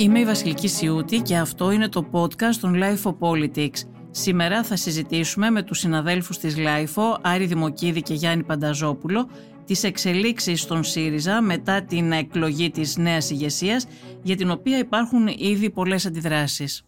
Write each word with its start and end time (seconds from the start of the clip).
Είμαι 0.00 0.18
η 0.20 0.24
Βασιλική 0.24 0.68
Σιούτη 0.68 1.20
και 1.20 1.36
αυτό 1.36 1.70
είναι 1.70 1.88
το 1.88 2.08
podcast 2.12 2.54
των 2.60 2.74
Life 2.76 3.10
of 3.10 3.16
Politics. 3.18 3.78
Σήμερα 4.10 4.62
θα 4.62 4.76
συζητήσουμε 4.76 5.50
με 5.50 5.62
τους 5.62 5.78
συναδέλφους 5.78 6.38
της 6.38 6.54
LIFO, 6.58 7.18
Άρη 7.20 7.46
Δημοκίδη 7.46 8.02
και 8.02 8.14
Γιάννη 8.14 8.44
Πανταζόπουλο, 8.44 9.28
τις 9.64 9.84
εξελίξεις 9.84 10.60
στον 10.60 10.84
ΣΥΡΙΖΑ 10.84 11.42
μετά 11.42 11.82
την 11.82 12.12
εκλογή 12.12 12.70
της 12.70 12.96
νέας 12.96 13.30
ηγεσίας, 13.30 13.86
για 14.22 14.36
την 14.36 14.50
οποία 14.50 14.78
υπάρχουν 14.78 15.26
ήδη 15.26 15.70
πολλές 15.70 16.06
αντιδράσεις. 16.06 16.84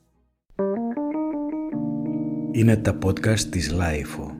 Είναι 2.52 2.76
τα 2.76 2.98
podcast 3.04 3.40
της 3.40 3.74
LIFO. 3.74 4.39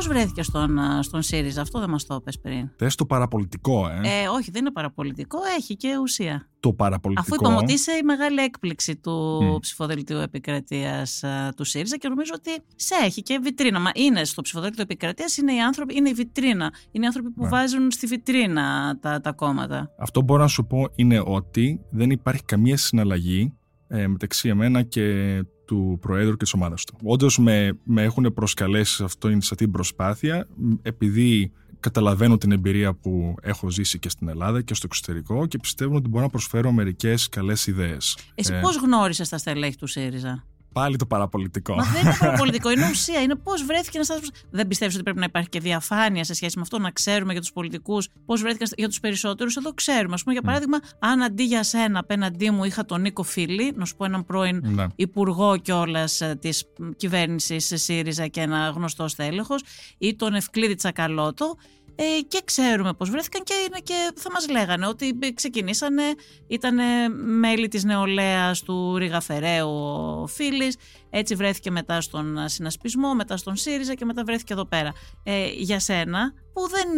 Πώς 0.00 0.08
βρέθηκε 0.08 0.42
στον, 0.42 0.78
στον 1.00 1.22
ΣΥΡΙΖΑ, 1.22 1.60
αυτό 1.60 1.78
δεν 1.78 1.90
μας 1.90 2.06
το 2.06 2.20
πες 2.20 2.40
πριν. 2.40 2.70
Θες 2.76 2.94
το 2.94 3.06
παραπολιτικό, 3.06 3.88
ε; 3.88 4.22
ε. 4.22 4.28
Όχι, 4.28 4.50
δεν 4.50 4.60
είναι 4.60 4.72
παραπολιτικό, 4.72 5.38
έχει 5.58 5.76
και 5.76 5.88
ουσία. 6.02 6.48
Το 6.60 6.72
παραπολιτικό. 6.72 7.26
Αφού 7.26 7.44
είπαμε 7.44 7.56
ότι 7.56 7.72
είσαι 7.72 7.92
η 7.92 8.02
μεγάλη 8.04 8.40
έκπληξη 8.40 8.96
του 8.96 9.38
mm. 9.42 9.60
ψηφοδελτίου 9.60 10.18
επικρατείας 10.18 11.24
του 11.56 11.64
ΣΥΡΙΖΑ 11.64 11.96
και 11.96 12.08
νομίζω 12.08 12.32
ότι 12.34 12.50
σε 12.76 12.94
έχει 13.04 13.22
και 13.22 13.38
βιτρίνα. 13.42 13.80
Μα 13.80 13.90
είναι 13.94 14.24
στο 14.24 14.42
ψηφοδέλτιο 14.42 14.82
επικρατείας, 14.82 15.36
είναι 15.36 15.54
οι 15.54 15.60
άνθρωποι, 15.60 15.96
είναι 15.96 16.08
η 16.08 16.14
βιτρίνα. 16.14 16.72
Είναι 16.90 17.04
οι 17.04 17.06
άνθρωποι 17.06 17.30
που 17.30 17.42
ναι. 17.42 17.48
βάζουν 17.48 17.90
στη 17.90 18.06
βιτρίνα 18.06 18.98
τα, 19.00 19.20
τα 19.20 19.32
κόμματα. 19.32 19.90
Αυτό 19.98 20.22
μπορώ 20.22 20.42
να 20.42 20.48
σου 20.48 20.66
πω 20.66 20.88
είναι 20.94 21.22
ότι 21.24 21.80
δεν 21.90 22.10
υπάρχει 22.10 22.44
καμία 22.44 22.76
συναλλαγή 22.76 23.54
ε, 23.88 24.06
μεταξύ 24.06 24.48
εμένα 24.48 24.82
και 24.82 25.36
του 25.70 25.98
Προέδρου 26.00 26.30
και 26.36 26.44
της 26.44 26.52
ομάδας 26.52 26.84
του. 26.84 26.96
Όντως 27.02 27.38
με, 27.38 27.78
με 27.84 28.02
έχουν 28.02 28.32
προσκαλέσει 28.34 28.94
σε, 28.94 29.04
αυτό, 29.04 29.28
σε 29.28 29.36
αυτή 29.36 29.54
την 29.56 29.70
προσπάθεια, 29.70 30.46
επειδή 30.82 31.52
καταλαβαίνω 31.80 32.38
την 32.38 32.52
εμπειρία 32.52 32.94
που 32.94 33.34
έχω 33.42 33.70
ζήσει 33.70 33.98
και 33.98 34.08
στην 34.08 34.28
Ελλάδα 34.28 34.62
και 34.62 34.74
στο 34.74 34.86
εξωτερικό 34.90 35.46
και 35.46 35.58
πιστεύω 35.58 35.96
ότι 35.96 36.08
μπορώ 36.08 36.24
να 36.24 36.30
προσφέρω 36.30 36.72
μερικές 36.72 37.28
καλές 37.28 37.66
ιδέες. 37.66 38.18
Εσύ 38.34 38.54
ε, 38.54 38.60
πώς 38.60 38.76
γνώρισες 38.76 39.28
τα 39.28 39.38
στελέχη 39.38 39.76
του 39.76 39.86
ΣΥΡΙΖΑ; 39.86 40.44
Πάλι 40.72 40.96
το 40.96 41.06
παραπολιτικό. 41.06 41.74
Μα 41.74 41.84
δεν 41.84 42.02
είναι 42.02 42.16
παραπολιτικό, 42.20 42.70
είναι 42.70 42.88
ουσία. 42.90 43.20
Είναι 43.20 43.34
πώς 43.34 43.64
βρέθηκε 43.64 43.96
ένας 43.96 44.10
άνθρωπος. 44.10 44.40
Δεν 44.50 44.66
πιστεύεις 44.66 44.94
ότι 44.94 45.02
πρέπει 45.04 45.18
να 45.18 45.24
υπάρχει 45.24 45.48
και 45.48 45.60
διαφάνεια 45.60 46.24
σε 46.24 46.34
σχέση 46.34 46.56
με 46.56 46.62
αυτό, 46.62 46.78
να 46.78 46.90
ξέρουμε 46.90 47.32
για 47.32 47.40
τους 47.40 47.52
πολιτικούς 47.52 48.08
πώς 48.26 48.40
βρέθηκαν 48.40 48.68
για 48.76 48.88
τους 48.88 49.00
περισσότερους. 49.00 49.56
Εδώ 49.56 49.72
ξέρουμε. 49.74 50.14
Α 50.14 50.22
πούμε, 50.22 50.32
για 50.32 50.42
παράδειγμα, 50.42 50.78
αν 50.98 51.22
αντί 51.22 51.44
για 51.44 51.62
σένα 51.62 51.98
απέναντί 51.98 52.50
μου 52.50 52.64
είχα 52.64 52.84
τον 52.84 53.00
Νίκο 53.00 53.22
Φίλη, 53.22 53.72
να 53.76 53.84
σου 53.84 53.96
πω 53.96 54.04
έναν 54.04 54.24
πρώην 54.24 54.62
ναι. 54.64 54.86
υπουργό 54.96 55.56
κιόλας 55.56 56.20
ε, 56.20 56.38
της 56.40 56.64
κυβέρνησης 56.96 57.72
ΣΥΡΙΖΑ 57.74 58.26
και 58.26 58.40
ένα 58.40 58.72
γνωστός 58.76 59.10
στέλεχο, 59.10 59.54
ή 59.98 60.16
τον 60.16 60.34
Ευκλήδη 60.34 60.74
Τσακαλώτο, 60.74 61.56
ε, 62.02 62.20
και 62.28 62.40
ξέρουμε 62.44 62.92
πώς 62.92 63.10
βρέθηκαν 63.10 63.42
και, 63.42 63.54
είναι 63.66 63.78
και 63.82 64.12
θα 64.16 64.30
μας 64.30 64.48
λέγανε 64.48 64.86
ότι 64.86 65.18
ξεκινήσανε, 65.34 66.02
ήταν 66.46 66.78
μέλη 67.38 67.68
της 67.68 67.84
νεολαίας 67.84 68.62
του 68.62 68.96
Ρίγα 68.96 69.20
Φεραίου 69.20 69.68
ο 69.68 70.26
Φίλης, 70.26 70.76
έτσι 71.10 71.34
βρέθηκε 71.34 71.70
μετά 71.70 72.00
στον 72.00 72.48
συνασπισμό, 72.48 73.14
μετά 73.14 73.36
στον 73.36 73.56
ΣΥΡΙΖΑ 73.56 73.94
και 73.94 74.04
μετά 74.04 74.24
βρέθηκε 74.24 74.52
εδώ 74.52 74.66
πέρα. 74.66 74.92
Ε, 75.22 75.48
για 75.48 75.80
σένα 75.80 76.32
που 76.52 76.68
δεν 76.68 76.88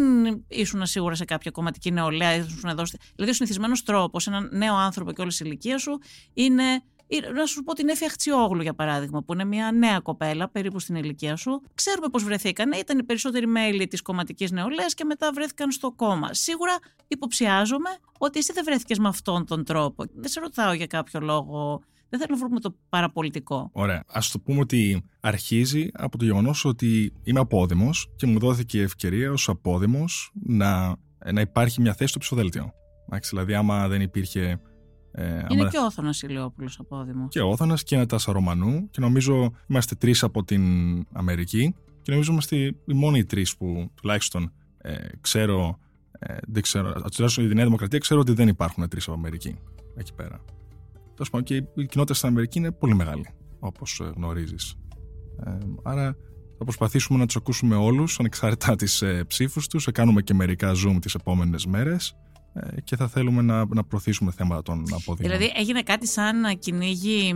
ήσουν 0.48 0.86
σίγουρα 0.86 1.14
σε 1.14 1.24
κάποια 1.24 1.50
κομματική 1.50 1.90
νεολαία, 1.90 2.34
ήσουν 2.34 2.68
εδώ, 2.68 2.82
δηλαδή 3.14 3.30
ο 3.30 3.34
συνηθισμένος 3.34 3.82
τρόπος, 3.82 4.26
έναν 4.26 4.48
νέο 4.52 4.74
άνθρωπο 4.74 5.12
και 5.12 5.20
όλης 5.20 5.40
η 5.40 5.42
ηλικίας 5.46 5.82
σου 5.82 5.98
είναι 6.32 6.82
να 7.34 7.46
σου 7.46 7.62
πω 7.62 7.72
την 7.72 7.88
Έφη 7.88 8.04
Αχτσιόγλου, 8.04 8.62
για 8.62 8.74
παράδειγμα, 8.74 9.22
που 9.22 9.32
είναι 9.32 9.44
μια 9.44 9.72
νέα 9.72 10.00
κοπέλα, 10.00 10.48
περίπου 10.48 10.78
στην 10.78 10.94
ηλικία 10.94 11.36
σου. 11.36 11.62
Ξέρουμε 11.74 12.08
πώς 12.08 12.24
βρεθήκαν. 12.24 12.72
Ήταν 12.72 12.98
οι 12.98 13.02
περισσότεροι 13.02 13.46
μέλη 13.46 13.86
της 13.86 14.02
κομματικής 14.02 14.50
νεολαίας 14.50 14.94
και 14.94 15.04
μετά 15.04 15.30
βρέθηκαν 15.34 15.70
στο 15.70 15.92
κόμμα. 15.92 16.34
Σίγουρα 16.34 16.78
υποψιάζομαι 17.08 17.90
ότι 18.18 18.38
εσύ 18.38 18.52
δεν 18.52 18.64
βρέθηκες 18.64 18.98
με 18.98 19.08
αυτόν 19.08 19.46
τον 19.46 19.64
τρόπο. 19.64 20.04
Δεν 20.14 20.30
σε 20.30 20.40
ρωτάω 20.40 20.72
για 20.72 20.86
κάποιο 20.86 21.20
λόγο. 21.20 21.82
Δεν 22.08 22.20
θέλω 22.20 22.34
να 22.34 22.40
βρούμε 22.46 22.60
το 22.60 22.76
παραπολιτικό. 22.88 23.70
Ωραία. 23.72 24.04
Α 24.06 24.20
το 24.32 24.38
πούμε 24.38 24.60
ότι 24.60 25.04
αρχίζει 25.20 25.88
από 25.92 26.18
το 26.18 26.24
γεγονός 26.24 26.64
ότι 26.64 27.12
είμαι 27.22 27.40
απόδημος 27.40 28.12
και 28.16 28.26
μου 28.26 28.38
δόθηκε 28.38 28.78
η 28.78 28.82
ευκαιρία 28.82 29.32
ως 29.32 29.48
απόδημος 29.48 30.32
να, 30.42 30.96
να 31.32 31.40
υπάρχει 31.40 31.80
μια 31.80 31.94
θέση 31.94 32.10
στο 32.10 32.18
ψηφοδέλτιο. 32.18 32.72
Δηλαδή, 33.30 33.54
άμα 33.54 33.88
δεν 33.88 34.00
υπήρχε 34.00 34.60
ε, 35.12 35.44
είναι 35.48 35.68
και 35.68 35.78
ο 35.78 35.84
Όθωνας 35.84 36.22
Ηλιόπουλος 36.22 36.78
απόδημο. 36.78 37.28
Και 37.28 37.40
ο 37.40 37.48
Όθωνας 37.48 37.82
και 37.82 37.94
ένα 37.94 38.06
τάσα 38.06 38.32
Ρωμανού. 38.32 38.90
Και 38.90 39.00
νομίζω 39.00 39.52
είμαστε 39.66 39.94
τρεις 39.94 40.22
από 40.22 40.44
την 40.44 40.62
Αμερική. 41.12 41.74
Και 42.02 42.12
νομίζω 42.12 42.32
είμαστε 42.32 42.56
οι 42.56 42.92
μόνοι 42.94 43.18
οι 43.18 43.24
τρεις 43.24 43.56
που 43.56 43.90
τουλάχιστον 43.94 44.52
ε, 44.78 44.94
ξέρω. 45.20 45.78
Ε, 46.18 46.36
δεν 46.48 46.62
ξέρω. 46.62 46.92
Τουλάχιστον 46.92 47.50
η 47.50 47.54
Νέα 47.54 47.64
Δημοκρατία 47.64 47.98
ξέρω 47.98 48.20
ότι 48.20 48.32
δεν 48.32 48.48
υπάρχουν 48.48 48.88
τρεις 48.88 49.04
από 49.04 49.16
Αμερική 49.16 49.56
εκεί 49.96 50.14
πέρα. 50.14 50.40
Τέλος 51.14 51.30
πάντων 51.30 51.42
και 51.42 51.54
η 51.54 51.86
κοινότητα 51.86 52.14
στην 52.14 52.28
Αμερική 52.28 52.58
είναι 52.58 52.72
πολύ 52.72 52.94
μεγάλη, 52.94 53.26
όπως 53.58 54.00
ε, 54.00 54.12
γνωρίζεις. 54.16 54.74
Ε, 55.44 55.58
άρα 55.82 56.16
θα 56.58 56.64
προσπαθήσουμε 56.64 57.18
να 57.18 57.26
τους 57.26 57.36
ακούσουμε 57.36 57.76
όλους 57.76 58.18
ανεξάρτητα 58.18 58.76
τι 58.76 59.06
ε, 59.06 59.22
ψήφους 59.22 59.66
τους. 59.66 59.84
Θα 59.84 59.92
κάνουμε 59.92 60.22
και 60.22 60.34
μερικά 60.34 60.72
Zoom 60.72 60.96
τις 61.00 61.14
επόμενες 61.14 61.66
μέρες. 61.66 62.16
Ε, 62.54 62.80
και 62.80 62.96
θα 62.96 63.08
θέλουμε 63.08 63.42
να, 63.42 63.64
να 63.68 63.84
προωθήσουμε 63.84 64.30
θέματα 64.30 64.62
των 64.62 64.78
αποδείγματων. 64.78 65.38
Δηλαδή 65.38 65.52
έγινε 65.56 65.82
κάτι 65.82 66.06
σαν 66.06 66.58
κυνήγι, 66.58 67.34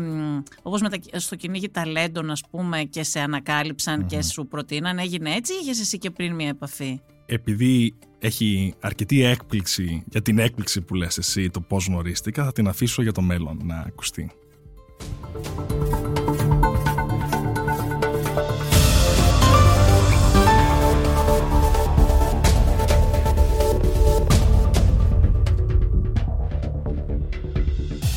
όπως 0.62 0.80
με 0.80 0.88
τα, 0.88 1.18
στο 1.18 1.36
κυνήγι 1.36 1.68
ταλέντων 1.68 2.30
ας 2.30 2.42
πούμε 2.50 2.82
και 2.82 3.02
σε 3.02 3.20
ανακαλυψαν 3.20 4.06
και 4.06 4.22
σου 4.22 4.46
προτείναν, 4.46 4.98
έγινε 4.98 5.34
έτσι 5.34 5.52
ή 5.52 5.56
είχες 5.62 5.80
εσύ 5.80 5.98
και 5.98 6.10
πριν 6.10 6.34
μια 6.34 6.48
επαφή; 6.48 7.00
Επειδή 7.26 7.94
έχει 8.18 8.74
αρκετή 8.80 9.22
έκπληξη 9.22 10.04
για 10.10 10.22
την 10.22 10.38
έκπληξη 10.38 10.80
που 10.80 10.94
λες 10.94 11.18
εσύ 11.18 11.50
το 11.50 11.60
πώς 11.60 11.86
γνωρίστηκα, 11.86 12.44
θα 12.44 12.52
την 12.52 12.68
αφήσω 12.68 13.02
για 13.02 13.12
το 13.12 13.22
μέλλον 13.22 13.60
να 13.64 13.78
ακουστεί. 13.78 14.30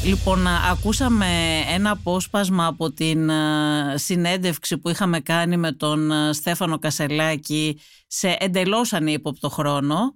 Λοιπόν, 0.09 0.47
ακούσαμε 0.47 1.25
ένα 1.73 1.91
απόσπασμα 1.91 2.65
από 2.65 2.91
την 2.91 3.29
συνέντευξη 3.95 4.77
που 4.77 4.89
είχαμε 4.89 5.19
κάνει 5.19 5.57
με 5.57 5.71
τον 5.71 6.11
Στέφανο 6.33 6.79
Κασελάκη 6.79 7.79
σε 8.07 8.37
εντελώς 8.39 8.93
ανύποπτο 8.93 9.49
χρόνο 9.49 10.13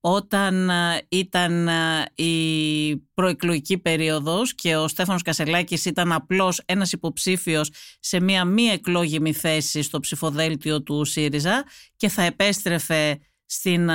όταν 0.00 0.70
ήταν 1.08 1.68
η 2.14 2.96
προεκλογική 3.14 3.78
περίοδος 3.78 4.54
και 4.54 4.76
ο 4.76 4.88
Στέφανος 4.88 5.22
Κασελάκης 5.22 5.84
ήταν 5.84 6.12
απλώς 6.12 6.62
ένας 6.64 6.92
υποψήφιος 6.92 7.70
σε 8.00 8.20
μία 8.20 8.44
μη 8.44 8.62
εκλόγιμη 8.62 9.32
θέση 9.32 9.82
στο 9.82 10.00
ψηφοδέλτιο 10.00 10.82
του 10.82 11.04
ΣΥΡΙΖΑ 11.04 11.64
και 11.96 12.08
θα 12.08 12.22
επέστρεφε 12.22 13.18
στην, 13.46 13.90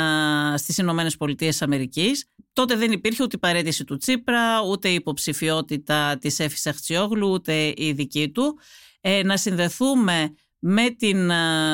στις 0.55 0.77
Ηνωμένες 0.77 1.17
Πολιτείες 1.17 1.61
Αμερικής. 1.61 2.25
Τότε 2.53 2.75
δεν 2.75 2.91
υπήρχε 2.91 3.23
ούτε 3.23 3.35
η 3.35 3.39
παρέτηση 3.39 3.83
του 3.83 3.97
Τσίπρα, 3.97 4.61
ούτε 4.61 4.89
η 4.89 4.93
υποψηφιότητα 4.93 6.17
της 6.17 6.39
Έφης 6.39 6.65
Αχτσιόγλου, 6.65 7.31
ούτε 7.31 7.73
η 7.77 7.91
δική 7.91 8.29
του. 8.29 8.59
Ε, 9.01 9.23
να 9.23 9.37
συνδεθούμε 9.37 10.33
με 10.59 10.89
την 10.89 11.31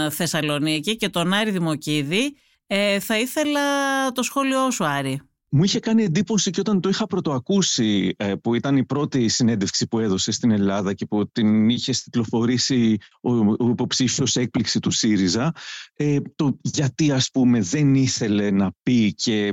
Θεσσαλονίκη 0.09 0.95
και 0.95 1.09
τον 1.09 1.33
Άρη 1.33 1.51
Δημοκίδη. 1.51 2.35
Ε, 2.67 2.99
θα 2.99 3.19
ήθελα 3.19 3.61
το 4.11 4.23
σχόλιο 4.23 4.71
σου 4.71 4.85
Άρη. 4.85 5.21
Μου 5.57 5.63
είχε 5.63 5.79
κάνει 5.79 6.03
εντύπωση 6.03 6.49
και 6.49 6.59
όταν 6.59 6.81
το 6.81 6.89
είχα 6.89 7.07
πρωτοακούσει, 7.07 8.13
ε, 8.17 8.35
που 8.35 8.53
ήταν 8.53 8.77
η 8.77 8.85
πρώτη 8.85 9.27
συνέντευξη 9.27 9.87
που 9.87 9.99
έδωσε 9.99 10.31
στην 10.31 10.51
Ελλάδα 10.51 10.93
και 10.93 11.05
που 11.05 11.31
την 11.31 11.69
είχε 11.69 11.91
στυκλοφορήσει 11.93 12.97
ο, 13.21 13.33
ο 13.33 13.69
υποψήφιος 13.69 14.35
έκπληξη 14.35 14.79
του 14.79 14.91
ΣΥΡΙΖΑ, 14.91 15.51
ε, 15.95 16.17
το 16.35 16.57
γιατί 16.61 17.11
ας 17.11 17.29
πούμε 17.33 17.61
δεν 17.61 17.95
ήθελε 17.95 18.51
να 18.51 18.71
πει 18.83 19.13
και 19.13 19.51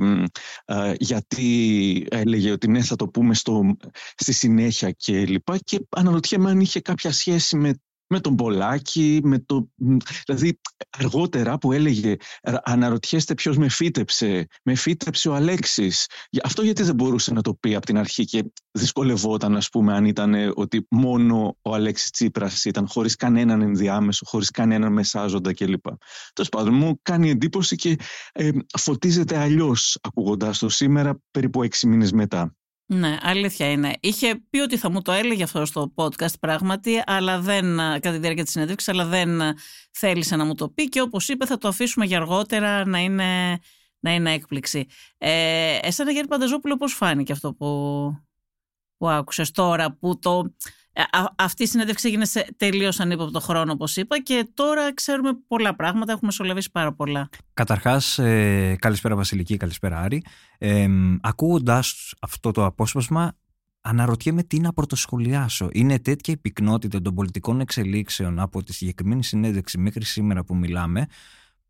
ε, 0.64 0.92
γιατί 0.98 2.06
έλεγε 2.10 2.50
ότι 2.50 2.68
ναι 2.68 2.82
θα 2.82 2.96
το 2.96 3.08
πούμε 3.08 3.34
στο, 3.34 3.76
στη 4.16 4.32
συνέχεια 4.32 4.90
και 4.90 5.26
λοιπά. 5.26 5.58
Και 5.58 5.86
αναρωτιέμαι 5.88 6.50
αν 6.50 6.60
είχε 6.60 6.80
κάποια 6.80 7.12
σχέση 7.12 7.56
με 7.56 7.74
με 8.06 8.20
τον 8.20 8.36
Πολάκη, 8.36 9.20
με 9.22 9.38
το... 9.38 9.68
δηλαδή 10.26 10.60
αργότερα 10.98 11.58
που 11.58 11.72
έλεγε 11.72 12.16
αναρωτιέστε 12.62 13.34
ποιος 13.34 13.56
με 13.56 13.68
φύτεψε, 13.68 14.46
με 14.62 14.74
φύτεψε 14.74 15.28
ο 15.28 15.34
Αλέξης. 15.34 16.06
Αυτό 16.42 16.62
γιατί 16.62 16.82
δεν 16.82 16.94
μπορούσε 16.94 17.32
να 17.32 17.42
το 17.42 17.54
πει 17.54 17.74
από 17.74 17.86
την 17.86 17.98
αρχή 17.98 18.24
και 18.24 18.44
δυσκολευόταν 18.70 19.56
ας 19.56 19.68
πούμε 19.68 19.94
αν 19.94 20.04
ήταν 20.04 20.52
ότι 20.54 20.86
μόνο 20.90 21.56
ο 21.62 21.74
Αλέξης 21.74 22.10
Τσίπρας 22.10 22.64
ήταν 22.64 22.88
χωρίς 22.88 23.16
κανέναν 23.16 23.60
ενδιάμεσο, 23.60 24.24
χωρίς 24.26 24.50
κανέναν 24.50 24.92
μεσάζοντα 24.92 25.54
κλπ. 25.54 25.84
Τέλος 26.32 26.48
πάντων 26.50 26.74
μου 26.74 26.98
κάνει 27.02 27.30
εντύπωση 27.30 27.76
και 27.76 27.96
ε, 28.32 28.50
φωτίζεται 28.78 29.38
αλλιώς 29.38 29.98
ακούγοντάς 30.02 30.58
το 30.58 30.68
σήμερα 30.68 31.20
περίπου 31.30 31.62
έξι 31.62 31.86
μήνες 31.86 32.12
μετά. 32.12 32.54
Ναι, 32.86 33.16
αλήθεια 33.20 33.70
είναι. 33.70 33.92
Είχε 34.00 34.34
πει 34.50 34.58
ότι 34.58 34.76
θα 34.76 34.90
μου 34.90 35.02
το 35.02 35.12
έλεγε 35.12 35.42
αυτό 35.42 35.64
στο 35.64 35.92
podcast 35.94 36.38
πράγματι, 36.40 37.02
αλλά 37.06 37.40
δεν, 37.40 37.76
κατά 37.76 38.10
τη 38.10 38.18
διάρκεια 38.18 38.42
της 38.42 38.52
συνέντευξης, 38.52 38.88
αλλά 38.88 39.04
δεν 39.04 39.40
θέλησε 39.90 40.36
να 40.36 40.44
μου 40.44 40.54
το 40.54 40.68
πει 40.68 40.88
και 40.88 41.00
όπως 41.00 41.28
είπε 41.28 41.46
θα 41.46 41.58
το 41.58 41.68
αφήσουμε 41.68 42.04
για 42.04 42.16
αργότερα 42.16 42.86
να 42.86 42.98
είναι, 42.98 43.58
να 44.00 44.14
είναι 44.14 44.32
έκπληξη. 44.32 44.86
Ε, 45.18 45.78
εσένα 45.82 46.10
Γιάννη 46.10 46.28
Πανταζόπουλο 46.28 46.76
πώς 46.76 46.92
φάνηκε 46.92 47.32
αυτό 47.32 47.54
που, 47.54 47.68
που 48.96 49.08
άκουσες 49.08 49.50
τώρα 49.50 49.92
που 49.92 50.18
το, 50.18 50.54
ε, 50.83 50.83
αυτή 51.36 51.62
η 51.62 51.66
συνέντευξη 51.66 52.08
έγινε 52.08 52.24
σε 52.24 52.54
τελείως 52.56 53.00
ανύποπτο 53.00 53.40
χρόνο, 53.40 53.72
όπως 53.72 53.96
είπα, 53.96 54.22
και 54.22 54.48
τώρα 54.54 54.94
ξέρουμε 54.94 55.30
πολλά 55.46 55.74
πράγματα. 55.74 56.12
Έχουμε 56.12 56.32
σολεύσει 56.32 56.70
πάρα 56.70 56.92
πολλά. 56.92 57.28
Καταρχάς, 57.54 58.18
ε, 58.18 58.76
καλησπέρα 58.78 59.16
Βασιλική, 59.16 59.56
καλησπέρα 59.56 60.00
Άρη. 60.00 60.22
Ε, 60.58 60.86
Ακούγοντας 61.20 62.12
αυτό 62.20 62.50
το 62.50 62.64
απόσπασμα, 62.64 63.36
αναρωτιέμαι 63.80 64.42
τι 64.42 64.60
να 64.60 64.72
πρωτοσχολιάσω. 64.72 65.68
Είναι 65.72 65.98
τέτοια 65.98 66.34
η 66.34 66.36
πυκνότητα 66.36 67.02
των 67.02 67.14
πολιτικών 67.14 67.60
εξελίξεων 67.60 68.38
από 68.38 68.62
τη 68.62 68.72
συγκεκριμένη 68.72 69.24
συνέντευξη 69.24 69.78
μέχρι 69.78 70.04
σήμερα 70.04 70.44
που 70.44 70.56
μιλάμε, 70.56 71.06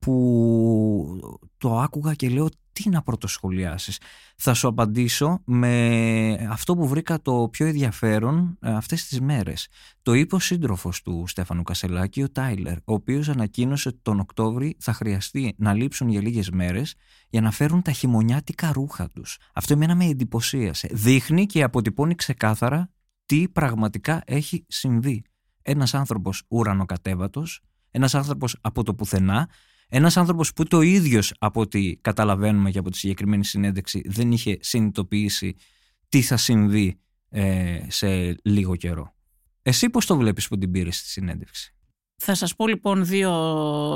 που 0.04 1.40
το 1.58 1.78
άκουγα 1.78 2.14
και 2.14 2.28
λέω 2.28 2.48
τι 2.72 2.88
να 2.88 3.02
πρωτοσχολιάσεις. 3.02 3.98
Θα 4.36 4.54
σου 4.54 4.68
απαντήσω 4.68 5.40
με 5.44 6.46
αυτό 6.50 6.74
που 6.74 6.88
βρήκα 6.88 7.22
το 7.22 7.48
πιο 7.50 7.66
ενδιαφέρον 7.66 8.58
ε, 8.60 8.72
αυτές 8.72 9.06
τις 9.06 9.20
μέρες. 9.20 9.68
Το 10.02 10.12
είπε 10.12 10.34
ο 10.34 10.38
σύντροφος 10.38 11.02
του 11.02 11.24
Στέφανου 11.26 11.62
Κασελάκη, 11.62 12.22
ο 12.22 12.30
Τάιλερ, 12.30 12.76
ο 12.76 12.92
οποίος 12.92 13.28
ανακοίνωσε 13.28 13.88
ότι 13.88 13.98
τον 14.02 14.20
Οκτώβρη 14.20 14.76
θα 14.78 14.92
χρειαστεί 14.92 15.54
να 15.58 15.74
λείψουν 15.74 16.08
για 16.08 16.20
λίγες 16.20 16.50
μέρες 16.50 16.94
για 17.28 17.40
να 17.40 17.50
φέρουν 17.50 17.82
τα 17.82 17.92
χειμωνιάτικα 17.92 18.72
ρούχα 18.72 19.10
τους. 19.10 19.38
Αυτό 19.54 19.72
εμένα 19.72 19.94
με 19.94 20.04
εντυπωσίασε. 20.04 20.88
Δείχνει 20.92 21.46
και 21.46 21.62
αποτυπώνει 21.62 22.14
ξεκάθαρα 22.14 22.90
τι 23.26 23.48
πραγματικά 23.48 24.22
έχει 24.26 24.64
συμβεί. 24.68 25.22
Ένας 25.62 25.94
άνθρωπος 25.94 26.42
ουρανοκατέβατος, 26.48 27.60
ένας 27.90 28.14
άνθρωπος 28.14 28.58
από 28.60 28.82
το 28.82 28.94
πουθενά, 28.94 29.48
ένας 29.96 30.16
άνθρωπος 30.16 30.52
που 30.52 30.64
το 30.64 30.80
ίδιος 30.80 31.34
από 31.38 31.60
ό,τι 31.60 31.96
καταλαβαίνουμε 31.96 32.70
και 32.70 32.78
από 32.78 32.90
τη 32.90 32.98
συγκεκριμένη 32.98 33.44
συνέντευξη 33.44 34.02
δεν 34.04 34.32
είχε 34.32 34.58
συνειδητοποιήσει 34.60 35.54
τι 36.08 36.22
θα 36.22 36.36
συμβεί 36.36 37.00
ε, 37.30 37.78
σε 37.88 38.36
λίγο 38.42 38.76
καιρό. 38.76 39.14
Εσύ 39.62 39.90
πώς 39.90 40.06
το 40.06 40.16
βλέπεις 40.16 40.48
που 40.48 40.58
την 40.58 40.70
πήρες 40.70 40.96
στη 40.96 41.08
συνέντευξη; 41.08 41.74
Θα 42.16 42.34
σας 42.34 42.54
πω 42.54 42.66
λοιπόν 42.66 43.04
δύο 43.04 43.32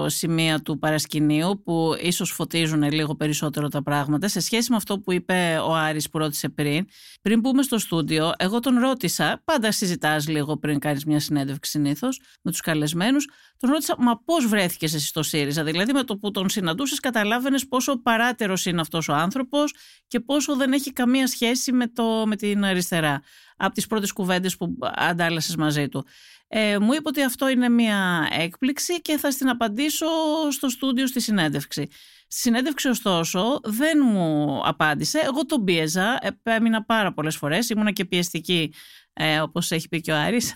σημεία 0.08 0.60
του 0.62 0.78
παρασκηνίου 0.78 1.62
που 1.64 1.96
ίσως 2.02 2.30
φωτίζουν 2.30 2.82
λίγο 2.82 3.14
περισσότερο 3.14 3.68
τα 3.68 3.82
πράγματα 3.82 4.28
σε 4.28 4.40
σχέση 4.40 4.70
με 4.70 4.76
αυτό 4.76 4.98
που 4.98 5.12
είπε 5.12 5.58
ο 5.62 5.74
Άρης 5.74 6.10
που 6.10 6.18
ρώτησε 6.18 6.48
πριν. 6.48 6.86
Πριν 7.22 7.40
μπούμε 7.40 7.62
στο 7.62 7.78
στούντιο, 7.78 8.32
εγώ 8.36 8.60
τον 8.60 8.78
ρώτησα, 8.78 9.42
πάντα 9.44 9.72
συζητάς 9.72 10.28
λίγο 10.28 10.56
πριν 10.56 10.78
κάνεις 10.78 11.04
μια 11.04 11.20
συνέντευξη 11.20 11.70
συνήθως 11.70 12.20
με 12.42 12.50
τους 12.50 12.60
καλεσμένους, 12.60 13.28
τον 13.58 13.70
ρώτησα 13.70 13.94
μα 13.98 14.22
πώς 14.24 14.46
βρέθηκες 14.46 14.94
εσύ 14.94 15.06
στο 15.06 15.22
ΣΥΡΙΖΑ, 15.22 15.64
δηλαδή 15.64 15.92
με 15.92 16.02
το 16.02 16.16
που 16.16 16.30
τον 16.30 16.48
συναντούσες 16.48 17.00
καταλάβαινες 17.00 17.68
πόσο 17.68 18.02
παράτερος 18.02 18.66
είναι 18.66 18.80
αυτός 18.80 19.08
ο 19.08 19.12
άνθρωπος 19.12 19.74
και 20.06 20.20
πόσο 20.20 20.56
δεν 20.56 20.72
έχει 20.72 20.92
καμία 20.92 21.26
σχέση 21.26 21.72
με, 21.72 21.86
το, 21.86 22.26
με 22.26 22.36
την 22.36 22.64
αριστερά 22.64 23.22
από 23.56 23.74
τις 23.74 23.86
πρώτες 23.86 24.12
κουβέντες 24.12 24.56
που 24.56 24.76
αντάλλασες 24.80 25.56
μαζί 25.56 25.88
του. 25.88 26.06
Ε, 26.48 26.78
μου 26.78 26.92
είπε 26.92 27.08
ότι 27.08 27.22
αυτό 27.22 27.48
είναι 27.48 27.68
μια 27.68 28.28
έκπληξη 28.38 29.00
και 29.00 29.16
θα 29.16 29.30
στην 29.30 29.48
απαντήσω 29.48 30.06
στο 30.50 30.68
στούντιο 30.68 31.06
στη 31.06 31.20
συνέντευξη. 31.20 31.86
Στη 32.28 32.40
συνέντευξη 32.40 32.88
ωστόσο 32.88 33.60
δεν 33.64 34.00
μου 34.04 34.60
απάντησε, 34.64 35.18
εγώ 35.18 35.46
τον 35.46 35.64
πίεζα, 35.64 36.18
έμεινα 36.42 36.84
πάρα 36.84 37.12
πολλές 37.12 37.36
φορές, 37.36 37.68
ήμουνα 37.70 37.92
και 37.92 38.04
πιεστική 38.04 38.72
ε, 39.12 39.40
όπως 39.40 39.70
έχει 39.70 39.88
πει 39.88 40.00
και 40.00 40.12
ο 40.12 40.16
Άρης, 40.16 40.54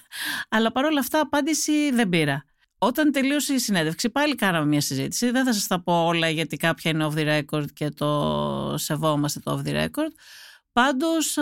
αλλά 0.49 0.73
παρόλα 0.73 1.01
αυτά 1.01 1.21
απάντηση 1.21 1.91
δεν 1.91 2.09
πήρα. 2.09 2.45
Όταν 2.85 3.13
τελείωσε 3.13 3.55
η 3.55 3.59
συνέντευξη 3.59 4.11
πάλι 4.11 4.35
κάναμε 4.35 4.67
μια 4.67 4.81
συζήτηση, 4.81 5.31
δεν 5.31 5.45
θα 5.45 5.53
σας 5.53 5.67
τα 5.67 5.83
πω 5.83 6.05
όλα 6.05 6.29
γιατί 6.29 6.57
κάποια 6.57 6.91
είναι 6.91 7.09
off 7.11 7.19
the 7.19 7.41
record 7.41 7.65
και 7.73 7.89
το 7.89 8.75
σεβόμαστε 8.79 9.41
το 9.41 9.63
off 9.65 9.69
the 9.69 9.85
record. 9.85 10.13
Πάντως 10.73 11.37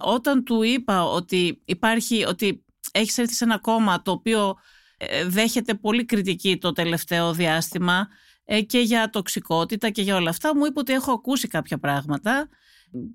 όταν 0.00 0.44
του 0.44 0.62
είπα 0.62 1.04
ότι 1.04 1.62
υπάρχει, 1.64 2.24
ότι 2.24 2.64
έχεις 2.92 3.18
έρθει 3.18 3.34
σε 3.34 3.44
ένα 3.44 3.58
κόμμα 3.58 4.02
το 4.02 4.10
οποίο 4.10 4.56
ε, 4.96 5.24
δέχεται 5.24 5.74
πολύ 5.74 6.04
κριτική 6.04 6.58
το 6.58 6.72
τελευταίο 6.72 7.32
διάστημα 7.32 8.08
ε, 8.44 8.60
και 8.60 8.78
για 8.78 9.10
τοξικότητα 9.10 9.90
και 9.90 10.02
για 10.02 10.16
όλα 10.16 10.30
αυτά, 10.30 10.56
μου 10.56 10.64
είπε 10.64 10.78
ότι 10.78 10.92
έχω 10.92 11.12
ακούσει 11.12 11.48
κάποια 11.48 11.78
πράγματα. 11.78 12.48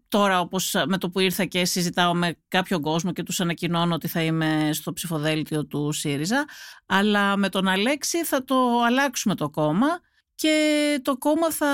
Τώρα 0.07 0.39
όπως 0.39 0.75
με 0.87 0.97
το 0.97 1.09
που 1.09 1.19
ήρθα 1.19 1.45
και 1.45 1.65
συζητάω 1.65 2.13
με 2.13 2.37
κάποιον 2.47 2.81
κόσμο 2.81 3.11
και 3.11 3.23
τους 3.23 3.39
ανακοινώνω 3.39 3.93
ότι 3.95 4.07
θα 4.07 4.21
είμαι 4.23 4.69
στο 4.73 4.93
ψηφοδέλτιο 4.93 5.65
του 5.65 5.91
ΣΥΡΙΖΑ, 5.91 6.45
αλλά 6.85 7.37
με 7.37 7.49
τον 7.49 7.67
Αλέξη 7.67 8.25
θα 8.25 8.43
το 8.43 8.81
αλλάξουμε 8.81 9.35
το 9.35 9.49
κόμμα 9.49 9.87
και 10.35 10.99
το 11.03 11.17
κόμμα 11.17 11.51
θα 11.51 11.67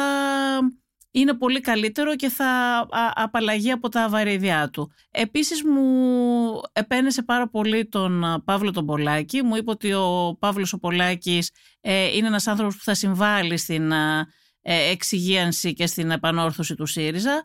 είναι 1.12 1.34
πολύ 1.34 1.60
καλύτερο 1.60 2.16
και 2.16 2.30
θα 2.30 2.86
απαλλαγεί 3.14 3.72
από 3.72 3.90
τα 3.90 4.10
βαρύδια 4.10 4.70
του. 4.70 4.92
Επίσης 5.12 5.64
μου 5.64 6.62
επένεσε 6.74 7.24
πάρα 7.24 7.50
πολύ 7.50 7.88
τον 7.88 8.44
Παύλο 8.46 8.72
τον 8.72 8.86
Πολάκη. 8.86 9.42
Μου 9.42 9.56
είπε 9.56 9.72
ότι 9.72 9.94
ο 9.94 10.38
Παύλος 10.40 10.74
ο 10.74 10.78
Πολάκης 10.80 11.52
ε, 11.82 12.16
είναι 12.16 12.28
ένας 12.28 12.48
άνθρωπος 12.48 12.76
που 12.76 12.84
θα 12.84 12.94
συμβάλλει 12.94 13.58
στην 13.58 13.92
ε, 13.92 14.28
εξυγίανση 14.92 15.74
και 15.74 15.88
στην 15.88 16.12
επανόρθωση 16.12 16.76
του 16.76 16.86
ΣΥΡΙΖΑ. 16.86 17.44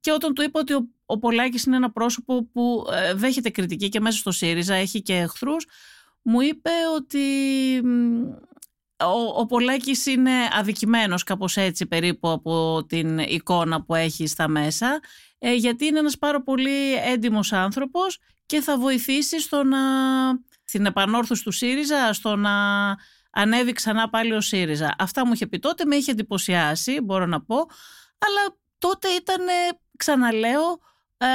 Και 0.00 0.12
όταν 0.12 0.34
του 0.34 0.42
είπα 0.42 0.60
ότι 0.60 0.72
ο, 0.72 0.88
ο 1.06 1.18
Πολάκης 1.18 1.64
είναι 1.64 1.76
ένα 1.76 1.90
πρόσωπο 1.90 2.44
που 2.52 2.86
ε, 2.92 3.14
δέχεται 3.14 3.50
κριτική 3.50 3.88
και 3.88 4.00
μέσα 4.00 4.18
στο 4.18 4.30
ΣΥΡΙΖΑ 4.30 4.74
έχει 4.74 5.02
και 5.02 5.16
εχθρούς, 5.16 5.66
μου 6.22 6.40
είπε 6.40 6.70
ότι 6.96 7.24
ο, 9.04 9.40
ο 9.40 9.46
Πολάκης 9.46 10.06
είναι 10.06 10.32
αδικημένος 10.52 11.22
κάπως 11.22 11.56
έτσι 11.56 11.86
περίπου 11.86 12.30
από 12.30 12.84
την 12.88 13.18
εικόνα 13.18 13.82
που 13.82 13.94
έχει 13.94 14.26
στα 14.26 14.48
μέσα 14.48 15.00
ε, 15.38 15.54
γιατί 15.54 15.86
είναι 15.86 15.98
ένας 15.98 16.18
πάρα 16.18 16.42
πολύ 16.42 16.94
έντιμος 16.94 17.52
άνθρωπος 17.52 18.18
και 18.46 18.60
θα 18.60 18.78
βοηθήσει 18.78 19.40
στο 19.40 19.64
να, 19.64 19.78
στην 20.64 20.86
επανόρθωση 20.86 21.42
του 21.42 21.50
ΣΥΡΙΖΑ, 21.50 22.12
στο 22.12 22.36
να 22.36 22.52
ανέβει 23.30 23.72
ξανά 23.72 24.08
πάλι 24.08 24.32
ο 24.32 24.40
ΣΥΡΙΖΑ. 24.40 24.94
Αυτά 24.98 25.26
μου 25.26 25.32
είχε 25.32 25.46
πει 25.46 25.58
τότε, 25.58 25.84
με 25.84 25.96
είχε 25.96 26.10
εντυπωσιάσει 26.10 27.00
μπορώ 27.00 27.26
να 27.26 27.40
πω, 27.42 27.56
αλλά 28.18 28.56
τότε 28.78 29.08
ήταν, 29.08 29.40
ξαναλέω, 29.96 30.80
ε, 31.18 31.26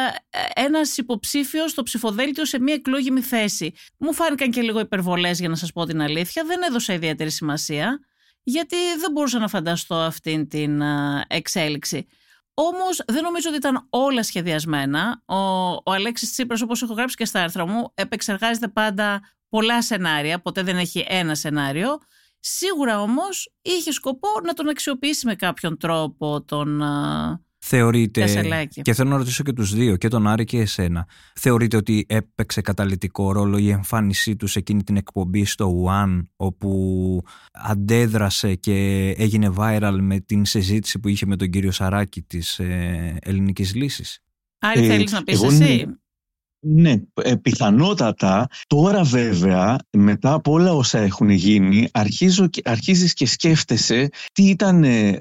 ένας 0.53 0.98
υποψήφιος 0.98 1.71
στο 1.71 1.83
ψηφοδέλτιο 1.83 2.45
σε 2.45 2.60
μια 2.60 2.74
εκλόγιμη 2.74 3.21
θέση. 3.21 3.74
Μου 3.98 4.13
φάνηκαν 4.13 4.51
και 4.51 4.62
λίγο 4.62 4.79
υπερβολές 4.79 5.39
για 5.39 5.50
να 5.50 5.55
σας 5.55 5.71
πω 5.71 5.86
την 5.86 6.01
αλήθεια. 6.01 6.43
Δεν 6.43 6.62
έδωσα 6.62 6.93
ιδιαίτερη 6.93 7.29
σημασία 7.29 8.00
γιατί 8.43 8.75
δεν 9.00 9.12
μπορούσα 9.12 9.39
να 9.39 9.48
φανταστώ 9.48 9.95
αυτήν 9.95 10.48
την 10.48 10.81
ε, 10.81 11.25
εξέλιξη. 11.27 12.07
Όμως 12.53 13.03
δεν 13.07 13.24
νομίζω 13.24 13.50
ότι 13.50 13.57
ήταν 13.57 13.88
όλα 13.89 14.24
σχεδιασμένα. 14.24 15.21
Ο, 15.25 15.36
ο 15.74 15.91
Αλέξης 15.91 16.31
Τσίπρας, 16.31 16.62
όπως 16.62 16.81
έχω 16.81 16.93
γράψει 16.93 17.15
και 17.15 17.25
στα 17.25 17.41
άρθρα 17.43 17.67
μου, 17.67 17.91
επεξεργάζεται 17.93 18.67
πάντα 18.67 19.21
πολλά 19.50 19.81
σενάρια. 19.81 20.39
Ποτέ 20.41 20.63
δεν 20.63 20.77
έχει 20.77 21.05
ένα 21.07 21.36
σενάριο. 21.36 22.00
Σίγουρα 22.43 23.01
όμως 23.01 23.53
είχε 23.62 23.91
σκοπό 23.91 24.27
να 24.45 24.53
τον 24.53 24.69
αξιοποιήσει 24.69 25.25
με 25.25 25.36
κάποιον 25.36 25.77
τρόπο 25.77 26.43
τον, 26.43 26.81
ε, 26.81 27.41
Θεωρείτε, 27.63 28.25
και 28.81 28.93
θέλω 28.93 29.10
να 29.10 29.17
ρωτήσω 29.17 29.43
και 29.43 29.53
τους 29.53 29.74
δύο, 29.74 29.95
και 29.98 30.07
τον 30.07 30.27
Άρη 30.27 30.43
και 30.43 30.60
εσένα, 30.60 31.07
θεωρείτε 31.36 31.77
ότι 31.77 32.05
έπαιξε 32.10 32.62
καταλητικό 32.62 33.31
ρόλο 33.31 33.57
η 33.57 33.69
εμφάνισή 33.69 34.36
τους 34.36 34.51
σε 34.51 34.60
εκείνη 34.60 34.83
την 34.83 34.95
εκπομπή 34.95 35.45
στο 35.45 35.86
One, 35.88 36.21
όπου 36.36 37.21
αντέδρασε 37.51 38.55
και 38.55 39.10
έγινε 39.17 39.53
viral 39.57 39.98
με 40.01 40.19
την 40.19 40.45
συζήτηση 40.45 41.00
που 41.00 41.07
είχε 41.07 41.25
με 41.25 41.36
τον 41.36 41.50
κύριο 41.50 41.71
Σαράκη 41.71 42.21
της 42.21 42.60
ε, 42.60 43.17
ελληνικής 43.21 43.75
λύσης; 43.75 44.19
Άρη, 44.60 44.86
ε, 44.86 44.88
θέλεις 44.88 45.12
να 45.12 45.24
πεις 45.24 45.43
εσύ; 45.43 46.00
Ναι, 46.63 46.95
ε, 47.23 47.35
πιθανότατα. 47.35 48.47
Τώρα 48.67 49.03
βέβαια, 49.03 49.75
μετά 49.91 50.33
από 50.33 50.51
όλα 50.51 50.73
όσα 50.73 50.99
έχουν 50.99 51.29
γίνει, 51.29 51.87
αρχίζω, 51.91 52.49
αρχίζεις 52.63 53.13
και 53.13 53.25
σκέφτεσαι 53.25 54.09
τι 54.33 54.43
ήταν 54.43 54.83
ε, 54.83 55.17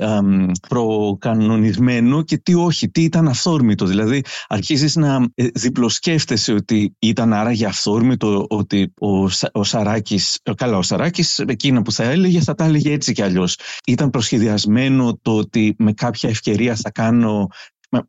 προκανονισμένο 0.68 2.22
και 2.22 2.38
τι 2.38 2.54
όχι, 2.54 2.88
τι 2.88 3.02
ήταν 3.02 3.28
αυθόρμητο. 3.28 3.86
Δηλαδή, 3.86 4.22
αρχίζεις 4.48 4.96
να 4.96 5.28
ε, 5.34 5.46
διπλοσκέφτεσαι 5.54 6.52
ότι 6.52 6.96
ήταν 6.98 7.32
άραγε 7.32 7.66
αυθόρμητο 7.66 8.46
ότι 8.48 8.92
ο, 9.00 9.24
ο 9.52 9.64
Σαράκης, 9.64 10.40
καλά 10.56 10.76
ο 10.76 10.82
Σαράκης 10.82 11.38
εκείνα 11.38 11.82
που 11.82 11.92
θα 11.92 12.04
έλεγε 12.04 12.40
θα 12.40 12.54
τα 12.54 12.64
έλεγε 12.64 12.92
έτσι 12.92 13.12
κι 13.12 13.22
αλλιώς. 13.22 13.58
Ήταν 13.86 14.10
προσχεδιασμένο 14.10 15.18
το 15.22 15.36
ότι 15.36 15.74
με 15.78 15.92
κάποια 15.92 16.28
ευκαιρία 16.28 16.74
θα 16.74 16.90
κάνω 16.90 17.48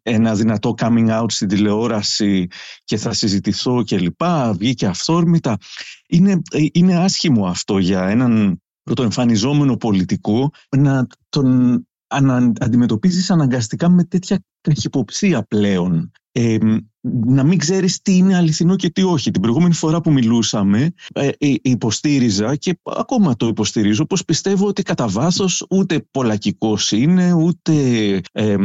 ένα 0.01 0.35
δυνατό 0.35 0.73
coming 0.77 1.21
out 1.21 1.25
στην 1.31 1.47
τηλεόραση 1.47 2.47
και 2.83 2.97
θα 2.97 3.13
συζητηθώ 3.13 3.83
και 3.83 3.99
λοιπά, 3.99 4.53
βγήκε 4.53 4.85
αυθόρμητα. 4.85 5.57
Είναι, 6.07 6.41
είναι 6.71 6.95
άσχημο 6.95 7.45
αυτό 7.45 7.77
για 7.77 8.07
έναν 8.07 8.61
πρωτοεμφανιζόμενο 8.83 9.77
πολιτικό 9.77 10.49
να 10.77 11.07
τον 11.29 11.85
ανα, 12.07 12.53
αντιμετωπίζεις 12.59 13.31
αναγκαστικά 13.31 13.89
με 13.89 14.03
τέτοια 14.03 14.43
καχυποψία 14.61 15.43
πλέον. 15.43 16.11
Ε, 16.31 16.57
να 17.25 17.43
μην 17.43 17.57
ξέρεις 17.57 18.01
τι 18.01 18.15
είναι 18.15 18.35
αληθινό 18.35 18.75
και 18.75 18.89
τι 18.89 19.03
όχι. 19.03 19.31
Την 19.31 19.41
προηγούμενη 19.41 19.73
φορά 19.73 20.01
που 20.01 20.11
μιλούσαμε 20.11 20.93
ε, 21.13 21.27
ε, 21.37 21.53
υποστήριζα 21.61 22.55
και 22.55 22.79
ακόμα 22.83 23.35
το 23.35 23.47
υποστηρίζω 23.47 24.05
πως 24.05 24.25
πιστεύω 24.25 24.67
ότι 24.67 24.83
κατά 24.83 25.07
βάθος 25.07 25.65
ούτε 25.69 26.05
πολλακικός 26.11 26.91
είναι 26.91 27.33
ούτε 27.33 27.73
ε, 28.31 28.55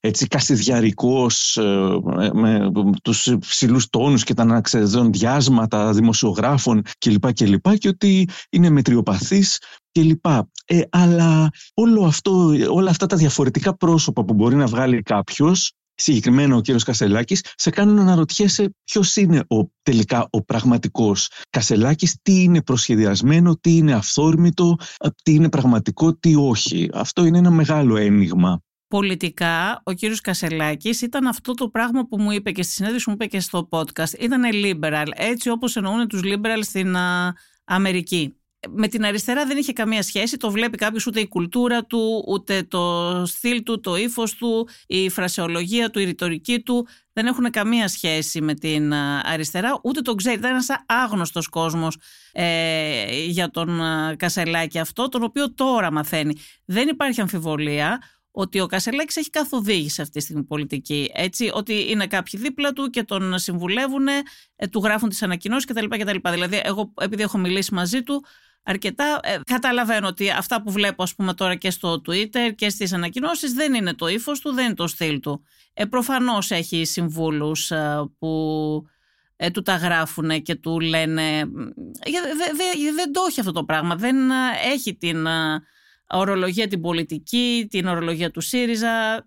έτσι 0.00 0.26
κασιδιαρικός 0.26 1.56
ε, 1.56 2.30
με 2.32 2.70
τους 3.02 3.34
ψηλούς 3.38 3.88
τόνους 3.88 4.24
και 4.24 4.34
τα 4.34 4.62
διάσματα 5.10 5.92
δημοσιογράφων 5.92 6.82
κλπ. 6.98 7.32
Και, 7.32 7.44
και, 7.44 7.76
και 7.78 7.88
ότι 7.88 8.28
είναι 8.50 8.70
μετριοπαθής 8.70 9.58
κλπ. 9.92 10.26
Ε, 10.64 10.80
αλλά 10.90 11.50
όλο 11.74 12.04
αυτό, 12.04 12.52
όλα 12.68 12.90
αυτά 12.90 13.06
τα 13.06 13.16
διαφορετικά 13.16 13.76
πρόσωπα 13.76 14.24
που 14.24 14.34
μπορεί 14.34 14.54
να 14.54 14.66
βγάλει 14.66 15.02
κάποιος 15.02 15.72
συγκεκριμένα 16.00 16.56
ο 16.56 16.60
κύριος 16.60 16.84
Κασελάκης, 16.84 17.44
σε 17.54 17.70
κάνουν 17.70 17.94
να 17.94 18.02
αναρωτιέσαι 18.02 18.74
ποιος 18.84 19.16
είναι 19.16 19.38
ο, 19.38 19.70
τελικά 19.82 20.28
ο 20.30 20.42
πραγματικός 20.44 21.28
Κασελάκης, 21.50 22.16
τι 22.22 22.42
είναι 22.42 22.62
προσχεδιασμένο, 22.62 23.56
τι 23.56 23.76
είναι 23.76 23.92
αυθόρμητο, 23.92 24.76
τι 25.22 25.34
είναι 25.34 25.48
πραγματικό, 25.48 26.16
τι 26.16 26.34
όχι. 26.34 26.90
Αυτό 26.92 27.24
είναι 27.24 27.38
ένα 27.38 27.50
μεγάλο 27.50 27.96
ένιγμα. 27.96 28.62
Πολιτικά, 28.88 29.80
ο 29.84 29.92
κύριος 29.92 30.20
Κασελάκης 30.20 31.00
ήταν 31.00 31.26
αυτό 31.26 31.54
το 31.54 31.68
πράγμα 31.68 32.06
που 32.06 32.20
μου 32.20 32.30
είπε 32.30 32.50
και 32.50 32.62
στη 32.62 32.72
συνέντευξη 32.72 33.08
μου 33.08 33.14
είπε 33.14 33.26
και 33.26 33.40
στο 33.40 33.68
podcast. 33.70 34.18
Ήταν 34.20 34.42
liberal, 34.52 35.06
έτσι 35.14 35.50
όπως 35.50 35.76
εννοούν 35.76 36.08
τους 36.08 36.20
liberal 36.24 36.60
στην 36.60 36.96
Αμερική 37.64 38.39
με 38.68 38.88
την 38.88 39.04
αριστερά 39.04 39.46
δεν 39.46 39.56
είχε 39.56 39.72
καμία 39.72 40.02
σχέση. 40.02 40.36
Το 40.36 40.50
βλέπει 40.50 40.76
κάποιος 40.76 41.06
ούτε 41.06 41.20
η 41.20 41.28
κουλτούρα 41.28 41.84
του, 41.84 42.24
ούτε 42.26 42.62
το 42.62 43.22
στυλ 43.26 43.62
του, 43.62 43.80
το 43.80 43.96
ύφος 43.96 44.34
του, 44.34 44.68
η 44.86 45.08
φρασεολογία 45.08 45.90
του, 45.90 45.98
η 45.98 46.04
ρητορική 46.04 46.60
του. 46.60 46.86
Δεν 47.12 47.26
έχουν 47.26 47.50
καμία 47.50 47.88
σχέση 47.88 48.40
με 48.40 48.54
την 48.54 48.92
αριστερά, 49.22 49.80
ούτε 49.82 50.00
τον 50.00 50.16
ξέρει. 50.16 50.38
Ήταν 50.38 50.50
ένας 50.50 50.66
άγνωστος 50.86 51.48
κόσμος 51.48 51.96
ε, 52.32 53.24
για 53.24 53.50
τον 53.50 53.80
Κασελάκη 54.16 54.78
αυτό, 54.78 55.08
τον 55.08 55.22
οποίο 55.22 55.54
τώρα 55.54 55.92
μαθαίνει. 55.92 56.34
Δεν 56.64 56.88
υπάρχει 56.88 57.20
αμφιβολία 57.20 58.02
ότι 58.30 58.60
ο 58.60 58.66
Κασελάκης 58.66 59.16
έχει 59.16 59.30
καθοδήγηση 59.30 60.02
αυτή 60.02 60.20
στην 60.20 60.46
πολιτική. 60.46 61.10
Έτσι, 61.14 61.50
ότι 61.52 61.90
είναι 61.90 62.06
κάποιοι 62.06 62.40
δίπλα 62.40 62.72
του 62.72 62.90
και 62.90 63.02
τον 63.02 63.38
συμβουλεύουν, 63.38 64.06
ε, 64.56 64.66
του 64.70 64.80
γράφουν 64.84 65.08
τις 65.08 65.22
ανακοινώσεις 65.22 65.64
κτλ. 65.64 65.86
κτλ. 65.86 66.30
Δηλαδή, 66.30 66.60
εγώ 66.64 66.92
επειδή 67.00 67.22
έχω 67.22 67.38
μιλήσει 67.38 67.74
μαζί 67.74 68.02
του, 68.02 68.24
αρκετά. 68.62 69.20
Ε, 69.22 69.38
καταλαβαίνω 69.44 70.06
ότι 70.06 70.30
αυτά 70.30 70.62
που 70.62 70.70
βλέπω 70.70 71.02
ας 71.02 71.14
πούμε 71.14 71.34
τώρα 71.34 71.54
και 71.54 71.70
στο 71.70 72.02
Twitter 72.06 72.54
και 72.54 72.68
στις 72.68 72.92
ανακοινώσεις 72.92 73.52
δεν 73.52 73.74
είναι 73.74 73.94
το 73.94 74.08
ύφος 74.08 74.40
του, 74.40 74.52
δεν 74.52 74.64
είναι 74.64 74.74
το 74.74 74.86
στυλ 74.86 75.20
του. 75.20 75.44
Ε, 75.72 75.84
προφανώς 75.84 76.50
έχει 76.50 76.84
συμβούλους 76.84 77.70
ε, 77.70 78.10
που 78.18 78.84
ε, 79.36 79.50
του 79.50 79.62
τα 79.62 79.76
γράφουν 79.76 80.42
και 80.42 80.54
του 80.54 80.80
λένε 80.80 81.50
δεν 82.94 83.12
το 83.12 83.20
έχει 83.28 83.40
αυτό 83.40 83.52
το 83.52 83.64
πράγμα, 83.64 83.96
δεν 83.96 84.30
ε, 84.30 84.34
έχει 84.72 84.94
την 84.94 85.26
ορολογία 86.06 86.68
την 86.68 86.80
πολιτική, 86.80 87.66
την 87.70 87.86
ορολογία 87.86 88.30
του 88.30 88.40
ΣΥΡΙΖΑ, 88.40 89.26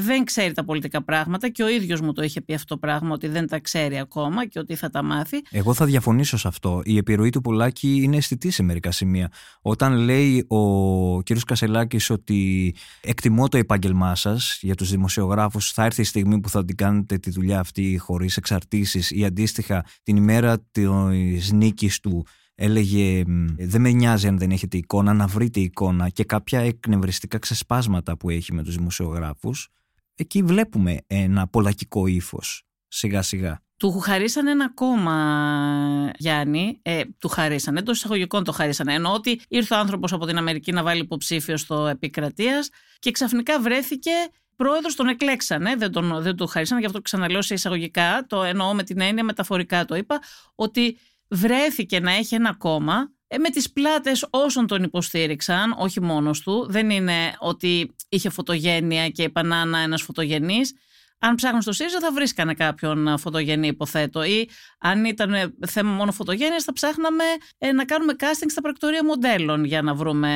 δεν 0.00 0.24
ξέρει 0.24 0.52
τα 0.52 0.64
πολιτικά 0.64 1.02
πράγματα 1.02 1.48
και 1.48 1.62
ο 1.62 1.68
ίδιος 1.68 2.00
μου 2.00 2.12
το 2.12 2.22
είχε 2.22 2.40
πει 2.40 2.54
αυτό 2.54 2.74
το 2.74 2.80
πράγμα 2.80 3.12
ότι 3.12 3.28
δεν 3.28 3.48
τα 3.48 3.60
ξέρει 3.60 3.98
ακόμα 3.98 4.46
και 4.46 4.58
ότι 4.58 4.74
θα 4.74 4.90
τα 4.90 5.02
μάθει. 5.02 5.42
Εγώ 5.50 5.74
θα 5.74 5.84
διαφωνήσω 5.84 6.36
σε 6.36 6.48
αυτό. 6.48 6.80
Η 6.84 6.96
επιρροή 6.96 7.30
του 7.30 7.40
Πολάκη 7.40 8.00
είναι 8.02 8.16
αισθητής 8.16 8.54
σε 8.54 8.62
μερικά 8.62 8.90
σημεία. 8.90 9.30
Όταν 9.62 9.92
λέει 9.92 10.44
ο 10.48 11.22
κ. 11.22 11.26
Κασελάκης 11.46 12.10
ότι 12.10 12.74
εκτιμώ 13.00 13.48
το 13.48 13.56
επάγγελμά 13.56 14.14
σας 14.14 14.58
για 14.62 14.74
τους 14.74 14.90
δημοσιογράφους 14.90 15.72
θα 15.72 15.84
έρθει 15.84 16.00
η 16.00 16.04
στιγμή 16.04 16.40
που 16.40 16.48
θα 16.48 16.64
την 16.64 16.76
κάνετε 16.76 17.18
τη 17.18 17.30
δουλειά 17.30 17.58
αυτή 17.58 17.98
χωρίς 17.98 18.36
εξαρτήσεις 18.36 19.10
ή 19.10 19.24
αντίστοιχα 19.24 19.84
την 20.02 20.16
ημέρα 20.16 20.66
της 20.72 21.52
νίκης 21.52 22.00
του 22.00 22.26
έλεγε 22.54 23.22
δεν 23.58 23.80
με 23.80 23.90
νοιάζει 23.90 24.26
αν 24.28 24.38
δεν 24.38 24.50
έχετε 24.50 24.76
εικόνα, 24.76 25.12
να 25.12 25.26
βρείτε 25.26 25.60
εικόνα 25.60 26.08
και 26.08 26.24
κάποια 26.24 26.60
εκνευριστικά 26.60 27.38
ξεσπάσματα 27.38 28.16
που 28.16 28.30
έχει 28.30 28.54
με 28.54 28.62
τους 28.62 28.76
δημοσιογράφους 28.76 29.68
εκεί 30.14 30.42
βλέπουμε 30.42 30.98
ένα 31.06 31.48
πολλακικό 31.48 32.06
ύφος 32.06 32.66
σιγά 32.88 33.22
σιγά. 33.22 33.62
Του 33.76 33.98
χαρίσανε 33.98 34.50
ένα 34.50 34.70
κόμμα, 34.74 36.10
Γιάννη. 36.16 36.78
Ε, 36.82 37.02
του 37.18 37.28
χαρίσανε, 37.28 37.78
εντός 37.78 37.96
εισαγωγικών 37.96 38.44
το 38.44 38.52
χαρίσανε. 38.52 38.94
Ενώ 38.94 39.12
ότι 39.12 39.40
ήρθε 39.48 39.74
ο 39.74 39.78
άνθρωπος 39.78 40.12
από 40.12 40.26
την 40.26 40.36
Αμερική 40.36 40.72
να 40.72 40.82
βάλει 40.82 41.00
υποψήφιο 41.00 41.56
στο 41.56 41.86
επικρατείας 41.86 42.68
και 42.98 43.10
ξαφνικά 43.10 43.60
βρέθηκε 43.60 44.10
πρόεδρος, 44.56 44.94
τον 44.94 45.08
εκλέξανε. 45.08 45.76
Δεν, 45.76 45.92
τον, 45.92 46.22
δεν 46.22 46.36
του 46.36 46.46
χαρίσανε, 46.46 46.80
γι' 46.80 46.86
αυτό 46.86 47.00
ξαναλέω 47.00 47.42
σε 47.42 47.54
εισαγωγικά. 47.54 48.24
Το 48.28 48.42
εννοώ 48.42 48.74
με 48.74 48.82
την 48.82 49.00
έννοια, 49.00 49.24
μεταφορικά 49.24 49.84
το 49.84 49.94
είπα, 49.94 50.20
ότι 50.54 50.98
βρέθηκε 51.28 52.00
να 52.00 52.12
έχει 52.12 52.34
ένα 52.34 52.54
κόμμα 52.54 52.94
ε, 52.94 53.21
με 53.38 53.50
τις 53.50 53.72
πλάτες 53.72 54.26
όσων 54.30 54.66
τον 54.66 54.82
υποστήριξαν, 54.82 55.74
όχι 55.78 56.00
μόνος 56.00 56.40
του. 56.40 56.66
Δεν 56.70 56.90
είναι 56.90 57.34
ότι 57.38 57.94
είχε 58.08 58.28
φωτογένεια 58.30 59.08
και 59.08 59.22
επανάνα 59.22 59.78
ένας 59.78 60.02
φωτογενής 60.02 60.74
αν 61.24 61.34
ψάχνουν 61.34 61.62
στο 61.62 61.72
ΣΥΡΙΖΑ 61.72 62.00
θα 62.00 62.12
βρίσκανε 62.12 62.54
κάποιον 62.54 63.18
φωτογενή 63.18 63.66
υποθέτω 63.66 64.24
ή 64.24 64.48
αν 64.78 65.04
ήταν 65.04 65.54
θέμα 65.66 65.90
μόνο 65.90 66.12
φωτογένειας 66.12 66.64
θα 66.64 66.72
ψάχναμε 66.72 67.24
ε, 67.58 67.72
να 67.72 67.84
κάνουμε 67.84 68.12
casting 68.18 68.46
στα 68.48 68.60
πρακτορία 68.60 69.04
μοντέλων 69.04 69.64
για 69.64 69.82
να 69.82 69.94
βρούμε 69.94 70.28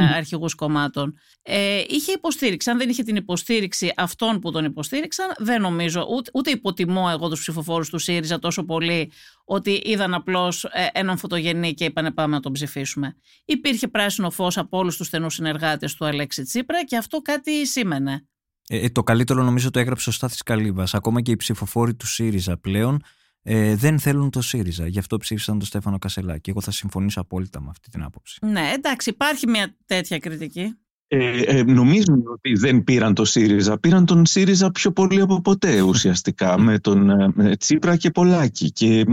ε, 0.00 0.16
αρχηγούς 0.16 0.54
κομμάτων. 0.54 1.18
Ε, 1.42 1.82
είχε 1.88 2.12
υποστήριξη. 2.12 2.70
Αν 2.70 2.78
δεν 2.78 2.88
είχε 2.88 3.02
την 3.02 3.16
υποστήριξη 3.16 3.92
αυτών 3.96 4.40
που 4.40 4.50
τον 4.50 4.64
υποστήριξαν 4.64 5.32
δεν 5.38 5.60
νομίζω 5.60 6.06
ούτε, 6.10 6.30
ούτε 6.34 6.50
υποτιμώ 6.50 7.08
εγώ 7.10 7.28
τους 7.28 7.40
ψηφοφόρους 7.40 7.90
του 7.90 7.98
ΣΥΡΙΖΑ 7.98 8.38
τόσο 8.38 8.64
πολύ 8.64 9.12
ότι 9.44 9.82
είδαν 9.84 10.14
απλώς 10.14 10.64
ε, 10.64 10.86
έναν 10.92 11.16
φωτογενή 11.16 11.74
και 11.74 11.84
είπανε 11.84 12.10
πάμε 12.10 12.34
να 12.34 12.40
τον 12.40 12.52
ψηφίσουμε. 12.52 13.16
Υπήρχε 13.44 13.88
πράσινο 13.88 14.30
φως 14.30 14.58
από 14.58 14.78
όλους 14.78 14.96
τους 14.96 15.06
στενούς 15.06 15.34
συνεργάτες 15.34 15.94
του 15.94 16.04
Αλέξη 16.04 16.42
Τσίπρα 16.42 16.84
και 16.84 16.96
αυτό 16.96 17.18
κάτι 17.18 17.66
σήμαινε. 17.66 18.28
Ε, 18.68 18.78
ε, 18.78 18.88
το 18.88 19.02
καλύτερο 19.02 19.42
νομίζω 19.42 19.70
το 19.70 19.78
έγραψε 19.78 20.08
ο 20.08 20.12
Στάθης 20.12 20.42
Καλύβας. 20.42 20.94
Ακόμα 20.94 21.20
και 21.20 21.30
οι 21.30 21.36
ψηφοφόροι 21.36 21.94
του 21.94 22.06
ΣΥΡΙΖΑ 22.06 22.56
πλέον 22.56 23.02
ε, 23.42 23.74
δεν 23.74 23.98
θέλουν 23.98 24.30
το 24.30 24.42
ΣΥΡΙΖΑ. 24.42 24.86
Γι' 24.86 24.98
αυτό 24.98 25.16
ψήφισαν 25.16 25.58
τον 25.58 25.66
Στέφανο 25.66 25.98
Κασελάκη. 25.98 26.50
Εγώ 26.50 26.60
θα 26.60 26.70
συμφωνήσω 26.70 27.20
απόλυτα 27.20 27.60
με 27.60 27.68
αυτή 27.70 27.90
την 27.90 28.02
άποψη. 28.02 28.38
Ναι, 28.42 28.72
εντάξει, 28.74 29.10
υπάρχει 29.10 29.46
μια 29.46 29.76
τέτοια 29.86 30.18
κριτική. 30.18 30.76
Ε, 31.06 31.42
ε, 31.42 31.62
νομίζουν 31.62 32.22
ότι 32.26 32.54
δεν 32.54 32.84
πήραν 32.84 33.14
το 33.14 33.24
ΣΥΡΙΖΑ. 33.24 33.78
Πήραν 33.78 34.06
τον 34.06 34.26
ΣΥΡΙΖΑ 34.26 34.70
πιο 34.70 34.92
πολύ 34.92 35.20
από 35.20 35.40
ποτέ 35.40 35.80
ουσιαστικά 35.90 36.58
με 36.58 36.78
τον 36.78 37.10
ε, 37.10 37.56
Τσίπρα 37.56 37.96
και 37.96 38.10
Πολάκη. 38.10 38.72
Και, 38.72 39.04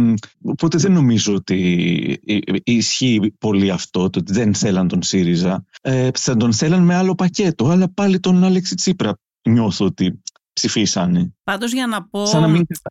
οπότε 0.41 0.77
δεν 0.77 0.91
νομίζω 0.91 1.33
ότι 1.33 2.21
ισχύει 2.63 3.33
πολύ 3.39 3.71
αυτό, 3.71 4.09
το 4.09 4.19
ότι 4.19 4.33
δεν 4.33 4.53
θέλαν 4.53 4.87
τον 4.87 5.03
ΣΥΡΙΖΑ. 5.03 5.65
Ε, 5.81 6.09
θα 6.13 6.37
τον 6.37 6.53
θέλαν 6.53 6.83
με 6.83 6.95
άλλο 6.95 7.15
πακέτο, 7.15 7.67
αλλά 7.67 7.89
πάλι 7.93 8.19
τον 8.19 8.43
Άλεξη 8.43 8.75
Τσίπρα 8.75 9.17
νιώθω 9.49 9.85
ότι 9.85 10.21
ψηφίσανε. 10.53 11.33
Πάντως 11.43 11.73
για 11.73 11.87
να 11.87 12.03
πω. 12.03 12.23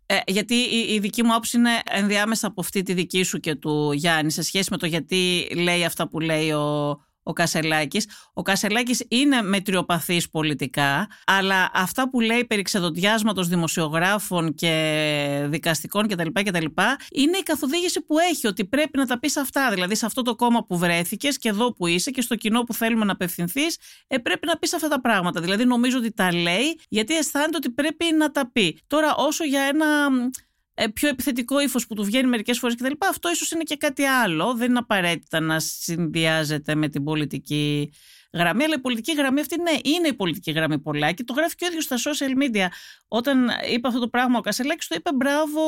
Ε, 0.06 0.18
γιατί 0.26 0.54
η, 0.54 0.94
η, 0.94 0.98
δική 0.98 1.22
μου 1.22 1.30
άποψη 1.30 1.56
είναι 1.56 1.70
ενδιάμεσα 1.84 2.46
από 2.46 2.60
αυτή 2.60 2.82
τη 2.82 2.92
δική 2.92 3.22
σου 3.22 3.38
και 3.38 3.54
του 3.54 3.92
Γιάννη 3.92 4.30
σε 4.30 4.42
σχέση 4.42 4.68
με 4.70 4.76
το 4.76 4.86
γιατί 4.86 5.48
λέει 5.56 5.84
αυτά 5.84 6.08
που 6.08 6.20
λέει 6.20 6.50
ο, 6.50 6.98
ο 7.30 7.32
Κασελάκης. 7.32 8.08
Ο 8.32 8.42
Κασελάκης 8.42 9.04
είναι 9.08 9.42
μετριοπαθής 9.42 10.30
πολιτικά, 10.30 11.08
αλλά 11.26 11.70
αυτά 11.74 12.10
που 12.10 12.20
λέει 12.20 12.44
περί 12.44 12.62
ξεδοντιάσματος 12.62 13.48
δημοσιογράφων 13.48 14.54
και 14.54 15.46
δικαστικών 15.48 16.08
κτλ. 16.08 16.28
κτλ 16.32 16.64
είναι 17.10 17.36
η 17.36 17.42
καθοδήγηση 17.42 18.00
που 18.00 18.18
έχει, 18.18 18.46
ότι 18.46 18.64
πρέπει 18.64 18.98
να 18.98 19.06
τα 19.06 19.18
πεις 19.18 19.36
αυτά. 19.36 19.70
Δηλαδή 19.70 19.94
σε 19.94 20.06
αυτό 20.06 20.22
το 20.22 20.34
κόμμα 20.34 20.64
που 20.66 20.78
βρέθηκες 20.78 21.38
και 21.38 21.48
εδώ 21.48 21.72
που 21.72 21.86
είσαι 21.86 22.10
και 22.10 22.20
στο 22.20 22.34
κοινό 22.34 22.62
που 22.62 22.74
θέλουμε 22.74 23.04
να 23.04 23.12
απευθυνθείς, 23.12 23.76
ε, 24.06 24.18
πρέπει 24.18 24.46
να 24.46 24.56
πεις 24.56 24.74
αυτά 24.74 24.88
τα 24.88 25.00
πράγματα. 25.00 25.40
Δηλαδή 25.40 25.64
νομίζω 25.64 25.98
ότι 25.98 26.12
τα 26.12 26.34
λέει 26.34 26.80
γιατί 26.88 27.16
αισθάνεται 27.16 27.56
ότι 27.56 27.70
πρέπει 27.70 28.04
να 28.18 28.30
τα 28.30 28.50
πει. 28.52 28.78
Τώρα 28.86 29.14
όσο 29.16 29.44
για 29.44 29.60
ένα 29.62 29.86
ε, 29.86 30.49
πιο 30.94 31.08
επιθετικό 31.08 31.60
ύφος 31.60 31.86
που 31.86 31.94
του 31.94 32.04
βγαίνει 32.04 32.28
μερικές 32.28 32.58
φορές 32.58 32.76
κτλ. 32.76 32.92
Αυτό 33.10 33.30
ίσως 33.30 33.50
είναι 33.50 33.62
και 33.62 33.76
κάτι 33.76 34.04
άλλο. 34.04 34.54
Δεν 34.54 34.68
είναι 34.68 34.78
απαραίτητα 34.78 35.40
να 35.40 35.60
συνδυάζεται 35.60 36.74
με 36.74 36.88
την 36.88 37.04
πολιτική 37.04 37.92
γραμμή. 38.32 38.64
Αλλά 38.64 38.74
η 38.74 38.80
πολιτική 38.80 39.12
γραμμή 39.12 39.40
αυτή 39.40 39.60
ναι, 39.60 39.70
είναι 39.82 40.08
η 40.08 40.14
πολιτική 40.14 40.50
γραμμή 40.50 40.78
πολλά 40.78 41.12
και 41.12 41.24
το 41.24 41.32
γράφει 41.32 41.54
και 41.54 41.64
ο 41.64 41.68
ίδιος 41.68 41.84
στα 41.84 41.96
social 41.96 42.42
media. 42.42 42.66
Όταν 43.08 43.50
είπε 43.72 43.88
αυτό 43.88 44.00
το 44.00 44.08
πράγμα 44.08 44.38
ο 44.38 44.40
Κασελάκης, 44.40 44.86
το 44.86 44.94
είπε 44.98 45.10
μπράβο, 45.14 45.60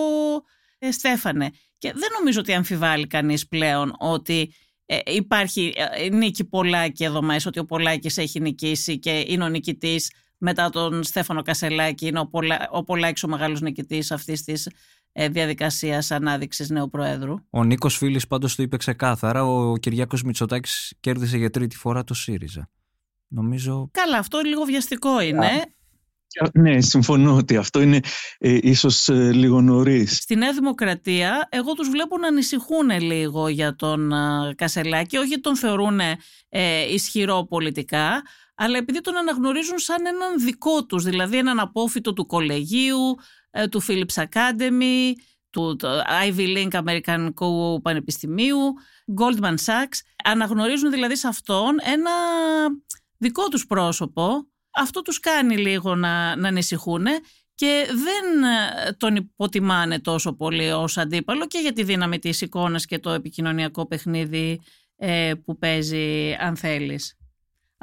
ε, 0.78 0.90
Στέφανε. 0.90 1.50
Και 1.78 1.92
δεν 1.92 2.09
νομίζω 2.18 2.40
ότι 2.40 2.52
αμφιβάλλει 2.52 3.06
κανείς 3.06 3.49
πλέον 3.49 3.94
ότι 3.99 4.54
ε, 4.87 4.99
υπάρχει 5.06 5.73
ε, 5.76 6.09
νίκη 6.09 6.44
Πολάκη 6.44 7.04
εδώ 7.04 7.23
μέσα, 7.23 7.49
ότι 7.49 7.59
ο 7.59 7.64
Πολάκης 7.64 8.18
έχει 8.18 8.40
νικήσει 8.40 8.99
και 8.99 9.25
είναι 9.26 9.44
ο 9.44 9.49
νικητής 9.49 10.11
μετά 10.42 10.70
τον 10.70 11.02
Στέφανο 11.02 11.42
Κασελάκη, 11.42 12.06
είναι 12.06 12.20
ο, 12.20 12.26
Πολα... 12.26 12.68
ο 12.70 12.84
Πολάκης 12.84 13.22
ο 13.22 13.28
μεγάλος 13.28 13.61
νικητής 13.61 14.11
αυτής 14.11 14.42
της 14.44 14.68
ε, 15.12 15.28
διαδικασίας 15.28 16.11
ανάδειξης 16.11 16.70
νέου 16.70 16.90
Προέδρου. 16.90 17.34
Ο 17.50 17.64
Νίκος 17.64 17.96
Φίλης 17.96 18.26
πάντως 18.26 18.54
το 18.54 18.62
είπε 18.62 18.76
ξεκάθαρα. 18.76 19.44
Ο 19.44 19.76
Κυριάκος 19.76 20.22
Μητσοτάκης 20.22 20.94
κέρδισε 21.00 21.37
για 21.37 21.50
τρίτη 21.50 21.76
φορά 21.76 22.04
το 22.04 22.14
ΣΥΡΙΖΑ. 22.14 22.70
Νομίζω. 23.28 23.88
Καλά, 23.92 24.18
αυτό 24.18 24.40
λίγο 24.44 24.62
βιαστικό 24.62 25.20
είναι. 25.20 25.49
Ναι, 26.52 26.80
συμφωνώ 26.80 27.37
ότι 27.37 27.56
αυτό 27.56 27.80
είναι 27.80 28.00
ε, 28.38 28.58
ίσως 28.62 29.08
ε, 29.08 29.32
λίγο 29.32 29.61
νωρίς. 29.61 30.16
Στη 30.16 30.37
Νέα 30.37 30.52
Δημοκρατία, 30.52 31.49
εγώ 31.50 31.72
τους 31.72 31.88
βλέπω 31.88 32.18
να 32.18 32.26
ανησυχούν 32.26 32.90
λίγο 33.00 33.49
για 33.49 33.76
τον 33.76 34.12
ε, 34.12 34.54
Κασελάκη, 34.54 35.16
όχι 35.16 35.40
τον 35.40 35.56
θεωρούν 35.56 36.00
ε, 36.49 36.92
ισχυρό 36.92 37.46
πολιτικά, 37.49 38.22
αλλά 38.62 38.78
επειδή 38.78 39.00
τον 39.00 39.16
αναγνωρίζουν 39.16 39.78
σαν 39.78 40.07
έναν 40.07 40.40
δικό 40.45 40.85
τους, 40.87 41.04
δηλαδή 41.04 41.37
έναν 41.37 41.59
απόφυτο 41.61 42.12
του 42.12 42.26
κολεγίου, 42.26 43.16
ε, 43.50 43.69
του 43.69 43.83
Philips 43.83 44.23
Academy, 44.23 45.12
του 45.50 45.76
Ivy 46.26 46.57
Link 46.57 46.69
Αμερικανικού 46.73 47.81
Πανεπιστημίου, 47.83 48.59
Goldman 49.21 49.54
Sachs. 49.64 49.99
Αναγνωρίζουν 50.25 50.90
δηλαδή 50.90 51.16
σε 51.16 51.28
αυτόν 51.28 51.76
ένα 51.83 52.11
δικό 53.19 53.49
τους 53.49 53.66
πρόσωπο. 53.66 54.47
Αυτό 54.71 55.02
τους 55.02 55.21
κάνει 55.21 55.57
λίγο 55.57 55.95
να, 55.95 56.37
να 56.37 56.49
ανησυχούν 56.49 57.07
και 57.54 57.87
δεν 57.87 58.42
ε, 58.87 58.92
τον 58.92 59.16
υποτιμάνε 59.16 60.00
τόσο 60.00 60.33
πολύ 60.33 60.71
ως 60.71 60.99
αντίπαλο 60.99 61.47
και 61.47 61.59
για 61.59 61.73
τη 61.73 61.83
δύναμη 61.83 62.19
της 62.19 62.40
εικόνας 62.40 62.87
και 62.87 62.99
το 62.99 63.11
επικοινωνιακό 63.11 63.87
παιχνίδι 63.87 64.61
ε, 64.97 65.33
που 65.45 65.59
παίζει 65.59 66.37
αν 66.40 66.57
θέλεις. 66.57 67.16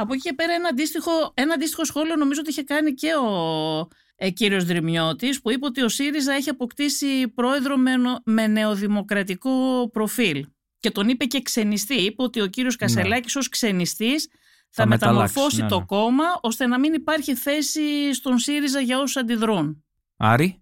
Από 0.02 0.14
εκεί 0.14 0.22
και 0.22 0.34
πέρα 0.34 0.54
ένα 0.54 0.68
αντίστοιχο, 0.68 1.32
ένα 1.34 1.54
αντίστοιχο 1.54 1.86
σχόλιο 1.86 2.16
νομίζω 2.16 2.40
ότι 2.40 2.50
είχε 2.50 2.64
κάνει 2.64 2.94
και 2.94 3.14
ο 3.14 3.88
ε, 4.16 4.30
κύριος 4.30 4.66
Δρυμιώτης 4.66 5.42
που 5.42 5.52
είπε 5.52 5.66
ότι 5.66 5.82
ο 5.82 5.90
ΣΥΡΙΖΑ 5.90 6.34
έχει 6.34 6.50
αποκτήσει 6.50 7.28
πρόεδρο 7.28 7.78
με, 7.78 7.92
με 8.24 8.48
νεοδημοκρατικό 8.48 9.90
προφίλ. 9.94 10.48
Και 10.80 10.92
τον 10.92 11.10
είπε 11.10 11.26
και 11.26 11.42
ξενιστή. 11.42 11.94
Είπε 11.94 12.24
ότι 12.24 12.42
ο 12.42 12.48
κύριος 12.48 12.78
ναι. 12.80 12.88
Κασελάκης 12.88 13.36
ναι. 13.36 13.40
ως 13.40 13.50
ξενιστής 13.50 14.28
θα, 14.70 14.88
μεταμορφώσει 14.88 15.62
ναι, 15.62 15.68
το 15.68 15.80
ναι. 15.80 15.86
κόμμα 15.86 16.24
ώστε 16.42 16.68
να 16.68 16.80
μην 16.80 16.94
υπάρχει 16.94 17.36
θέση 17.36 18.14
στον 18.14 18.38
ΣΥΡΙΖΑ 18.38 18.80
για 18.80 18.98
όσους 18.98 19.18
αντιδρούν. 19.18 19.84
Άρη. 20.18 20.62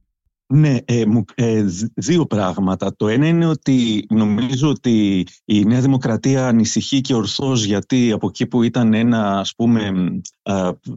Ναι, 0.50 0.78
ε, 0.86 1.04
ε, 1.36 1.64
δύο 1.94 2.26
πράγματα. 2.26 2.96
Το 2.96 3.08
ένα 3.08 3.28
είναι 3.28 3.46
ότι 3.46 4.06
νομίζω 4.10 4.70
ότι 4.70 5.26
η 5.46 5.66
Νέα 5.66 5.82
Δημοκρατία 5.82 6.48
ανησυχεί 6.48 7.02
και 7.02 7.14
ορθώς 7.14 7.64
γιατί 7.64 8.12
από 8.12 8.28
εκεί 8.28 8.48
που 8.48 8.64
ήταν 8.64 8.94
ένα 8.94 9.40
ας 9.40 9.54
πούμε 9.56 9.92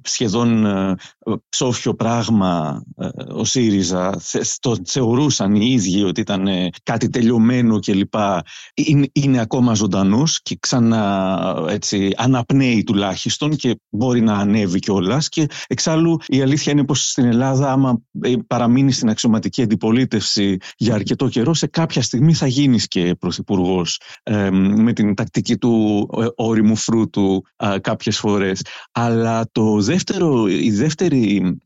σχεδόν 0.03 0.67
ψόφιο 1.49 1.95
πράγμα 1.95 2.83
ο 3.35 3.45
ΣΥΡΙΖΑ 3.45 4.21
το 4.61 4.77
θεωρούσαν 4.85 5.55
οι 5.55 5.71
ίδιοι 5.73 6.03
ότι 6.03 6.21
ήταν 6.21 6.49
κάτι 6.83 7.09
τελειωμένο 7.09 7.79
κλπ. 7.79 8.15
Είναι, 8.75 9.09
είναι 9.13 9.41
ακόμα 9.41 9.75
ζωντανός 9.75 10.43
και 10.43 10.57
ξανά 10.61 11.65
έτσι, 11.69 12.13
αναπνέει 12.17 12.83
τουλάχιστον 12.83 13.57
και 13.57 13.81
μπορεί 13.89 14.21
να 14.21 14.35
ανέβει 14.35 14.79
κιόλας. 14.79 15.29
και 15.29 15.49
εξάλλου 15.67 16.19
η 16.27 16.43
αλήθεια 16.43 16.73
είναι 16.73 16.85
πως 16.85 17.11
στην 17.11 17.25
Ελλάδα 17.25 17.73
άμα 17.73 18.01
ε, 18.21 18.35
παραμείνει 18.47 18.93
στην 18.93 19.09
αξιωματική 19.09 19.39
πραγματική 19.41 19.63
αντιπολίτευση 19.63 20.57
για 20.77 20.95
αρκετό 20.95 21.29
καιρό, 21.29 21.55
σε 21.55 21.67
κάποια 21.67 22.03
στιγμή 22.03 22.35
θα 22.35 22.47
γίνεις 22.47 22.89
και 22.89 23.15
πρωθυπουργός 23.19 24.01
ε, 24.23 24.51
με 24.51 24.93
την 24.93 25.15
τακτική 25.15 25.57
του 25.57 26.09
ε, 26.21 26.27
όριμου 26.35 26.77
φρούτου 26.77 27.43
ε, 27.57 27.79
κάποιες 27.79 28.19
φορές. 28.19 28.65
Αλλά 28.93 29.49
το 29.53 29.81
δεύτερο, 29.81 30.47
η 30.47 30.71
δεύτερη, 30.71 31.57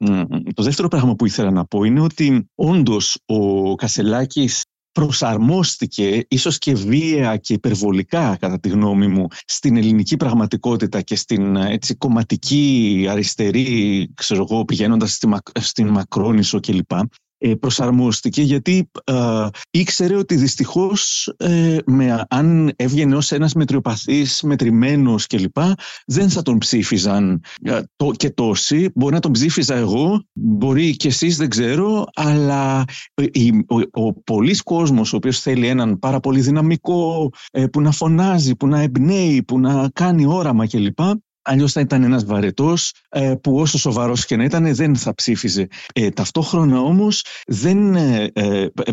το 0.54 0.62
δεύτερο 0.62 0.88
πράγμα 0.88 1.14
που 1.14 1.26
ήθελα 1.26 1.50
να 1.50 1.64
πω 1.64 1.84
είναι 1.84 2.00
ότι 2.00 2.48
όντως 2.54 3.18
ο 3.26 3.74
Κασελάκης 3.74 4.62
προσαρμόστηκε 4.94 6.24
ίσως 6.28 6.58
και 6.58 6.74
βία 6.74 7.36
και 7.36 7.52
υπερβολικά 7.52 8.36
κατά 8.40 8.60
τη 8.60 8.68
γνώμη 8.68 9.06
μου 9.06 9.26
στην 9.46 9.76
ελληνική 9.76 10.16
πραγματικότητα 10.16 11.00
και 11.00 11.16
στην 11.16 11.56
έτσι, 11.56 11.94
κομματική 11.94 13.06
αριστερή 13.10 14.10
ξέρω 14.14 14.46
εγώ 14.50 14.64
πηγαίνοντας 14.64 15.12
στη, 15.12 15.28
στην 15.60 15.88
Μακρόνισο 15.88 16.60
κλπ 16.60 16.92
ε, 16.92 17.00
προσαρμόστηκε 17.60 18.42
γιατί 18.42 18.90
ε, 19.04 19.46
ήξερε 19.70 20.16
ότι 20.16 20.37
δυστυχώς 20.37 21.32
ε, 21.37 21.78
με, 21.87 22.24
αν 22.28 22.72
έβγαινε 22.76 23.16
ως 23.16 23.32
ένας 23.32 23.52
μετριοπαθής, 23.54 24.42
μετρημένος 24.42 25.26
κλπ 25.26 25.56
δεν 26.06 26.30
θα 26.30 26.42
τον 26.42 26.59
ψήφιζαν 26.59 27.42
το, 27.96 28.11
και 28.16 28.30
τόσοι. 28.30 28.90
Μπορεί 28.94 29.14
να 29.14 29.20
τον 29.20 29.32
ψήφιζα 29.32 29.74
εγώ, 29.74 30.24
μπορεί 30.32 30.96
και 30.96 31.09
εσείς 31.09 31.37
δεν 31.37 31.48
ξέρω, 31.48 32.06
αλλά 32.14 32.85
ο, 33.14 33.22
ο, 33.76 34.04
ο 34.04 34.12
πολλής 34.12 34.62
κόσμος 34.62 35.12
ο 35.12 35.16
οποίος 35.16 35.40
θέλει 35.40 35.66
έναν 35.66 35.98
πάρα 35.98 36.20
πολύ 36.20 36.40
δυναμικό 36.40 37.30
που 37.72 37.80
να 37.80 37.90
φωνάζει, 37.90 38.56
που 38.56 38.66
να 38.66 38.80
εμπνέει, 38.80 39.42
που 39.42 39.61
να 39.61 39.88
κάνει 39.92 40.26
όραμα 40.26 40.66
κλπ 40.66 40.98
Αλλιώς 41.44 41.72
θα 41.72 41.80
ήταν 41.80 42.02
ένας 42.02 42.24
βαρετός 42.24 42.92
ε, 43.09 43.35
που 43.42 43.59
όσο 43.59 43.78
σοβαρός 43.78 44.24
και 44.24 44.37
να 44.37 44.44
ήταν 44.44 44.74
δεν 44.74 44.96
θα 44.96 45.14
ψήφιζε. 45.14 45.68
Ε, 45.92 46.11
ταυτόχρονα 46.11 46.80
όμως 46.80 47.24
δεν 47.46 47.94
ε, 47.94 48.30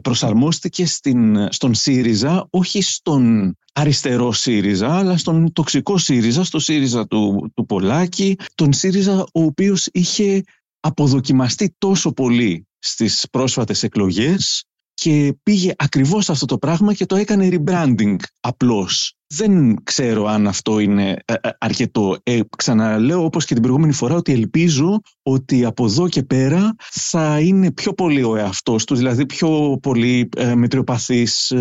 προσαρμόστηκε 0.02 0.86
στην, 0.86 1.52
στον 1.52 1.74
ΣΥΡΙΖΑ, 1.74 2.48
όχι 2.50 2.82
στον 2.82 3.56
αριστερό 3.74 4.32
ΣΥΡΙΖΑ, 4.32 4.98
αλλά 4.98 5.18
στον 5.18 5.54
τοξικό 5.54 5.98
ΣΥΡΙΖΑ, 5.98 6.44
στο 6.44 6.60
ΣΥΡΙΖΑ 6.60 7.08
του, 7.08 7.52
του 7.56 7.66
Πολάκη, 7.66 8.38
τον 8.56 8.74
ΣΥΡΙΖΑ 8.74 9.22
ο 9.22 9.44
οποίος 9.44 9.88
είχε 9.92 10.44
αποδοκιμαστεί 10.80 11.76
τόσο 11.78 12.12
πολύ 12.12 12.68
στις 12.80 13.28
πρόσφατες 13.32 13.84
εκλογές 13.84 14.64
και 14.94 15.36
πήγε 15.44 15.74
ακριβώς 15.76 16.30
αυτό 16.30 16.46
το 16.46 16.58
πράγμα 16.58 16.94
και 16.94 17.06
το 17.06 17.16
έκανε 17.16 17.50
rebranding 17.52 18.16
απλώς. 18.40 19.16
Δεν 19.34 19.84
ξέρω 19.84 20.26
αν 20.26 20.48
αυτό 20.48 20.80
είναι 20.80 21.10
ε, 21.26 21.34
ε, 21.42 21.50
αρκετό. 21.58 22.18
Ε, 22.24 22.40
ξαναλέω 22.58 23.24
όπως 23.24 23.46
και 23.46 23.54
την 23.54 23.64
προηγούμενη 23.64 23.94
φορά 23.94 24.16
ότι 24.16 24.32
ελπίζω 24.32 25.02
ότι 25.24 25.66
από 25.66 25.86
εδώ 25.86 26.08
και 26.08 26.24
πέρα 26.24 26.76
θα 26.92 27.40
είναι 27.40 27.72
πιο 27.72 27.94
πολύ 27.94 28.24
ο 28.24 28.36
εαυτός 28.36 28.86
τους, 28.86 28.98
δηλαδή 28.98 29.26
πιο 29.26 29.80
πολύ 29.82 30.30
ε, 30.38 30.56
μετριοπαθής, 30.56 31.54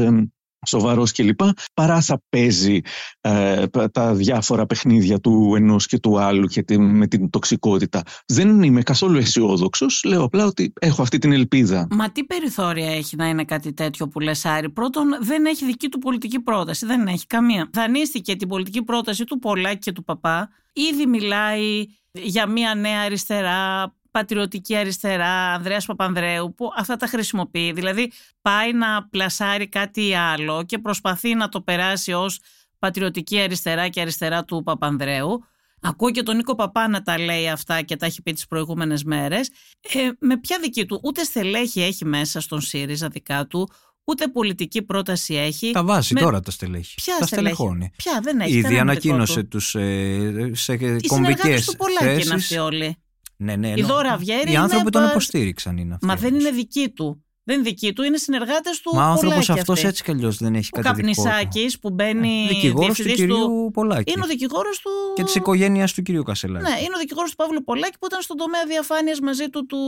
σοβαρός 0.66 1.12
κλπ. 1.12 1.40
παρά 1.74 2.00
θα 2.00 2.22
παίζει 2.28 2.80
ε, 3.20 3.66
τα 3.92 4.14
διάφορα 4.14 4.66
παιχνίδια 4.66 5.20
του 5.20 5.52
ενός 5.56 5.86
και 5.86 5.98
του 5.98 6.18
άλλου 6.20 6.46
και 6.46 6.64
με 6.78 7.06
την 7.06 7.30
τοξικότητα. 7.30 8.02
Δεν 8.26 8.62
είμαι 8.62 8.82
καθόλου 8.82 9.18
αισιόδοξος. 9.18 10.02
Λέω 10.04 10.22
απλά 10.22 10.44
ότι 10.44 10.72
έχω 10.80 11.02
αυτή 11.02 11.18
την 11.18 11.32
ελπίδα. 11.32 11.86
Μα 11.90 12.10
τι 12.12 12.24
περιθώρια 12.24 12.90
έχει 12.90 13.16
να 13.16 13.28
είναι 13.28 13.44
κάτι 13.44 13.72
τέτοιο 13.72 14.08
που 14.08 14.20
λες, 14.20 14.44
Άρη; 14.44 14.70
Πρώτον, 14.70 15.04
δεν 15.20 15.44
έχει 15.44 15.64
δική 15.64 15.88
του 15.88 15.98
πολιτική 15.98 16.40
πρόταση. 16.40 16.86
Δεν 16.86 17.06
έχει 17.06 17.26
καμία. 17.26 17.70
Δανείστηκε 17.72 18.36
την 18.36 18.48
πολιτική 18.48 18.82
πρόταση 18.82 19.24
του 19.24 19.38
Πολάκη 19.38 19.78
και 19.78 19.92
του 19.92 20.04
Παπά. 20.04 20.48
Ήδη 20.72 21.06
μιλάει 21.06 21.86
για 22.12 22.46
μια 22.46 22.74
νέα 22.74 23.00
αριστερά 23.00 23.94
πατριωτική 24.10 24.76
αριστερά, 24.76 25.52
Ανδρέας 25.52 25.86
Παπανδρέου, 25.86 26.54
που 26.54 26.70
αυτά 26.76 26.96
τα 26.96 27.06
χρησιμοποιεί. 27.06 27.72
Δηλαδή 27.72 28.12
πάει 28.42 28.72
να 28.72 29.08
πλασάρει 29.10 29.68
κάτι 29.68 30.14
άλλο 30.14 30.64
και 30.64 30.78
προσπαθεί 30.78 31.34
να 31.34 31.48
το 31.48 31.60
περάσει 31.60 32.12
ως 32.12 32.40
πατριωτική 32.78 33.40
αριστερά 33.40 33.88
και 33.88 34.00
αριστερά 34.00 34.44
του 34.44 34.62
Παπανδρέου. 34.62 35.44
Ακούω 35.80 36.10
και 36.10 36.22
τον 36.22 36.36
Νίκο 36.36 36.54
Παπά 36.54 36.88
να 36.88 37.02
τα 37.02 37.18
λέει 37.18 37.48
αυτά 37.48 37.82
και 37.82 37.96
τα 37.96 38.06
έχει 38.06 38.22
πει 38.22 38.32
τις 38.32 38.46
προηγούμενες 38.46 39.04
μέρες. 39.04 39.50
Ε, 39.80 40.08
με 40.18 40.38
ποια 40.38 40.58
δική 40.60 40.86
του, 40.86 41.00
ούτε 41.02 41.22
στελέχη 41.24 41.82
έχει 41.82 42.04
μέσα 42.04 42.40
στον 42.40 42.60
ΣΥΡΙΖΑ 42.60 43.08
δικά 43.08 43.46
του, 43.46 43.68
ούτε 44.04 44.28
πολιτική 44.28 44.82
πρόταση 44.82 45.34
έχει. 45.34 45.70
Τα 45.70 45.84
βάζει 45.84 46.14
τώρα 46.14 46.40
τα 46.40 46.50
στελέχη. 46.50 46.94
Ποια 46.94 47.16
τα 47.18 47.26
στελεχώνει. 47.26 47.90
Ποια 47.96 48.20
δεν 48.22 48.40
έχει. 48.40 48.56
Ήδη 48.56 48.78
ανακοίνωσε 48.78 49.42
του 49.42 49.78
ε, 49.78 50.50
σε 50.54 50.76
κομβικές 51.06 51.76
θέσει. 51.98 52.24
είναι 52.24 52.34
αυτοί 52.34 52.56
όλοι. 52.56 52.96
Ναι, 53.42 53.56
ναι, 53.56 53.72
η 53.76 53.82
Δώρα 53.82 54.18
Οι 54.46 54.56
άνθρωποι 54.56 54.90
τον 54.90 55.08
υποστήριξαν 55.08 55.76
είναι 55.76 55.94
αυτοί. 55.94 56.06
Μα 56.06 56.16
δεν 56.16 56.34
είναι 56.34 56.50
δική 56.50 56.88
του. 56.88 57.24
Δεν 57.44 57.58
είναι 57.58 57.68
δική 57.68 57.92
του, 57.92 58.02
είναι 58.02 58.16
συνεργάτες 58.16 58.80
του. 58.80 58.94
Μα 58.94 59.08
ο 59.08 59.10
άνθρωπος 59.10 59.50
αυτός 59.50 59.84
έτσι 59.84 60.02
κι 60.02 60.10
αλλιώς 60.10 60.36
δεν 60.36 60.54
έχει 60.54 60.70
κάτι 60.70 60.88
Ο 60.88 60.90
Καπνισάκης 60.90 61.78
που 61.78 61.90
μπαίνει. 61.90 62.44
Ε, 62.44 62.48
δικηγόρος 62.48 62.96
του 62.96 63.08
κυρίου 63.08 63.70
Πολάκη. 63.72 64.12
Είναι 64.12 64.24
ο 64.24 64.26
δικηγόρος 64.26 64.78
του. 64.78 64.90
Και 65.14 65.22
της 65.22 65.34
οικογένειας 65.34 65.92
του 65.92 66.02
κυρίου 66.02 66.22
Κασελάκη. 66.22 66.70
Ναι, 66.70 66.78
είναι 66.78 66.94
ο 66.96 66.98
δικηγόρος 66.98 67.30
του 67.30 67.36
Παύλου 67.36 67.64
Πολάκη 67.64 67.98
που 67.98 68.06
ήταν 68.06 68.22
στον 68.22 68.36
τομέα 68.36 68.64
διαφάνειας 68.66 69.20
μαζί 69.20 69.48
του 69.48 69.66
του 69.66 69.78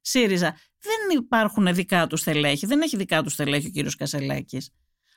ΣΥΡΙΖΑ. 0.00 0.56
Δεν 0.78 1.18
υπάρχουν 1.18 1.74
δικά 1.74 2.06
του 2.06 2.16
στελέχη. 2.16 2.66
Δεν 2.66 2.80
έχει 2.80 2.96
δικά 2.96 3.22
του 3.22 3.30
στελέχη 3.30 3.66
ο 3.66 3.70
κύριος 3.70 3.96
Κασελάκης. 3.96 4.70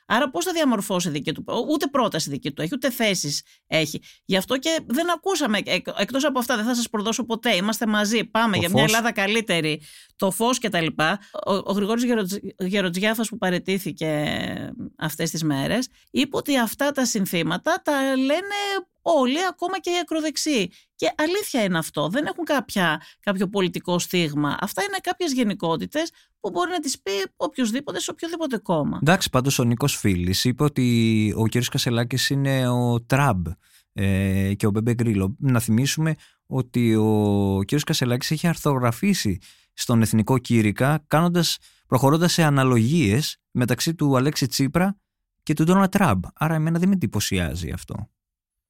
Άρα 0.06 0.30
πώς 0.30 0.44
θα 0.44 0.52
διαμορφώσει 0.52 1.10
δική 1.10 1.32
του, 1.32 1.44
ούτε 1.70 1.86
πρόταση 1.86 2.30
δική 2.30 2.52
του 2.52 2.62
έχει, 2.62 2.70
ούτε 2.74 2.90
θέσεις 2.90 3.42
έχει. 3.66 4.00
Γι' 4.24 4.36
αυτό 4.36 4.58
και 4.58 4.78
δεν 4.86 5.10
ακούσαμε, 5.10 5.60
εκτός 5.98 6.24
από 6.24 6.38
αυτά 6.38 6.56
δεν 6.56 6.64
θα 6.64 6.74
σας 6.74 6.88
προδώσω 6.90 7.24
ποτέ, 7.24 7.54
είμαστε 7.54 7.86
μαζί, 7.86 8.24
πάμε 8.24 8.56
για 8.56 8.68
μια 8.68 8.82
Ελλάδα 8.82 9.12
καλύτερη, 9.12 9.82
το 10.16 10.30
φως 10.30 10.58
κτλ. 10.58 10.86
Ο, 11.46 11.52
ο 11.52 11.72
Γρηγόρης 11.72 12.04
Γεροτζιάφας 12.58 13.28
που 13.28 13.38
παρετήθηκε 13.38 14.34
αυτές 14.96 15.30
τις 15.30 15.42
μέρες 15.42 15.88
είπε 16.10 16.36
ότι 16.36 16.58
αυτά 16.58 16.92
τα 16.92 17.04
συνθήματα 17.04 17.82
τα 17.84 18.16
λένε 18.16 18.54
όλοι, 19.02 19.46
ακόμα 19.48 19.78
και 19.80 19.90
οι 19.90 19.98
ακροδεξιοί. 20.00 20.72
Και 20.96 21.12
αλήθεια 21.16 21.62
είναι 21.62 21.78
αυτό. 21.78 22.08
Δεν 22.08 22.26
έχουν 22.26 22.44
κάποια, 22.44 23.02
κάποιο 23.20 23.48
πολιτικό 23.48 23.98
στίγμα. 23.98 24.56
Αυτά 24.60 24.82
είναι 24.82 24.96
κάποιες 25.02 25.32
γενικότητες 25.32 26.10
που 26.46 26.52
μπορεί 26.52 26.70
να 26.70 26.80
τι 26.80 26.92
πει 27.02 27.10
οποιοδήποτε 27.36 28.00
σε 28.00 28.10
οποιοδήποτε 28.10 28.58
κόμμα. 28.58 28.98
Εντάξει, 29.02 29.30
πάντως 29.30 29.58
ο 29.58 29.64
Νίκος 29.64 29.96
Φίλης 29.96 30.44
είπε 30.44 30.64
ότι 30.64 31.34
ο 31.36 31.42
κ. 31.42 31.64
Κασελάκης 31.70 32.30
είναι 32.30 32.68
ο 32.68 33.00
Τραμπ 33.00 33.46
ε, 33.92 34.54
και 34.54 34.66
ο 34.66 34.70
Μπέμπε 34.70 34.94
Γκρίλο. 34.94 35.36
Να 35.38 35.60
θυμίσουμε 35.60 36.14
ότι 36.46 36.94
ο 36.94 37.60
κ. 37.66 37.74
Κασελάκης 37.84 38.30
έχει 38.30 38.46
αρθογραφήσει 38.46 39.38
στον 39.72 40.02
Εθνικό 40.02 40.38
Κήρυκα 40.38 41.04
κάνοντας, 41.06 41.58
προχωρώντας 41.86 42.32
σε 42.32 42.42
αναλογίες 42.42 43.38
μεταξύ 43.50 43.94
του 43.94 44.16
Αλέξη 44.16 44.46
Τσίπρα 44.46 44.96
και 45.42 45.54
του 45.54 45.64
Ντόναλτ 45.64 45.90
Τραμπ. 45.90 46.24
Άρα 46.34 46.54
εμένα 46.54 46.78
δεν 46.78 46.88
με 46.88 46.94
εντυπωσιάζει 46.94 47.70
αυτό. 47.70 48.08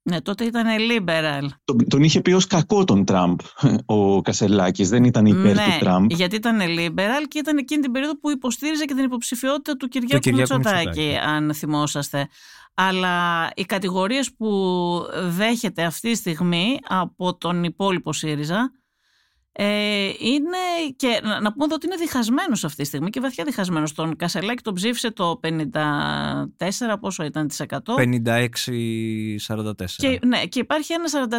Ναι, 0.08 0.20
τότε 0.20 0.44
ήταν 0.44 0.66
liberal. 0.90 1.48
Τον, 1.64 1.88
τον 1.88 2.02
είχε 2.02 2.20
πει 2.20 2.32
ως 2.32 2.46
κακό 2.46 2.84
τον 2.84 3.04
Τραμπ 3.04 3.38
ο 3.86 4.20
Κασελάκης, 4.20 4.88
δεν 4.88 5.04
ήταν 5.04 5.26
υπέρ 5.26 5.54
ναι, 5.54 5.64
του 5.64 5.78
Τραμπ. 5.78 6.10
Γιατί 6.10 6.36
ήταν 6.36 6.58
liberal 6.60 7.24
και 7.28 7.38
ήταν 7.38 7.56
εκείνη 7.56 7.82
την 7.82 7.92
περίοδο 7.92 8.18
που 8.18 8.30
υποστήριζε 8.30 8.84
και 8.84 8.94
την 8.94 9.04
υποψηφιότητα 9.04 9.76
του 9.76 9.88
Κυριάκου, 9.88 10.18
Κυριάκου 10.18 10.54
Μητσοτάκη, 10.54 10.86
Μητσοτάκη. 10.86 11.16
αν 11.16 11.54
θυμόσαστε. 11.54 12.28
Αλλά 12.74 13.50
οι 13.54 13.64
κατηγορίες 13.64 14.34
που 14.34 14.48
δέχεται 15.28 15.82
αυτή 15.82 16.10
τη 16.10 16.16
στιγμή 16.16 16.78
από 16.88 17.36
τον 17.36 17.64
υπόλοιπο 17.64 18.12
ΣΥΡΙΖΑ 18.12 18.72
ε, 19.58 20.12
είναι 20.18 20.56
και 20.96 21.20
να 21.22 21.40
να 21.40 21.52
πούμε 21.52 21.64
εδώ 21.64 21.74
ότι 21.74 21.86
είναι 21.86 21.96
διχασμένος 21.96 22.64
αυτή 22.64 22.82
τη 22.82 22.88
στιγμή 22.88 23.10
και 23.10 23.20
βαθιά 23.20 23.44
διχασμένος. 23.44 23.92
Τον 23.92 24.16
Κασελάκη 24.16 24.62
τον 24.62 24.74
ψήφισε 24.74 25.10
το 25.10 25.40
54, 25.42 26.96
πόσο 27.00 27.24
ήταν 27.24 27.48
τις 27.48 27.62
100. 27.68 27.78
56-44. 27.94 28.04
Και, 29.96 30.18
ναι, 30.26 30.46
και 30.46 30.58
υπάρχει 30.58 30.92
ένα 30.92 31.28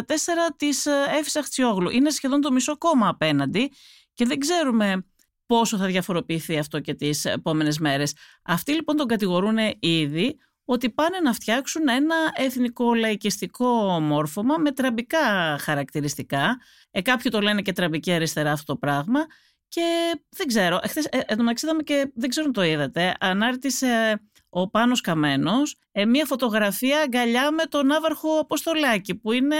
της 0.56 0.86
ε, 0.86 0.92
Εύης 1.18 1.36
Αχτσιόγλου. 1.36 1.90
Είναι 1.90 2.10
σχεδόν 2.10 2.40
το 2.40 2.52
μισό 2.52 2.78
κόμμα 2.78 3.08
απέναντι 3.08 3.72
και 4.14 4.24
δεν 4.24 4.38
ξέρουμε 4.38 5.04
πόσο 5.46 5.76
θα 5.76 5.86
διαφοροποιηθεί 5.86 6.58
αυτό 6.58 6.80
και 6.80 6.94
τις 6.94 7.24
επόμενες 7.24 7.78
μέρες. 7.78 8.14
Αυτοί 8.42 8.72
λοιπόν 8.72 8.96
τον 8.96 9.06
κατηγορούν 9.06 9.56
ήδη 9.80 10.38
ότι 10.70 10.90
πάνε 10.90 11.20
να 11.20 11.32
φτιάξουν 11.32 11.88
ένα 11.88 12.16
εθνικό 12.34 12.94
λαϊκιστικό 12.94 14.00
μόρφωμα 14.00 14.58
με 14.58 14.72
τραμπικά 14.72 15.58
χαρακτηριστικά. 15.58 16.60
Ε, 16.90 17.02
κάποιοι 17.02 17.30
το 17.30 17.40
λένε 17.40 17.62
και 17.62 17.72
τραμπική 17.72 18.12
αριστερά 18.12 18.52
αυτό 18.52 18.72
το 18.72 18.78
πράγμα. 18.78 19.20
Και 19.68 20.18
δεν 20.28 20.46
ξέρω, 20.46 20.78
εχθές, 20.82 21.04
ε, 21.04 21.18
εν 21.26 21.36
τω 21.36 21.42
μεταξύ 21.42 21.66
είδαμε 21.66 21.82
και 21.82 22.10
δεν 22.14 22.28
ξέρω 22.28 22.46
αν 22.46 22.52
το 22.52 22.62
είδατε, 22.62 23.14
ανάρτησε 23.20 24.22
ο 24.48 24.70
Πάνος 24.70 25.00
Καμένος 25.00 25.76
ε, 25.92 26.04
μια 26.04 26.26
φωτογραφία 26.26 27.00
αγκαλιά 27.00 27.50
με 27.50 27.64
τον 27.64 27.92
Άβαρχο 27.92 28.38
Αποστολάκη 28.38 29.14
που 29.14 29.32
είναι 29.32 29.56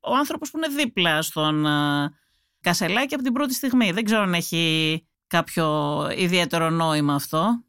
ο 0.00 0.14
άνθρωπος 0.14 0.50
που 0.50 0.58
είναι 0.58 0.74
δίπλα 0.74 1.22
στον 1.22 1.66
α, 1.66 2.10
Κασελάκη 2.60 3.14
από 3.14 3.22
την 3.22 3.32
πρώτη 3.32 3.54
στιγμή. 3.54 3.90
Δεν 3.90 4.04
ξέρω 4.04 4.22
αν 4.22 4.34
έχει 4.34 5.06
κάποιο 5.26 6.08
ιδιαίτερο 6.16 6.70
νόημα 6.70 7.14
αυτό. 7.14 7.64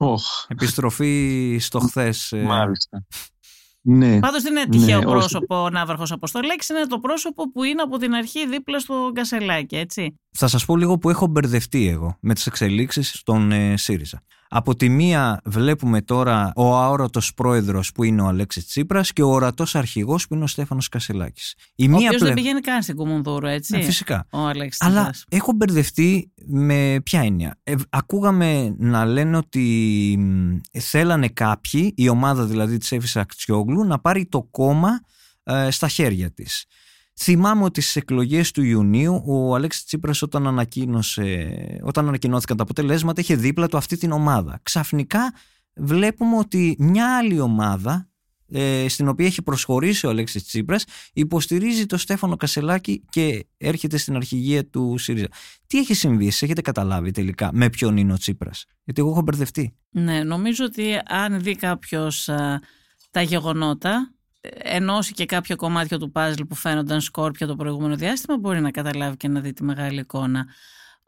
Οχ, 0.00 0.22
Επιστροφή 0.48 1.56
στο 1.60 1.78
χθες. 1.78 2.32
μάλιστα. 2.44 3.06
Ναι. 3.80 4.18
Πάντως 4.18 4.42
δεν 4.42 4.56
είναι 4.56 4.66
τυχαίο 4.66 4.98
Ναι, 4.98 5.04
όχι. 5.06 5.14
πρόσωπο 5.14 5.62
ο 5.62 5.70
Ναύαρχος 5.70 6.12
Αποστολάκης, 6.12 6.68
είναι 6.68 6.86
το 6.86 6.98
πρόσωπο 6.98 7.50
που 7.50 7.62
είναι 7.64 7.82
από 7.82 7.96
την 7.98 8.14
αρχή 8.14 8.48
δίπλα 8.48 8.78
στο 8.78 9.10
Κασελάκη, 9.14 9.76
έτσι. 9.76 10.14
Θα 10.38 10.46
σας 10.46 10.64
πω 10.64 10.76
λίγο 10.76 10.98
που 10.98 11.10
έχω 11.10 11.26
μπερδευτεί 11.26 11.88
εγώ 11.88 12.16
με 12.20 12.34
τις 12.34 12.46
εξελίξεις 12.46 13.10
στον 13.18 13.52
ε, 13.52 13.76
ΣΥΡΙΖΑ. 13.76 14.22
Από 14.50 14.74
τη 14.74 14.88
μία 14.88 15.40
βλέπουμε 15.44 16.02
τώρα 16.02 16.52
ο 16.56 16.76
αόρατος 16.76 17.34
πρόεδρος 17.34 17.92
που 17.92 18.04
είναι 18.04 18.22
ο 18.22 18.26
Αλέξης 18.26 18.66
Τσίπρας 18.66 19.12
και 19.12 19.22
ο 19.22 19.28
ορατός 19.28 19.74
αρχηγός 19.74 20.26
που 20.26 20.34
είναι 20.34 20.44
ο 20.44 20.46
Στέφανος 20.46 20.88
Κασελάκης. 20.88 21.54
Η 21.74 21.84
Ο 21.84 21.88
μία 21.88 21.96
οποίος 21.96 22.10
δεν 22.10 22.18
πλευρά- 22.18 22.34
πηγαίνει 22.34 22.60
καν 22.60 22.82
στην 22.82 22.96
Κουμουνδούρου, 22.96 23.46
έτσι. 23.46 23.76
Ναι, 23.76 23.82
φυσικά. 23.82 24.26
Ο 24.30 24.38
Αλέξης 24.46 24.80
Αλλά 24.82 24.94
Τσίπρας. 25.00 25.24
έχω 25.28 25.52
μπερδευτεί 25.52 26.32
με 26.46 27.00
ποια 27.02 27.20
έννοια; 27.20 27.58
Ε, 27.62 27.74
ακούγαμε 27.90 28.74
να 28.78 29.04
λένε 29.04 29.36
ότι 29.36 30.14
μ, 30.18 30.78
θέλανε 30.78 31.28
κάποιοι, 31.28 31.92
η 31.96 32.08
ομάδα 32.08 32.44
δηλαδή 32.44 32.78
της 32.78 32.92
Εύης 32.92 33.16
Ακτιόγλου, 33.16 33.84
να 33.84 33.98
πάρει 33.98 34.26
το 34.26 34.42
κόμμα 34.42 35.00
ε, 35.42 35.70
στα 35.70 35.88
χέρια 35.88 36.30
της. 36.32 36.64
Θυμάμαι 37.20 37.64
ότι 37.64 37.80
στις 37.80 37.96
εκλογές 37.96 38.50
του 38.50 38.62
Ιουνίου 38.62 39.22
ο 39.26 39.54
Αλέξης 39.54 39.84
Τσίπρας 39.84 40.22
όταν, 40.22 40.46
ανακοίνωσε, 40.46 41.80
όταν 41.82 42.08
ανακοινώθηκαν 42.08 42.56
τα 42.56 42.62
αποτελέσματα 42.62 43.20
είχε 43.20 43.36
δίπλα 43.36 43.68
του 43.68 43.76
αυτή 43.76 43.96
την 43.96 44.12
ομάδα. 44.12 44.60
Ξαφνικά 44.62 45.32
βλέπουμε 45.74 46.36
ότι 46.36 46.76
μια 46.78 47.16
άλλη 47.16 47.40
ομάδα 47.40 48.08
ε, 48.50 48.88
στην 48.88 49.08
οποία 49.08 49.26
έχει 49.26 49.42
προσχωρήσει 49.42 50.06
ο 50.06 50.08
Αλέξης 50.08 50.44
Τσίπρας 50.44 50.84
υποστηρίζει 51.12 51.86
το 51.86 51.96
Στέφανο 51.96 52.36
Κασελάκη 52.36 53.04
και 53.10 53.46
έρχεται 53.56 53.96
στην 53.96 54.16
αρχηγία 54.16 54.66
του 54.66 54.98
ΣΥΡΙΖΑ. 54.98 55.28
Τι 55.66 55.78
έχει 55.78 55.94
συμβεί, 55.94 56.26
εσείς 56.26 56.42
έχετε 56.42 56.60
καταλάβει 56.60 57.10
τελικά 57.10 57.50
με 57.52 57.70
ποιον 57.70 57.96
είναι 57.96 58.12
ο 58.12 58.16
Τσίπρας; 58.16 58.64
Γιατί 58.84 59.00
εγώ 59.00 59.10
έχω 59.10 59.22
μπερδευτεί. 59.22 59.76
Ναι, 59.90 60.24
νομίζω 60.24 60.64
ότι 60.64 61.00
αν 61.06 61.40
δει 61.42 61.56
κάποιος 61.56 62.28
τα 63.10 63.22
γεγονότα, 63.22 63.90
ε, 63.90 64.17
ενώσει 64.62 65.12
και 65.12 65.24
κάποια 65.24 65.54
κομμάτια 65.54 65.98
του 65.98 66.10
πάζλ 66.10 66.42
που 66.42 66.54
φαίνονταν 66.54 67.00
σκόρπια 67.00 67.46
το 67.46 67.56
προηγούμενο 67.56 67.96
διάστημα, 67.96 68.38
μπορεί 68.38 68.60
να 68.60 68.70
καταλάβει 68.70 69.16
και 69.16 69.28
να 69.28 69.40
δει 69.40 69.52
τη 69.52 69.64
μεγάλη 69.64 70.00
εικόνα. 70.00 70.46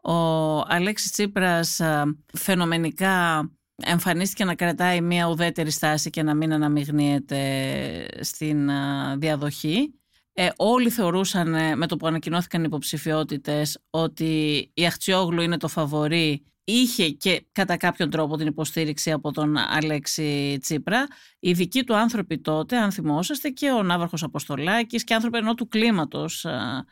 Ο 0.03 0.57
Αλέξης 0.67 1.11
Τσίπρας 1.11 1.79
α, 1.79 2.05
φαινομενικά 2.33 3.49
εμφανίστηκε 3.83 4.45
να 4.45 4.55
κρατάει 4.55 5.01
μια 5.01 5.27
ουδέτερη 5.27 5.71
στάση 5.71 6.09
και 6.09 6.23
να 6.23 6.35
μην 6.35 6.53
αναμειγνύεται 6.53 8.05
στην 8.19 8.69
α, 8.69 9.15
διαδοχή. 9.17 9.93
Ε, 10.33 10.49
όλοι 10.55 10.89
θεωρούσαν 10.89 11.55
ε, 11.55 11.75
με 11.75 11.87
το 11.87 11.97
που 11.97 12.07
ανακοινώθηκαν 12.07 12.61
οι 12.61 12.65
υποψηφιότητες 12.67 13.79
ότι 13.89 14.71
η 14.73 14.85
Αχτσιόγλου 14.85 15.41
είναι 15.41 15.57
το 15.57 15.67
φαβορί 15.67 16.45
είχε 16.63 17.09
και 17.09 17.45
κατά 17.51 17.77
κάποιον 17.77 18.09
τρόπο 18.09 18.37
την 18.37 18.47
υποστήριξη 18.47 19.11
από 19.11 19.31
τον 19.31 19.57
Αλέξη 19.57 20.57
Τσίπρα. 20.61 21.07
Οι 21.39 21.53
δικοί 21.53 21.83
του 21.83 21.95
άνθρωποι 21.95 22.39
τότε, 22.39 22.77
αν 22.77 22.91
θυμόσαστε, 22.91 23.49
και 23.49 23.71
ο 23.71 23.83
Ναύαρχος 23.83 24.23
Αποστολάκης 24.23 25.03
και 25.03 25.13
άνθρωποι 25.13 25.37
ενώ 25.37 25.53
του 25.53 25.67
κλίματος 25.67 26.45
α, 26.45 26.85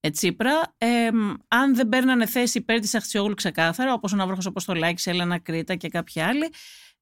ε, 0.00 0.10
Τσίπρα, 0.10 0.74
ε, 0.78 1.08
αν 1.48 1.74
δεν 1.74 1.88
παίρνανε 1.88 2.26
θέση 2.26 2.58
υπέρ 2.58 2.80
της 2.80 2.94
Αχτσιόγλου 2.94 3.34
ξεκάθαρα, 3.34 3.92
όπως 3.92 4.12
ο 4.12 4.16
Ναύαρχος 4.16 4.46
Αποστολάκης, 4.46 5.06
η 5.06 5.10
Έλενα 5.10 5.38
Κρήτα 5.38 5.74
και 5.74 5.88
κάποιοι 5.88 6.22
άλλοι, 6.22 6.52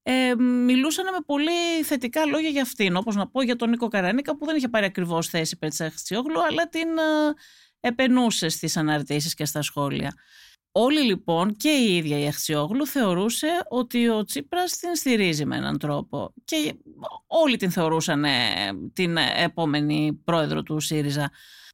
ε, 0.03 0.35
μιλούσαν 0.39 1.05
με 1.05 1.19
πολύ 1.25 1.83
θετικά 1.83 2.25
λόγια 2.25 2.49
για 2.49 2.61
αυτήν. 2.61 2.95
Όπως 2.95 3.15
να 3.15 3.27
πω 3.27 3.41
για 3.41 3.55
τον 3.55 3.69
Νίκο 3.69 3.87
Καρανίκα 3.87 4.37
που 4.37 4.45
δεν 4.45 4.55
είχε 4.55 4.67
πάρει 4.67 4.85
ακριβώς 4.85 5.27
θέση 5.27 5.53
υπέρ 5.55 5.69
της 5.69 5.81
Αχτσιόγλου, 5.81 6.43
αλλά 6.43 6.69
την 6.69 6.87
ε, 6.97 7.33
επενούσε 7.79 8.49
στις 8.49 8.77
αναρτήσεις 8.77 9.33
και 9.33 9.45
στα 9.45 9.61
σχόλια. 9.61 10.13
Όλοι 10.77 11.01
λοιπόν 11.01 11.55
και 11.55 11.69
η 11.69 11.95
ίδια 11.95 12.19
η 12.19 12.27
Αχτσιόγλου 12.27 12.87
θεωρούσε 12.87 13.47
ότι 13.69 14.09
ο 14.09 14.23
Τσίπρας 14.23 14.77
την 14.77 14.95
στηρίζει 14.95 15.45
με 15.45 15.55
έναν 15.55 15.77
τρόπο 15.77 16.33
και 16.45 16.73
όλοι 17.27 17.57
την 17.57 17.71
θεωρούσαν 17.71 18.23
ε, 18.23 18.31
την 18.93 19.17
επόμενη 19.17 20.21
πρόεδρο 20.23 20.63
του 20.63 20.79
ΣΥΡΙΖΑ. 20.79 21.31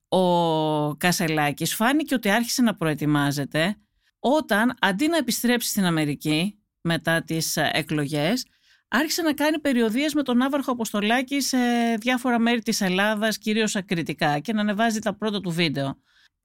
Ο 0.08 0.96
Κασελάκης 0.96 1.76
φάνηκε 1.76 2.14
ότι 2.14 2.30
άρχισε 2.30 2.62
να 2.62 2.76
προετοιμάζεται 2.76 3.78
όταν 4.20 4.76
αντί 4.80 5.08
να 5.08 5.18
επιστρέψει 5.18 5.70
στην 5.70 5.86
Αμερική 5.86 6.60
μετά 6.82 7.24
τις 7.24 7.58
ε, 7.58 7.70
εκλογές 7.74 8.46
άρχισε 8.88 9.22
να 9.22 9.34
κάνει 9.34 9.60
περιοδίες 9.60 10.14
με 10.14 10.24
τον 10.24 10.42
Άβαρχο 10.42 10.72
Αποστολάκη 10.72 11.42
σε 11.42 11.58
διάφορα 12.00 12.40
μέρη 12.40 12.62
της 12.62 12.82
Ελλάδας, 12.82 13.38
κυρίως 13.38 13.76
ακριτικά 13.76 14.40
και 14.40 14.54
να 14.54 14.62
ανεβάζει 14.62 15.00
τα 15.00 15.16
πρώτα 15.16 15.40
του 15.40 15.52
βίντεο. 15.52 15.98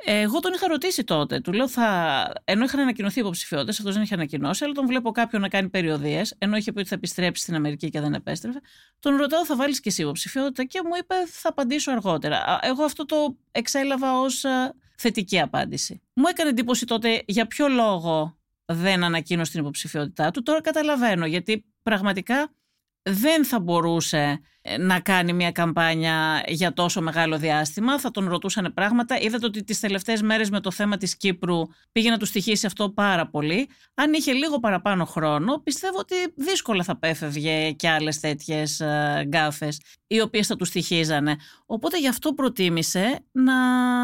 Εγώ 0.05 0.41
τον 0.41 0.53
είχα 0.53 0.69
ρωτήσει 0.69 1.05
τότε. 1.05 1.41
Του 1.41 1.53
λέω, 1.53 1.69
θα... 1.69 2.33
ενώ 2.45 2.65
είχαν 2.65 2.81
ανακοινωθεί 2.81 3.21
υποψηφιότητες, 3.21 3.79
αυτός 3.79 3.95
δεν 3.95 4.03
είχε 4.03 4.15
ανακοινώσει, 4.15 4.65
αλλά 4.65 4.73
τον 4.73 4.87
βλέπω 4.87 5.11
κάποιον 5.11 5.43
να 5.43 5.49
κάνει 5.49 5.69
περιοδίες, 5.69 6.35
ενώ 6.39 6.57
είχε 6.57 6.73
πει 6.73 6.79
ότι 6.79 6.89
θα 6.89 6.95
επιστρέψει 6.95 7.43
στην 7.43 7.55
Αμερική 7.55 7.89
και 7.89 8.01
δεν 8.01 8.15
επέστρεφε. 8.15 8.61
Τον 8.99 9.17
ρωτάω, 9.17 9.45
θα 9.45 9.57
βάλεις 9.57 9.81
και 9.81 9.89
εσύ 9.89 10.03
υποψηφιότητα; 10.03 10.65
Και 10.65 10.81
μου 10.85 10.91
είπε, 10.99 11.15
θα 11.27 11.49
απαντήσω 11.49 11.91
αργότερα. 11.93 12.37
Α, 12.45 12.59
Εγώ 12.63 12.85
αυτό 12.85 13.05
το 13.07 13.37
εξέλαβα 13.53 14.21
ως 14.21 14.45
θετική 14.97 15.41
απάντηση. 15.41 16.03
Μου 16.13 16.25
έκανε 16.29 16.51
εντύπωση 16.51 16.87
τότε 16.87 17.23
για 17.27 17.47
ποιο 17.47 17.69
λόγο 17.69 18.39
δεν 18.65 19.05
ανακοίνωσε 19.05 19.51
την 19.51 19.61
υποψηφιότητά 19.61 20.31
του. 20.31 20.43
Τώρα 20.43 20.61
καταλαβαίνω, 20.61 21.27
γιατί 21.27 21.65
πραγματικά 21.83 22.51
δεν 23.09 23.45
θα 23.45 23.61
μπορούσε 23.61 24.41
ε, 24.61 24.79
να 24.79 25.01
κάνει 25.01 25.33
μια 25.33 25.53
καμπάνια 25.53 26.43
για 26.47 26.73
τόσο 26.73 27.01
μεγάλο 27.01 27.39
διάστημα. 27.39 27.99
Θα 28.01 28.11
τον 28.11 28.29
ρωτούσαν 28.29 28.73
πράγματα. 28.75 29.21
Είδατε 29.21 29.47
ότι 29.47 29.65
τις 29.65 29.81
τελευταίες 29.81 30.23
μέρες 30.23 30.51
με 30.51 30.61
το 30.61 30.71
θέμα 30.71 30.97
της 30.97 31.17
Κύπρου 31.17 31.61
πήγε 31.93 32.11
να 32.11 32.19
του 32.19 32.27
στοιχήσει 32.27 32.67
αυτό 32.67 32.91
πάρα 32.91 33.29
πολύ. 33.29 33.69
Αν 33.95 34.13
είχε 34.13 34.33
λίγο 34.33 34.59
παραπάνω 34.59 35.05
χρόνο, 35.05 35.59
πιστεύω 35.59 35.99
ότι 35.99 36.15
δύσκολα 36.37 36.83
θα 36.83 36.99
πέφευγε 36.99 37.71
και 37.71 37.89
άλλες 37.89 38.21
τέτοιες 38.21 38.81
ε, 38.81 39.23
γκάφες 39.27 39.81
οι 40.07 40.21
οποίες 40.21 40.47
θα 40.47 40.57
του 40.57 40.65
στοιχίζανε. 40.65 41.37
Οπότε 41.67 41.99
γι' 41.99 42.09
αυτό 42.09 42.33
προτίμησε 42.33 43.25
να 43.33 43.55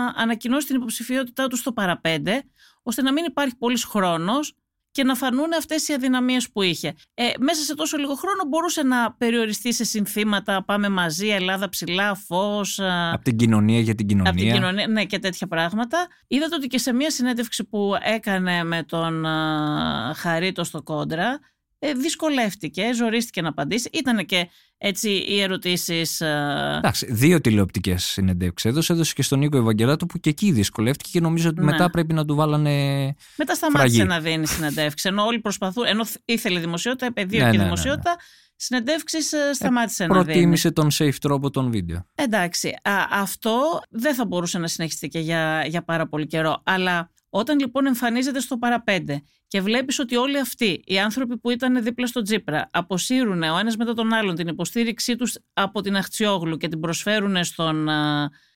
ανακοινώσει 0.07 0.67
την 0.67 0.77
υποψηφιότητά 0.77 1.47
του 1.47 1.57
στο 1.57 1.73
παραπέντε, 1.73 2.43
ώστε 2.83 3.03
να 3.03 3.13
μην 3.13 3.25
υπάρχει 3.25 3.57
πολύς 3.57 3.85
χρόνος 3.85 4.57
και 4.93 5.05
να 5.05 5.15
φανούν 5.15 5.53
αυτές 5.53 5.89
οι 5.89 5.93
αδυναμίες 5.93 6.51
που 6.51 6.63
είχε. 6.63 6.95
Ε, 7.15 7.31
μέσα 7.39 7.63
σε 7.63 7.75
τόσο 7.75 7.97
λίγο 7.97 8.15
χρόνο 8.15 8.43
μπορούσε 8.49 8.83
να 8.83 9.13
περιοριστεί 9.13 9.73
σε 9.73 9.85
συνθήματα 9.85 10.65
«Πάμε 10.65 10.89
μαζί», 10.89 11.29
«Ελλάδα 11.29 11.69
ψηλά», 11.69 12.15
«Φως», 12.15 12.81
Από 13.13 13.25
την 13.25 13.37
κοινωνία 13.37 13.81
για 13.81 13.95
την 13.95 14.07
κοινωνία. 14.07 14.31
από 14.31 14.41
την 14.41 14.53
κοινωνία, 14.53 14.87
ναι, 14.87 15.05
και 15.05 15.19
τέτοια 15.19 15.47
πράγματα. 15.47 16.07
Είδατε 16.27 16.55
ότι 16.55 16.67
και 16.67 16.79
σε 16.79 16.93
μια 16.93 17.11
συνέντευξη 17.11 17.65
που 17.65 17.93
έκανε 18.03 18.65
με 18.65 18.83
τον 18.83 19.27
α, 19.27 20.15
Χαρίτο 20.17 20.65
στο 20.65 20.83
Κόντρα, 20.83 21.41
ε, 21.79 21.93
δυσκολεύτηκε, 21.93 22.91
ζορίστηκε 22.95 23.43
να 23.43 23.49
απαντήσει. 23.49 23.91
Ήταν 23.93 24.27
και 24.27 24.49
έτσι 24.85 25.11
οι 25.11 25.41
ερωτήσεις. 25.41 26.21
Ε, 26.21 26.75
Εντάξει, 26.79 27.07
δύο 27.13 27.41
τηλεοπτικές 27.41 28.05
συνεντεύξεις 28.05 28.71
έδωσε. 28.71 28.93
Έδωσε 28.93 29.13
και 29.15 29.23
στον 29.23 29.39
Νίκο 29.39 29.57
Ευαγγελάτο 29.57 30.07
που 30.07 30.19
και 30.19 30.31
εκεί 30.31 30.53
δυσκολεύτηκε 30.53 31.11
και 31.13 31.21
νομίζω 31.21 31.49
ότι 31.49 31.61
ναι. 31.61 31.65
μετά 31.65 31.91
πρέπει 31.91 32.15
να 32.15 32.25
του 32.25 32.35
βάλανε. 32.35 33.15
Μετά 33.37 33.55
σταμάτησε 33.55 34.05
να 34.05 34.21
δίνει 34.21 34.47
συνεντεύξεις. 34.47 35.11
Ενώ 35.11 35.25
όλοι 35.25 35.39
προσπαθούν. 35.39 35.85
Ενώ 35.87 36.05
ήθελε 36.25 36.61
δημοσιότητα, 36.61 37.07
επαιδείο 37.07 37.39
ναι, 37.39 37.45
και 37.45 37.51
ναι, 37.51 37.57
ναι 37.57 37.65
δημοσιότητα. 37.65 38.11
Ναι, 38.11 38.17
Συνεντεύξεις 38.57 39.33
ε, 39.33 39.55
σταμάτησε 39.55 40.05
ε, 40.05 40.07
να 40.07 40.13
δίνει. 40.15 40.25
Προτίμησε 40.25 40.71
τον 40.71 40.89
safe 40.99 41.17
τρόπο 41.21 41.51
των 41.51 41.71
βίντεο. 41.71 42.07
Εντάξει. 42.15 42.69
Α, 42.69 42.93
αυτό 43.11 43.83
δεν 43.91 44.15
θα 44.15 44.27
μπορούσε 44.27 44.59
να 44.59 44.67
συνεχιστεί 44.67 45.09
και 45.09 45.19
για, 45.19 45.65
για 45.67 45.85
πάρα 45.85 46.07
πολύ 46.07 46.27
καιρό. 46.27 46.63
Αλλά 46.65 47.11
όταν 47.35 47.59
λοιπόν 47.59 47.87
εμφανίζεται 47.87 48.41
στο 48.41 48.59
παραπέντε 48.59 49.23
και 49.47 49.61
βλέπεις 49.61 49.99
ότι 49.99 50.17
όλοι 50.17 50.39
αυτοί 50.39 50.83
οι 50.85 50.99
άνθρωποι 50.99 51.39
που 51.39 51.51
ήταν 51.51 51.83
δίπλα 51.83 52.07
στο 52.07 52.23
Τζίπρα 52.23 52.69
αποσύρουν 52.73 53.43
ο 53.43 53.59
ένας 53.59 53.77
μετά 53.77 53.95
τον 53.95 54.13
άλλον 54.13 54.35
την 54.35 54.49
υποστήριξή 54.49 55.17
τους 55.17 55.39
από 55.53 55.81
την 55.81 55.97
Αχτσιόγλου 55.97 56.57
και 56.57 56.69
την 56.69 56.81
προσφέρουν 56.81 57.45
στον 57.45 57.89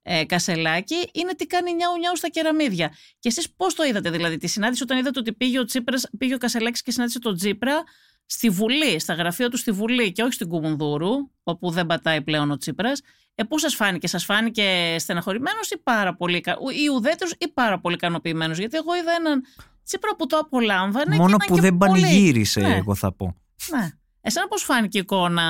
ε, 0.02 0.24
Κασελάκη, 0.24 1.10
είναι 1.12 1.34
τι 1.34 1.46
κάνει 1.46 1.72
νιάου 1.72 1.98
νιάου 1.98 2.16
στα 2.16 2.28
κεραμίδια. 2.28 2.88
Και 3.18 3.28
εσείς 3.28 3.52
πώς 3.56 3.74
το 3.74 3.84
είδατε 3.84 4.10
δηλαδή, 4.10 4.36
τη 4.36 4.46
συνάντηση 4.46 4.82
όταν 4.82 4.98
είδατε 4.98 5.18
ότι 5.18 5.32
πήγε 5.32 5.58
ο, 5.58 5.64
Τσίπρας, 5.64 6.08
πήγε 6.18 6.34
ο 6.34 6.38
Κασελάκης 6.38 6.82
και 6.82 6.90
συνάντησε 6.90 7.18
τον 7.18 7.36
Τζίπρα 7.36 7.84
στη 8.26 8.50
Βουλή, 8.50 8.98
στα 8.98 9.14
γραφεία 9.14 9.48
του 9.48 9.56
στη 9.56 9.70
Βουλή 9.70 10.12
και 10.12 10.22
όχι 10.22 10.32
στην 10.32 10.48
Κουμουνδούρου, 10.48 11.10
όπου 11.42 11.70
δεν 11.70 11.86
πατάει 11.86 12.22
πλέον 12.22 12.50
ο 12.50 12.56
Τσίπρας, 12.56 13.00
ε, 13.34 13.44
Πού 13.44 13.58
σας 13.58 13.74
φάνηκε, 13.74 14.06
σας 14.06 14.24
φάνηκε 14.24 14.96
στεναχωρημένος 14.98 15.70
ή 15.70 15.78
πάρα 15.78 16.14
πολύ 16.14 16.36
ή 16.84 16.88
ουδέτερος 16.94 17.34
ή 17.38 17.48
πάρα 17.48 17.80
πολύ 17.80 17.94
ικανοποιημένος; 17.94 18.58
Γιατί 18.58 18.76
εγώ 18.76 18.96
είδα 18.96 19.12
έναν 19.18 19.42
Τσίπρα 19.84 20.16
που 20.16 20.26
το 20.26 20.36
απολάμβανε. 20.36 21.16
Μόνο 21.16 21.36
και 21.36 21.46
που 21.46 21.60
δεν 21.60 21.76
πανηγύρισε, 21.76 22.60
ναι. 22.60 22.74
εγώ 22.74 22.94
θα 22.94 23.12
πω. 23.12 23.36
Ναι. 23.70 23.90
Εσένα 24.20 24.48
πώς 24.48 24.62
φάνηκε 24.62 24.98
η 24.98 25.00
εικόνα, 25.00 25.44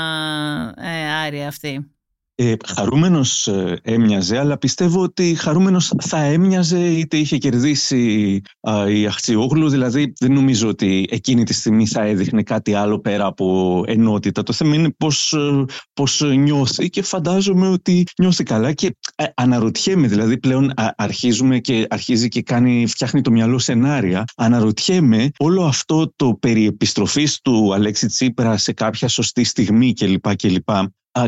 ε, 0.77 1.11
Άρια, 1.11 1.49
αυτή; 1.49 1.96
Ε, 2.39 2.55
χαρούμενος 2.67 3.47
ε, 3.47 3.81
έμοιαζε, 3.83 4.39
αλλά 4.39 4.59
πιστεύω 4.59 5.03
ότι 5.03 5.35
χαρούμενος 5.35 5.93
θα 6.01 6.23
έμοιαζε 6.23 6.79
είτε 6.79 7.17
είχε 7.17 7.39
κερδίσει 7.39 8.41
η 8.89 9.07
Αχτσιόγλου, 9.07 9.69
δηλαδή 9.69 10.13
δεν 10.21 10.33
νομίζω 10.33 10.69
ότι 10.69 11.07
εκείνη 11.11 11.45
τη 11.45 11.53
στιγμή 11.53 11.87
θα 11.87 12.03
έδειχνε 12.03 12.43
κάτι 12.43 12.75
άλλο 12.75 13.01
πέρα 13.01 13.27
από 13.27 13.83
ενότητα. 13.87 14.43
Το 14.43 14.53
θέμα 14.53 14.75
είναι 14.75 14.91
πώς, 14.91 15.33
ε, 15.33 15.65
πώς 15.93 16.21
νιώθει 16.21 16.91
και 16.91 17.03
φαντάζομαι 17.03 17.69
ότι 17.69 18.05
νιώθει 18.19 18.43
καλά 18.43 18.73
και 18.73 18.97
ε, 19.15 19.25
αναρωτιέμαι, 19.35 20.07
δηλαδή 20.07 20.39
πλέον 20.39 20.73
αρχίζουμε 20.97 21.59
και 21.59 21.87
αρχίζει 21.91 22.29
και 22.29 22.43
κάνει, 22.43 22.87
φτιάχνει 22.87 23.21
το 23.21 23.31
μυαλό 23.31 23.59
σενάρια. 23.59 24.25
Αναρωτιέμαι 24.37 25.31
όλο 25.39 25.65
αυτό 25.65 26.13
το 26.17 26.35
περί 26.41 26.67
επιστροφής 26.67 27.41
του 27.41 27.75
Αλέξη 27.75 28.07
Τσίπρα 28.07 28.57
σε 28.57 28.73
κάποια 28.73 29.09
σωστή 29.09 29.45
στιγμή 29.45 29.93
κλπ. 29.93 30.37
κλπ 30.37 30.69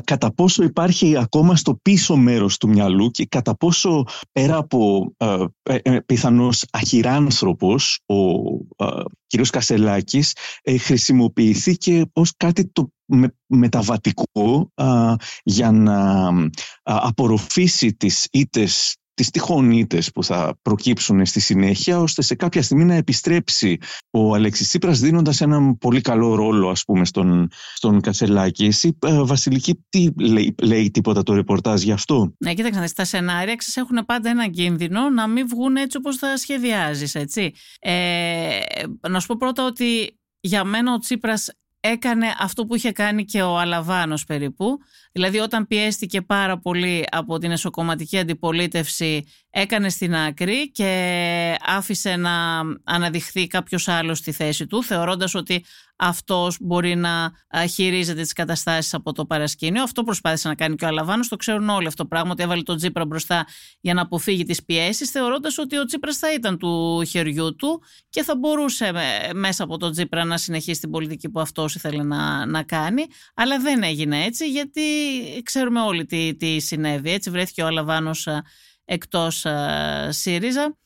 κατά 0.05 0.35
πόσο 0.35 0.63
υπάρχει 0.63 1.17
ακόμα 1.17 1.57
στο 1.57 1.75
πίσω 1.83 2.17
μέρος 2.17 2.57
του 2.57 2.69
μυαλού 2.69 3.11
και 3.11 3.27
κατά 3.27 3.57
πόσο 3.57 4.05
πέρα 4.33 4.57
από 4.57 5.13
ε, 5.17 5.45
ε, 5.63 5.99
πιθανώς 6.07 6.65
αχυράνθρωπος 6.71 8.01
ο 8.07 8.15
ε, 8.85 9.03
κ. 9.27 9.49
Κασελάκης 9.51 10.37
ε, 10.63 10.79
χρησιμοποιηθήκε 10.79 12.05
ως 12.13 12.33
κάτι 12.37 12.67
το 12.73 12.93
μεταβατικό 13.47 14.73
για 15.43 15.71
να 15.71 16.29
απορροφήσει 16.83 17.95
τις 17.95 18.29
ήτες 18.33 18.97
τις 19.19 19.31
τυχονίτες 19.31 20.11
που 20.11 20.25
θα 20.25 20.59
προκύψουν 20.63 21.27
στη 21.27 21.41
συνέχεια, 21.41 22.01
ώστε 22.01 22.23
σε 22.23 22.35
κάποια 22.35 22.63
στιγμή 22.63 22.85
να 22.85 22.95
επιστρέψει 22.95 23.79
ο 24.11 24.35
Αλέξης 24.35 24.69
Τσίπρας 24.69 25.01
δίνοντας 25.01 25.41
έναν 25.41 25.79
πολύ 25.79 26.01
καλό 26.01 26.35
ρόλο 26.35 26.69
ας 26.69 26.85
πούμε 26.85 27.05
στον, 27.05 27.49
στον 27.75 28.01
Κασελάκη. 28.01 28.65
Εσύ 28.65 28.99
ε, 29.07 29.23
Βασιλική 29.23 29.85
τι 29.89 30.09
λέει, 30.19 30.55
λέει 30.63 30.91
τίποτα 30.91 31.23
το 31.23 31.35
ρεπορτάζ 31.35 31.83
γι' 31.83 31.93
αυτό; 31.93 32.35
Ναι 32.39 32.55
κοίταξε 32.55 32.95
τα 32.95 33.05
σενάρια 33.05 33.55
ξέρεις, 33.55 33.77
έχουν 33.77 34.05
πάντα 34.07 34.31
ένα 34.31 34.49
κίνδυνο 34.49 35.11
να 35.11 35.29
μην 35.29 35.49
βγουν 35.49 35.77
έτσι 35.77 35.97
όπως 35.97 36.17
θα 36.17 36.37
σχεδιάζεις 36.37 37.15
έτσι. 37.15 37.53
Ε, 37.81 38.59
να 39.09 39.21
σου 39.21 39.27
πω 39.27 39.37
πρώτα 39.39 39.65
ότι 39.65 40.19
για 40.41 40.65
μένα 40.65 40.93
ο 40.93 40.99
Τσίπρας 40.99 41.49
έκανε 41.81 42.27
αυτό 42.39 42.67
που 42.67 42.75
είχε 42.75 42.93
κάνει 42.93 43.25
και 43.25 43.43
ο 43.43 43.59
Αλαβάνος 43.59 44.25
περίπου. 44.25 44.79
Δηλαδή 45.13 45.39
όταν 45.39 45.67
πιέστηκε 45.67 46.23
πάρα 46.23 46.59
πολύ 46.59 47.05
από 47.11 47.39
την 47.39 47.51
εσωκομματική 47.51 48.19
αντιπολίτευση 48.19 49.25
έκανε 49.51 49.89
στην 49.89 50.15
άκρη 50.15 50.71
και 50.71 51.57
άφησε 51.67 52.17
να 52.17 52.59
αναδειχθεί 52.85 53.47
κάποιος 53.47 53.89
άλλος 53.89 54.19
στη 54.19 54.33
θέση 54.33 54.67
του 54.67 54.83
θεωρώντας 54.83 55.35
ότι 55.35 55.65
αυτός 55.99 56.57
μπορεί 56.61 56.97
να 56.97 57.33
χειρίζεται 57.69 58.23
τις 58.23 58.33
καταστάσεις 58.33 58.95
από 58.95 59.13
το 59.13 59.27
παρασκήνιο. 59.27 59.83
Αυτό 59.83 60.03
προσπάθησε 60.03 60.49
να 60.49 60.55
κάνει 60.55 60.77
και 60.77 60.85
ο 60.85 60.89
Αλαβάνος, 60.89 61.29
το 61.29 61.37
ξέρουν 61.37 61.69
όλοι 61.69 61.87
αυτό 61.87 62.03
το 62.03 62.09
πράγμα, 62.09 62.31
ότι 62.31 62.43
έβαλε 62.43 62.63
τον 62.63 62.77
Τσίπρα 62.77 63.07
μπροστά 63.07 63.47
για 63.81 63.95
να 63.95 64.03
αποφύγει 64.03 64.45
τις 64.45 64.65
πιέσεις, 64.65 65.11
θεωρώντας 65.11 65.59
ότι 65.59 65.79
ο 65.79 65.85
Τσίπρας 65.85 66.17
θα 66.19 66.33
ήταν 66.33 66.59
του 66.59 67.03
χεριού 67.05 67.57
του 67.57 67.83
και 68.11 68.23
θα 68.23 68.37
μπορούσε 68.37 68.93
μέσα 69.35 69.65
από 69.65 69.77
τον 69.77 69.93
Τσίπρα 69.93 70.25
να 70.25 70.37
συνεχίσει 70.37 70.81
την 70.81 70.91
πολιτική 70.91 71.29
που 71.29 71.41
αυτός 71.41 71.75
ήθελε 71.75 72.03
να, 72.03 72.47
να 72.47 72.63
κάνει, 72.63 73.05
αλλά 73.35 73.59
δεν 73.59 73.83
έγινε 73.83 74.25
έτσι 74.25 74.51
γιατί 74.51 74.81
ξέρουμε 75.43 75.81
όλοι 75.81 76.07
τι, 76.07 76.37
τι 76.37 76.61
συνέβη. 76.61 77.11
Έτσι 77.11 77.31
βρέθηκε 77.31 77.63
ο 77.63 77.67
Αλαβάνος 77.67 78.29
εκτός 78.85 79.45
uh, 79.49 80.09
ΣΥΡΙΖΑ. 80.09 80.77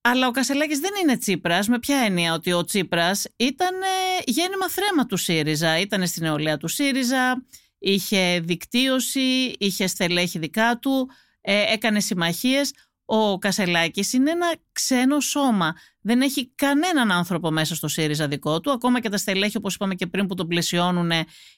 Αλλά 0.00 0.26
ο 0.26 0.30
Κασελάκης 0.30 0.78
δεν 0.78 0.90
είναι 1.02 1.16
Τσίπρας, 1.16 1.68
με 1.68 1.78
ποια 1.78 1.96
έννοια 1.96 2.34
ότι 2.34 2.52
ο 2.52 2.64
Τσίπρας 2.64 3.26
ήταν 3.36 3.82
ε, 3.82 4.22
γέννημα 4.26 4.68
θρέμα 4.68 5.06
του 5.06 5.16
ΣΥΡΙΖΑ, 5.16 5.78
ήταν 5.78 6.06
στην 6.06 6.22
νεολαία 6.22 6.56
του 6.56 6.68
ΣΥΡΙΖΑ, 6.68 7.44
είχε 7.78 8.40
δικτύωση, 8.40 9.54
είχε 9.58 9.86
στελέχη 9.86 10.38
δικά 10.38 10.78
του, 10.78 11.10
ε, 11.40 11.72
έκανε 11.72 12.00
συμμαχίες. 12.00 12.72
Ο 13.10 13.38
Κασελάκης 13.38 14.12
είναι 14.12 14.30
ένα 14.30 14.54
ξένο 14.72 15.20
σώμα. 15.20 15.74
Δεν 16.00 16.20
έχει 16.20 16.52
κανέναν 16.54 17.12
άνθρωπο 17.12 17.50
μέσα 17.50 17.74
στο 17.74 17.88
ΣΥΡΙΖΑ 17.88 18.28
δικό 18.28 18.60
του. 18.60 18.70
Ακόμα 18.70 19.00
και 19.00 19.08
τα 19.08 19.16
στελέχη, 19.16 19.56
όπως 19.56 19.74
είπαμε 19.74 19.94
και 19.94 20.06
πριν, 20.06 20.26
που 20.26 20.34
τον 20.34 20.46
πλαισιώνουν, 20.46 21.10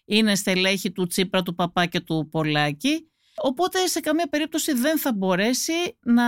είναι 0.05 0.35
στελέχη 0.35 0.93
του 0.93 1.07
Τσίπρα, 1.07 1.43
του 1.43 1.55
Παπά 1.55 1.87
και 1.87 2.01
του 2.01 2.29
Πολάκη. 2.31 3.11
Οπότε 3.43 3.87
σε 3.87 4.01
καμία 4.01 4.29
περίπτωση 4.29 4.73
δεν 4.73 4.99
θα 4.99 5.13
μπορέσει 5.13 5.99
να 6.01 6.25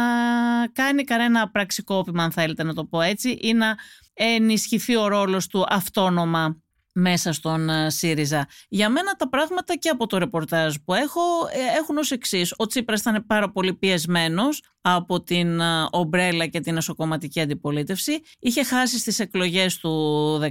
κάνει 0.73 1.05
κανένα 1.05 1.51
πραξικόπημα, 1.51 2.25
αν 2.25 2.33
θέλετε 2.33 2.63
να 2.63 2.75
το 2.75 2.85
πω 2.85 3.01
έτσι, 3.01 3.31
ή 3.41 3.53
να 3.53 3.77
ενισχυθεί 4.15 4.97
ο 4.97 5.09
ρόλος 5.09 5.47
του 5.47 5.65
αυτόνομα 5.69 6.63
μέσα 6.93 7.33
στον 7.33 7.69
ε, 7.69 7.91
ΣΥΡΙΖΑ. 7.91 8.49
Για 8.69 8.89
μένα 8.89 9.13
τα 9.13 9.29
πράγματα 9.29 9.77
και 9.77 9.89
από 9.89 10.07
το 10.07 10.19
ρεπορτάζ 10.19 10.75
που 10.85 10.95
έχω 10.95 11.21
ε, 11.53 11.79
έχουν 11.79 11.97
ως 11.97 12.11
εξής. 12.11 12.55
Ο 12.57 12.67
Τσίπρας 12.67 13.01
ήταν 13.01 13.25
πάρα 13.27 13.51
πολύ 13.51 13.75
πιεσμένος 13.75 14.63
από 14.81 15.23
την 15.23 15.61
ε, 15.61 15.87
ομπρέλα 15.91 16.47
και 16.47 16.61
την 16.61 16.77
εσωκομματική 16.77 17.41
αντιπολίτευση. 17.41 18.21
Είχε 18.39 18.65
χάσει 18.65 18.99
στις 18.99 19.19
εκλογές 19.19 19.79
του 19.79 19.91
19, 20.39 20.49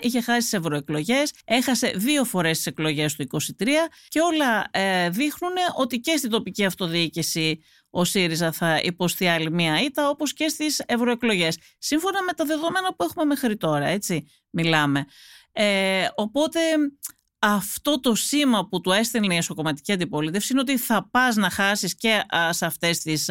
είχε 0.00 0.20
χάσει 0.20 0.40
στις 0.46 0.52
ευρωεκλογές, 0.52 1.32
έχασε 1.44 1.92
δύο 1.96 2.24
φορές 2.24 2.54
στις 2.54 2.66
εκλογές 2.66 3.14
του 3.14 3.26
23 3.32 3.66
και 4.08 4.20
όλα 4.20 4.70
δείχνουν 5.10 5.52
ότι 5.76 6.00
και 6.00 6.16
στην 6.16 6.30
τοπική 6.30 6.64
αυτοδιοίκηση 6.64 7.60
ο 7.90 8.04
ΣΥΡΙΖΑ 8.04 8.52
θα 8.52 8.80
υποστεί 8.82 9.26
άλλη 9.26 9.50
μία 9.50 9.82
ήττα 9.82 10.08
όπως 10.08 10.32
και 10.32 10.48
στις 10.48 10.82
ευρωεκλογές. 10.86 11.58
Σύμφωνα 11.78 12.22
με 12.22 12.32
τα 12.32 12.44
δεδομένα 12.44 12.94
που 12.94 13.04
έχουμε 13.04 13.24
μέχρι 13.24 13.56
τώρα, 13.56 13.86
έτσι 13.86 14.26
μιλάμε. 14.50 15.06
Ε, 15.56 16.06
οπότε 16.14 16.60
αυτό 17.38 18.00
το 18.00 18.14
σήμα 18.14 18.68
που 18.68 18.80
του 18.80 18.92
έστελνε 18.92 19.34
η 19.34 19.36
εσωκομματική 19.36 19.92
αντιπολίτευση 19.92 20.52
είναι 20.52 20.60
ότι 20.60 20.76
θα 20.76 21.08
πας 21.10 21.36
να 21.36 21.50
χάσεις 21.50 21.94
και 21.94 22.22
σε 22.50 22.66
αυτές 22.66 22.98
τις 22.98 23.30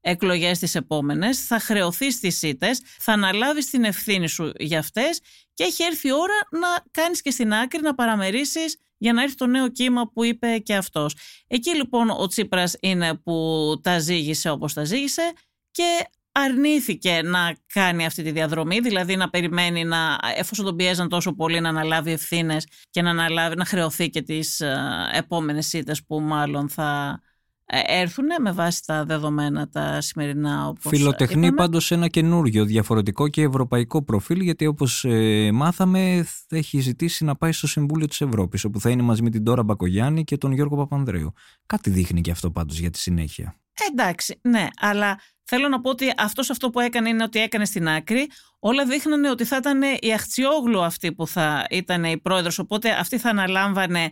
εκλογές 0.00 0.58
τις 0.58 0.74
επόμενες, 0.74 1.46
θα 1.46 1.58
χρεωθείς 1.58 2.20
τις 2.20 2.38
ΣΥΤΕΣ, 2.38 2.80
θα 2.98 3.12
αναλάβεις 3.12 3.70
την 3.70 3.84
ευθύνη 3.84 4.28
σου 4.28 4.52
για 4.58 4.78
αυτές 4.78 5.20
και 5.54 5.64
έχει 5.64 5.82
έρθει 5.82 6.08
η 6.08 6.12
ώρα 6.12 6.34
να 6.50 6.68
κάνεις 6.90 7.22
και 7.22 7.30
στην 7.30 7.52
άκρη 7.52 7.80
να 7.80 7.94
παραμερίσεις 7.94 8.76
για 8.98 9.12
να 9.12 9.22
έρθει 9.22 9.34
το 9.34 9.46
νέο 9.46 9.68
κύμα 9.68 10.10
που 10.12 10.24
είπε 10.24 10.58
και 10.58 10.74
αυτός. 10.74 11.16
Εκεί 11.46 11.76
λοιπόν 11.76 12.10
ο 12.10 12.26
Τσίπρας 12.26 12.76
είναι 12.80 13.14
που 13.14 13.80
τα 13.82 13.98
ζήγησε 13.98 14.50
όπως 14.50 14.72
τα 14.72 14.84
ζήγησε 14.84 15.32
και 15.70 16.06
αρνήθηκε 16.32 17.20
να 17.24 17.56
κάνει 17.72 18.06
αυτή 18.06 18.22
τη 18.22 18.30
διαδρομή, 18.30 18.80
δηλαδή 18.80 19.16
να 19.16 19.30
περιμένει 19.30 19.84
να, 19.84 20.18
εφόσον 20.36 20.64
τον 20.64 20.76
πιέζαν 20.76 21.08
τόσο 21.08 21.32
πολύ 21.32 21.60
να 21.60 21.68
αναλάβει 21.68 22.12
ευθύνες 22.12 22.66
και 22.90 23.02
να, 23.02 23.10
αναλάβει, 23.10 23.56
να 23.56 23.64
χρεωθεί 23.64 24.10
και 24.10 24.22
τις 24.22 24.60
ε, 24.60 24.76
επόμενες 25.12 25.66
σύντες 25.66 26.04
που 26.04 26.20
μάλλον 26.20 26.68
θα 26.68 27.20
ε, 27.66 27.80
έρθουν 27.86 28.26
με 28.40 28.52
βάση 28.52 28.82
τα 28.86 29.04
δεδομένα 29.04 29.68
τα 29.68 30.00
σημερινά 30.00 30.68
όπως 30.68 30.82
Φιλοτεχνεί 30.88 31.46
είπαμε. 31.46 31.56
πάντως 31.56 31.90
ένα 31.90 32.08
καινούργιο 32.08 32.64
διαφορετικό 32.64 33.28
και 33.28 33.42
ευρωπαϊκό 33.42 34.02
προφίλ 34.02 34.40
γιατί 34.40 34.66
όπως 34.66 35.04
ε, 35.04 35.50
μάθαμε 35.52 36.26
έχει 36.48 36.80
ζητήσει 36.80 37.24
να 37.24 37.36
πάει 37.36 37.52
στο 37.52 37.66
Συμβούλιο 37.66 38.06
της 38.06 38.20
Ευρώπης 38.20 38.64
όπου 38.64 38.80
θα 38.80 38.90
είναι 38.90 39.02
μαζί 39.02 39.22
με 39.22 39.30
την 39.30 39.44
Τώρα 39.44 39.62
Μπακογιάννη 39.62 40.24
και 40.24 40.36
τον 40.36 40.52
Γιώργο 40.52 40.76
Παπανδρέου. 40.76 41.32
Κάτι 41.66 41.90
δείχνει 41.90 42.20
και 42.20 42.30
αυτό 42.30 42.50
πάντως 42.50 42.78
για 42.78 42.90
τη 42.90 42.98
συνέχεια. 42.98 43.56
Εντάξει, 43.90 44.38
ναι, 44.42 44.66
αλλά 44.80 45.20
θέλω 45.44 45.68
να 45.68 45.80
πω 45.80 45.90
ότι 45.90 46.12
αυτός 46.16 46.50
αυτό 46.50 46.70
που 46.70 46.80
έκανε 46.80 47.08
είναι 47.08 47.22
ότι 47.22 47.40
έκανε 47.40 47.64
στην 47.64 47.88
άκρη. 47.88 48.30
Όλα 48.58 48.84
δείχνανε 48.84 49.30
ότι 49.30 49.44
θα 49.44 49.56
ήταν 49.56 49.82
η 50.00 50.12
Αχτσιόγλου 50.12 50.82
αυτή 50.82 51.12
που 51.12 51.26
θα 51.26 51.66
ήταν 51.70 52.04
η 52.04 52.18
πρόεδρος, 52.18 52.58
οπότε 52.58 52.90
αυτή 52.90 53.18
θα 53.18 53.30
αναλάμβανε 53.30 54.10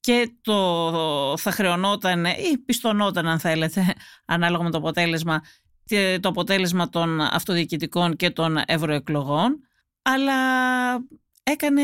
και 0.00 0.30
το 0.40 1.36
θα 1.38 1.50
χρεωνόταν 1.50 2.24
ή 2.24 2.58
πιστονόταν 2.64 3.26
αν 3.26 3.38
θέλετε 3.38 3.94
ανάλογα 4.34 4.62
με 4.62 4.70
το 4.70 4.78
αποτέλεσμα 4.78 5.42
το 6.20 6.28
αποτέλεσμα 6.28 6.88
των 6.88 7.20
αυτοδιοικητικών 7.20 8.16
και 8.16 8.30
των 8.30 8.62
ευρωεκλογών 8.66 9.60
αλλά 10.02 10.34
έκανε 11.42 11.82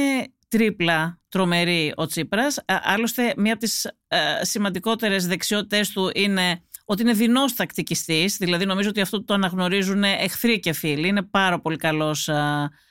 τρίπλα 0.49 1.21
τρομερή 1.29 1.93
ο 1.97 2.07
Τσίπρας. 2.07 2.59
Άλλωστε 2.67 3.35
μία 3.37 3.53
από 3.53 3.63
τις 3.63 3.85
ε, 4.09 4.45
σημαντικότερες 4.45 5.27
δεξιότητες 5.27 5.91
του 5.91 6.11
είναι 6.15 6.63
ότι 6.85 7.03
είναι 7.03 7.13
δεινός 7.13 7.55
τακτικιστής, 7.55 8.37
δηλαδή 8.37 8.65
νομίζω 8.65 8.89
ότι 8.89 9.01
αυτό 9.01 9.25
το 9.25 9.35
αναγνωρίζουν 9.35 10.05
εχθροί 10.05 10.61
και 10.61 10.73
φίλοι, 10.73 11.09
είναι 11.09 11.23
πάρα 11.23 11.61
πολύ 11.61 11.77
καλός 11.77 12.29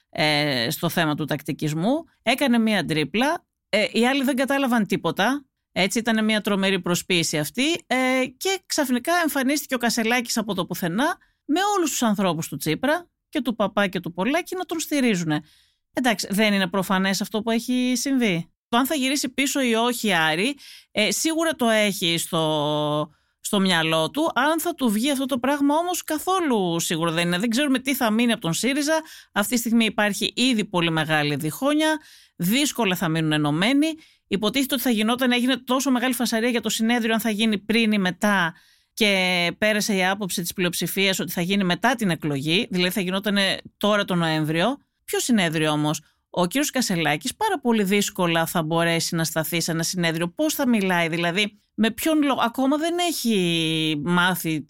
ε, 0.09 0.67
στο 0.69 0.89
θέμα 0.89 1.15
του 1.15 1.25
τακτικισμού. 1.25 2.03
Έκανε 2.23 2.57
μία 2.57 2.85
τρίπλα, 2.85 3.45
ε, 3.69 3.85
οι 3.91 4.07
άλλοι 4.07 4.23
δεν 4.23 4.35
κατάλαβαν 4.35 4.87
τίποτα, 4.87 5.45
έτσι 5.71 5.99
ήταν 5.99 6.25
μια 6.25 6.41
τρομερή 6.41 6.79
προσποίηση 6.79 7.37
αυτή 7.37 7.71
ε, 7.87 8.25
και 8.37 8.59
ξαφνικά 8.65 9.13
εμφανίστηκε 9.21 9.75
ο 9.75 9.77
Κασελάκης 9.77 10.37
από 10.37 10.53
το 10.53 10.65
πουθενά 10.65 11.17
με 11.45 11.59
όλους 11.77 11.89
τους 11.89 12.01
ανθρώπους 12.01 12.47
του 12.47 12.57
Τσίπρα 12.57 13.09
και 13.29 13.41
του 13.41 13.55
Παπά 13.55 13.87
και 13.87 13.99
του 13.99 14.13
Πολάκη 14.13 14.55
να 14.55 14.65
τον 14.65 14.79
στηρίζουν. 14.79 15.31
Εντάξει, 15.93 16.27
δεν 16.29 16.53
είναι 16.53 16.67
προφανές 16.67 17.21
αυτό 17.21 17.41
που 17.41 17.51
έχει 17.51 17.93
συμβεί. 17.95 18.51
Το 18.67 18.77
αν 18.77 18.85
θα 18.85 18.95
γυρίσει 18.95 19.29
πίσω 19.29 19.61
ή 19.61 19.73
όχι 19.73 20.13
Άρη, 20.13 20.55
ε, 20.91 21.11
σίγουρα 21.11 21.55
το 21.55 21.69
έχει 21.69 22.17
στο, 22.17 23.09
στο 23.45 23.59
μυαλό 23.59 24.09
του. 24.09 24.31
Αν 24.33 24.59
θα 24.59 24.75
του 24.75 24.89
βγει 24.89 25.11
αυτό 25.11 25.25
το 25.25 25.39
πράγμα 25.39 25.75
όμως 25.75 26.03
καθόλου 26.03 26.79
σίγουρο 26.79 27.11
δεν 27.11 27.27
είναι. 27.27 27.37
Δεν 27.37 27.49
ξέρουμε 27.49 27.79
τι 27.79 27.95
θα 27.95 28.11
μείνει 28.11 28.31
από 28.31 28.41
τον 28.41 28.53
ΣΥΡΙΖΑ. 28.53 29.01
Αυτή 29.31 29.53
τη 29.53 29.59
στιγμή 29.59 29.85
υπάρχει 29.85 30.33
ήδη 30.35 30.65
πολύ 30.65 30.91
μεγάλη 30.91 31.35
διχόνοια. 31.35 31.99
Δύσκολα 32.35 32.95
θα 32.95 33.07
μείνουν 33.07 33.31
ενωμένοι. 33.31 33.87
Υποτίθεται 34.27 34.73
ότι 34.73 34.83
θα 34.83 34.89
γινόταν, 34.89 35.31
έγινε 35.31 35.57
τόσο 35.57 35.91
μεγάλη 35.91 36.13
φασαρία 36.13 36.49
για 36.49 36.61
το 36.61 36.69
συνέδριο 36.69 37.13
αν 37.13 37.19
θα 37.19 37.29
γίνει 37.29 37.57
πριν 37.57 37.91
ή 37.91 37.97
μετά 37.97 38.53
και 38.93 39.51
πέρασε 39.57 39.95
η 39.95 40.05
άποψη 40.05 40.41
της 40.41 40.53
πλειοψηφίας 40.53 41.19
ότι 41.19 41.31
θα 41.31 41.41
γίνει 41.41 41.63
μετά 41.63 41.95
την 41.95 42.09
εκλογή, 42.09 42.67
δηλαδή 42.71 42.91
θα 42.91 43.01
γινόταν 43.01 43.37
τώρα 43.77 44.05
το 44.05 44.15
Νοέμβριο. 44.15 44.77
Ποιο 45.05 45.19
συνέδριο 45.19 45.71
όμως, 45.71 46.01
ο 46.35 46.45
κύριος 46.45 46.69
Κασελάκης 46.69 47.35
πάρα 47.35 47.59
πολύ 47.59 47.83
δύσκολα 47.83 48.45
θα 48.45 48.63
μπορέσει 48.63 49.15
να 49.15 49.23
σταθεί 49.23 49.61
σε 49.61 49.71
ένα 49.71 49.83
συνέδριο. 49.83 50.27
Πώς 50.27 50.53
θα 50.53 50.67
μιλάει 50.67 51.07
δηλαδή, 51.07 51.61
με 51.73 51.91
ποιον 51.91 52.21
λόγο, 52.23 52.41
ακόμα 52.41 52.77
δεν 52.77 52.97
έχει 52.97 54.01
μάθει, 54.03 54.67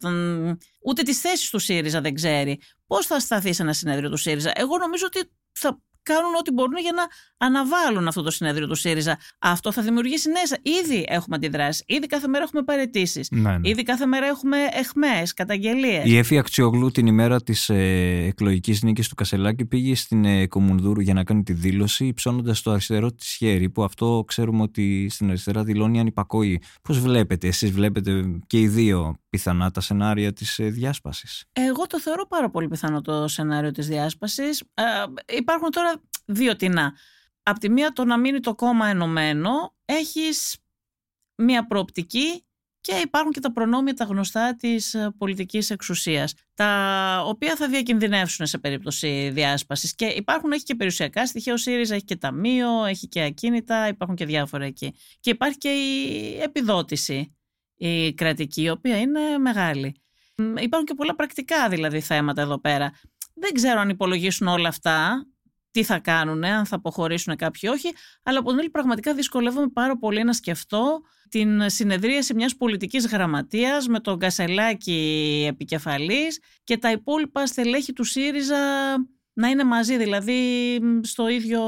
ούτε 0.86 1.02
τις 1.02 1.20
θέσεις 1.20 1.50
του 1.50 1.60
ΣΥΡΙΖΑ 1.60 2.02
δεν 2.02 2.14
ξέρει. 2.14 2.60
Πώς 2.88 3.06
θα 3.06 3.20
σταθεί 3.20 3.54
σε 3.54 3.62
ένα 3.62 3.74
συνέδριο 3.74 4.10
του 4.10 4.18
ΣΥΡΙΖΑ. 4.18 4.52
Εγώ 4.56 4.78
νομίζω 4.78 5.06
ότι 5.06 5.32
θα 5.52 5.82
κάνουν 6.04 6.36
ό,τι 6.40 6.52
μπορούν 6.52 6.78
για 6.78 6.92
να 6.92 7.04
αναβάλουν 7.48 8.08
αυτό 8.08 8.22
το 8.22 8.32
συνέδριο 8.32 8.68
του 8.68 8.76
ΣΥΡΙΖΑ. 8.76 9.18
Αυτό 9.40 9.72
θα 9.72 9.82
δημιουργήσει 9.82 10.30
νέες. 10.30 10.60
Ήδη 10.84 11.06
έχουμε 11.08 11.36
αντιδράσεις. 11.36 11.84
Ήδη 11.88 12.08
κάθε 12.08 12.28
μέρα 12.28 12.44
έχουμε 12.44 12.64
παρετήσεις. 12.64 13.28
Ναι, 13.32 13.58
ναι. 13.58 13.70
Ήδη 13.70 13.84
κάθε 13.84 14.06
μέρα 14.06 14.26
έχουμε 14.26 14.58
εχμές, 14.72 15.34
καταγγελίες. 15.34 16.06
Η 16.06 16.18
Εφη 16.18 16.38
Αξιογλού 16.38 16.92
την 16.92 17.08
ημέρα 17.08 17.42
της 17.42 17.70
ε, 17.70 18.26
εκλογικής 18.28 18.84
νίκης 18.84 19.08
του 19.08 19.16
Κασελάκη 19.16 19.66
πήγε 19.66 19.96
στην 19.96 20.26
ε, 20.26 20.48
Κομουνδούρου 20.48 21.02
για 21.02 21.14
να 21.14 21.24
κάνει 21.24 21.44
τη 21.44 21.54
δήλωση, 21.54 22.06
υψώνοντα 22.06 22.56
το 22.64 22.72
αριστερό 22.72 23.12
της 23.12 23.36
χέρι, 23.36 23.70
που 23.70 23.84
αυτό 23.84 24.24
ξέρουμε 24.28 24.62
ότι 24.62 25.08
στην 25.10 25.28
αριστερά 25.28 25.64
δηλώνει 25.64 26.00
ανυπακοή. 26.00 26.62
Πώς 26.82 27.00
βλέπετε, 27.00 27.48
εσείς 27.48 27.72
βλέπετε 27.72 28.42
και 28.48 28.60
οι 28.60 28.68
δύο 28.68 29.18
πιθανά 29.34 29.72
τα 29.72 29.82
σενάρια 29.82 30.34
της 30.34 30.60
ε, 30.60 30.70
διάσπασης. 30.70 31.46
Εγώ 31.54 31.88
το 31.88 32.00
θεωρώ 32.00 32.28
πάρα 32.28 32.50
πολύ 32.50 32.68
πιθανό 32.68 33.02
το 33.02 33.28
σενάριο 33.28 33.72
της 33.72 33.88
διάσπασης. 33.88 34.62
Ε, 34.74 34.84
υπάρχουν 35.38 35.70
τώρα 35.72 36.02
δύο 36.26 36.56
τεινά. 36.56 36.94
Απ' 37.44 37.58
τη 37.58 37.70
μία 37.70 37.92
το 37.92 38.06
να 38.06 38.18
μείνει 38.18 38.40
το 38.40 38.56
κόμμα 38.56 38.88
ενωμένο, 38.88 39.76
έχεις 39.86 40.58
μία 41.36 41.68
προοπτική 41.68 42.46
και 42.82 42.96
υπάρχουν 43.04 43.32
και 43.32 43.40
τα 43.40 43.52
προνόμια 43.52 43.94
τα 43.94 44.04
γνωστά 44.04 44.56
της 44.56 44.94
ε, 44.94 45.14
πολιτικής 45.18 45.70
εξουσίας, 45.70 46.34
τα 46.54 47.24
οποία 47.26 47.56
θα 47.56 47.68
διακινδυνεύσουν 47.68 48.46
σε 48.46 48.58
περίπτωση 48.58 49.30
διάσπασης. 49.34 49.96
Και 49.96 50.06
υπάρχουν, 50.06 50.52
έχει 50.52 50.64
και 50.64 50.76
περιουσιακά 50.76 51.28
στοιχεία, 51.28 51.54
ο 51.54 51.58
ΣΥΡΙΖΑ 51.58 51.96
έχει 51.96 52.06
και 52.06 52.16
ταμείο, 52.16 52.86
έχει 52.86 53.08
και 53.08 53.22
ακίνητα, 53.22 53.88
υπάρχουν 53.88 54.16
και 54.16 54.26
διάφορα 54.26 54.66
εκεί. 54.66 54.96
Και 55.20 55.30
υπάρχει 55.30 55.58
και 55.58 55.70
η 55.70 56.40
επιδότηση, 56.42 57.36
η 57.76 58.14
κρατική, 58.14 58.62
η 58.62 58.70
οποία 58.70 59.00
είναι 59.00 59.38
μεγάλη. 59.38 59.96
Υπάρχουν 60.36 60.86
και 60.86 60.94
πολλά 60.94 61.16
πρακτικά 61.16 61.70
δηλαδή 61.70 62.00
θέματα 62.00 62.42
εδώ 62.42 62.60
πέρα. 62.60 62.92
Δεν 63.34 63.54
ξέρω 63.54 63.80
αν 63.80 63.90
υπολογίσουν 63.90 64.48
όλα 64.48 64.68
αυτά 64.68 65.28
τι 65.72 65.84
θα 65.84 66.00
κάνουν, 66.00 66.44
αν 66.44 66.66
θα 66.66 66.76
αποχωρήσουν 66.76 67.36
κάποιοι 67.36 67.70
όχι, 67.74 67.92
αλλά 68.24 68.40
από 68.40 68.50
την 68.50 68.60
άλλη 68.60 68.70
πραγματικά 68.70 69.14
δυσκολεύομαι 69.14 69.68
πάρα 69.68 69.98
πολύ 69.98 70.24
να 70.24 70.34
σκεφτώ 70.34 71.02
την 71.30 71.70
συνεδρίαση 71.70 72.34
μιας 72.34 72.56
πολιτικής 72.56 73.08
γραμματείας 73.08 73.88
με 73.88 74.00
τον 74.00 74.20
Κασελάκη 74.20 75.46
επικεφαλής 75.50 76.40
και 76.64 76.78
τα 76.78 76.92
υπόλοιπα 76.92 77.46
στελέχη 77.46 77.94
του 77.94 78.04
ΣΥΡΙΖΑ 78.04 78.58
να 79.34 79.48
είναι 79.48 79.64
μαζί, 79.64 79.98
δηλαδή 79.98 80.80
στο 81.02 81.28
ίδιο 81.28 81.62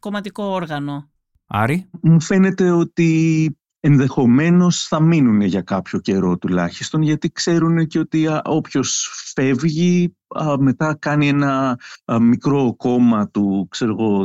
κομματικό 0.00 0.44
όργανο. 0.44 1.10
Άρη. 1.46 1.90
Μου 2.02 2.20
φαίνεται 2.20 2.70
ότι 2.70 3.58
ενδεχομένως 3.88 4.86
θα 4.86 5.00
μείνουν 5.00 5.40
για 5.40 5.62
κάποιο 5.62 5.98
καιρό 5.98 6.38
τουλάχιστον 6.38 7.02
γιατί 7.02 7.32
ξέρουν 7.32 7.86
και 7.86 7.98
ότι 7.98 8.28
όποιος 8.44 9.10
φεύγει 9.34 10.16
μετά 10.58 10.96
κάνει 10.98 11.28
ένα 11.28 11.78
μικρό 12.20 12.74
κόμμα 12.76 13.28
του 13.28 13.66
ξέρω 13.70 13.96
εγώ 13.98 14.22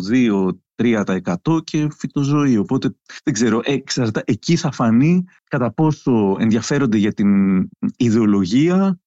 2-3% 0.81 1.63
και 1.63 1.87
φυτοζωή. 1.97 2.57
Οπότε 2.57 2.95
δεν 3.23 3.33
ξέρω, 3.33 3.61
εξαρτα, 3.63 4.21
εκεί 4.25 4.55
θα 4.55 4.71
φανεί 4.71 5.23
κατά 5.49 5.73
πόσο 5.73 6.35
ενδιαφέρονται 6.39 6.97
για 6.97 7.13
την 7.13 7.29
ιδεολογία, 7.97 8.99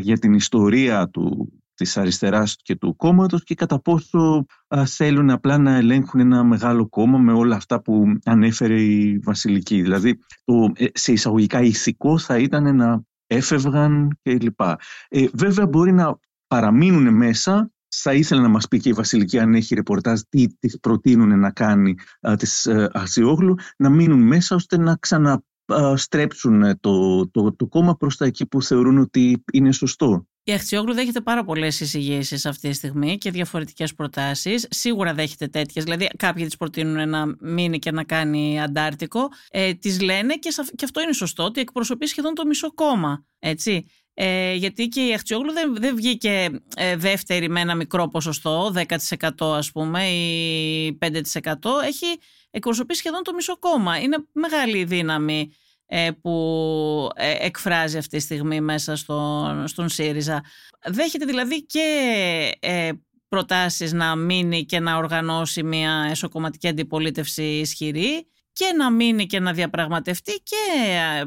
για 0.00 0.18
την 0.18 0.32
ιστορία 0.32 1.08
του 1.08 1.52
της 1.74 1.96
αριστεράς 1.96 2.56
και 2.62 2.76
του 2.76 2.96
κόμματος 2.96 3.44
και 3.44 3.54
κατά 3.54 3.80
πόσο 3.80 4.44
θέλουν 4.84 5.30
απλά 5.30 5.58
να 5.58 5.76
ελέγχουν 5.76 6.20
ένα 6.20 6.44
μεγάλο 6.44 6.88
κόμμα 6.88 7.18
με 7.18 7.32
όλα 7.32 7.56
αυτά 7.56 7.82
που 7.82 8.04
ανέφερε 8.24 8.82
η 8.82 9.18
Βασιλική. 9.18 9.82
Δηλαδή, 9.82 10.18
το, 10.44 10.72
ε, 10.74 10.86
σε 10.92 11.12
εισαγωγικά 11.12 11.60
ηθικό 11.60 12.18
θα 12.18 12.38
ήταν 12.38 12.76
να 12.76 13.02
έφευγαν 13.26 14.18
κλπ. 14.22 14.60
Ε, 15.08 15.26
βέβαια 15.32 15.66
μπορεί 15.66 15.92
να 15.92 16.18
παραμείνουν 16.46 17.14
μέσα 17.14 17.68
θα 18.00 18.14
ήθελα 18.14 18.40
να 18.40 18.48
μας 18.48 18.68
πει 18.68 18.78
και 18.78 18.88
η 18.88 18.92
Βασιλική 18.92 19.38
αν 19.38 19.54
έχει 19.54 19.74
ρεπορτάζ 19.74 20.20
τι 20.28 20.46
της 20.58 20.78
προτείνουν 20.80 21.38
να 21.38 21.50
κάνει 21.50 21.94
α, 22.28 22.36
της 22.36 22.66
ε, 22.66 22.90
να 23.76 23.90
μείνουν 23.90 24.22
μέσα 24.22 24.54
ώστε 24.54 24.78
να 24.78 24.96
ξαναστρέψουν 24.96 26.80
το, 26.80 27.28
το, 27.30 27.52
το 27.52 27.66
κόμμα 27.66 27.96
προς 27.96 28.16
τα 28.16 28.24
εκεί 28.24 28.46
που 28.46 28.62
θεωρούν 28.62 28.98
ότι 28.98 29.44
είναι 29.52 29.72
σωστό. 29.72 30.26
Η 30.46 30.52
Αχτσιόγλου 30.52 30.94
δέχεται 30.94 31.20
πάρα 31.20 31.44
πολλές 31.44 31.80
εισηγήσεις 31.80 32.46
αυτή 32.46 32.68
τη 32.68 32.74
στιγμή 32.74 33.18
και 33.18 33.30
διαφορετικές 33.30 33.94
προτάσεις. 33.94 34.66
Σίγουρα 34.70 35.14
δέχεται 35.14 35.46
τέτοιες. 35.46 35.84
Δηλαδή, 35.84 36.08
κάποιοι 36.16 36.44
της 36.44 36.56
προτείνουν 36.56 37.08
να 37.08 37.24
μείνει 37.40 37.78
και 37.78 37.90
να 37.90 38.04
κάνει 38.04 38.62
αντάρτικο. 38.62 39.28
Ε, 39.50 39.74
τη 39.74 40.00
λένε 40.00 40.34
και, 40.34 40.54
και 40.76 40.84
αυτό 40.84 41.00
είναι 41.00 41.12
σωστό 41.12 41.44
ότι 41.44 41.60
εκπροσωπεί 41.60 42.06
σχεδόν 42.06 42.34
το 42.34 42.46
μισό 42.46 42.74
κόμμα. 42.74 43.24
Έτσι. 43.38 43.86
Ε, 44.14 44.54
γιατί 44.54 44.88
και 44.88 45.06
η 45.06 45.12
Αχτσιόγλου 45.12 45.52
δεν, 45.52 45.76
δεν 45.76 45.96
βγήκε 45.96 46.50
ε, 46.76 46.96
δεύτερη 46.96 47.48
με 47.48 47.60
ένα 47.60 47.74
μικρό 47.74 48.08
ποσοστό, 48.08 48.72
10% 48.74 49.30
ας 49.40 49.70
πούμε 49.70 50.08
ή 50.08 50.98
5%. 51.00 51.10
Έχει 51.84 52.06
εκπροσωπεί 52.50 52.94
σχεδόν 52.94 53.22
το 53.22 53.34
μισό 53.34 53.58
κόμμα. 53.58 54.00
Είναι 54.00 54.16
μεγάλη 54.32 54.84
δύναμη 54.84 55.40
ε, 55.40 55.54
που 56.20 57.08
ε, 57.14 57.34
εκφράζει 57.46 57.98
αυτή 57.98 58.16
τη 58.16 58.22
στιγμή 58.22 58.60
μέσα 58.60 58.96
στον, 58.96 59.68
στον 59.68 59.88
ΣΥΡΙΖΑ. 59.88 60.44
Δέχεται 60.86 61.24
δηλαδή 61.24 61.66
και 61.66 62.50
ε, 62.60 62.90
προτάσεις 63.28 63.92
να 63.92 64.16
μείνει 64.16 64.64
και 64.64 64.80
να 64.80 64.96
οργανώσει 64.96 65.62
μια 65.62 66.06
εσωκομματική 66.10 66.68
αντιπολίτευση 66.68 67.42
ισχυρή 67.42 68.26
και 68.54 68.74
να 68.76 68.90
μείνει 68.90 69.26
και 69.26 69.40
να 69.40 69.52
διαπραγματευτεί 69.52 70.32
και 70.32 70.56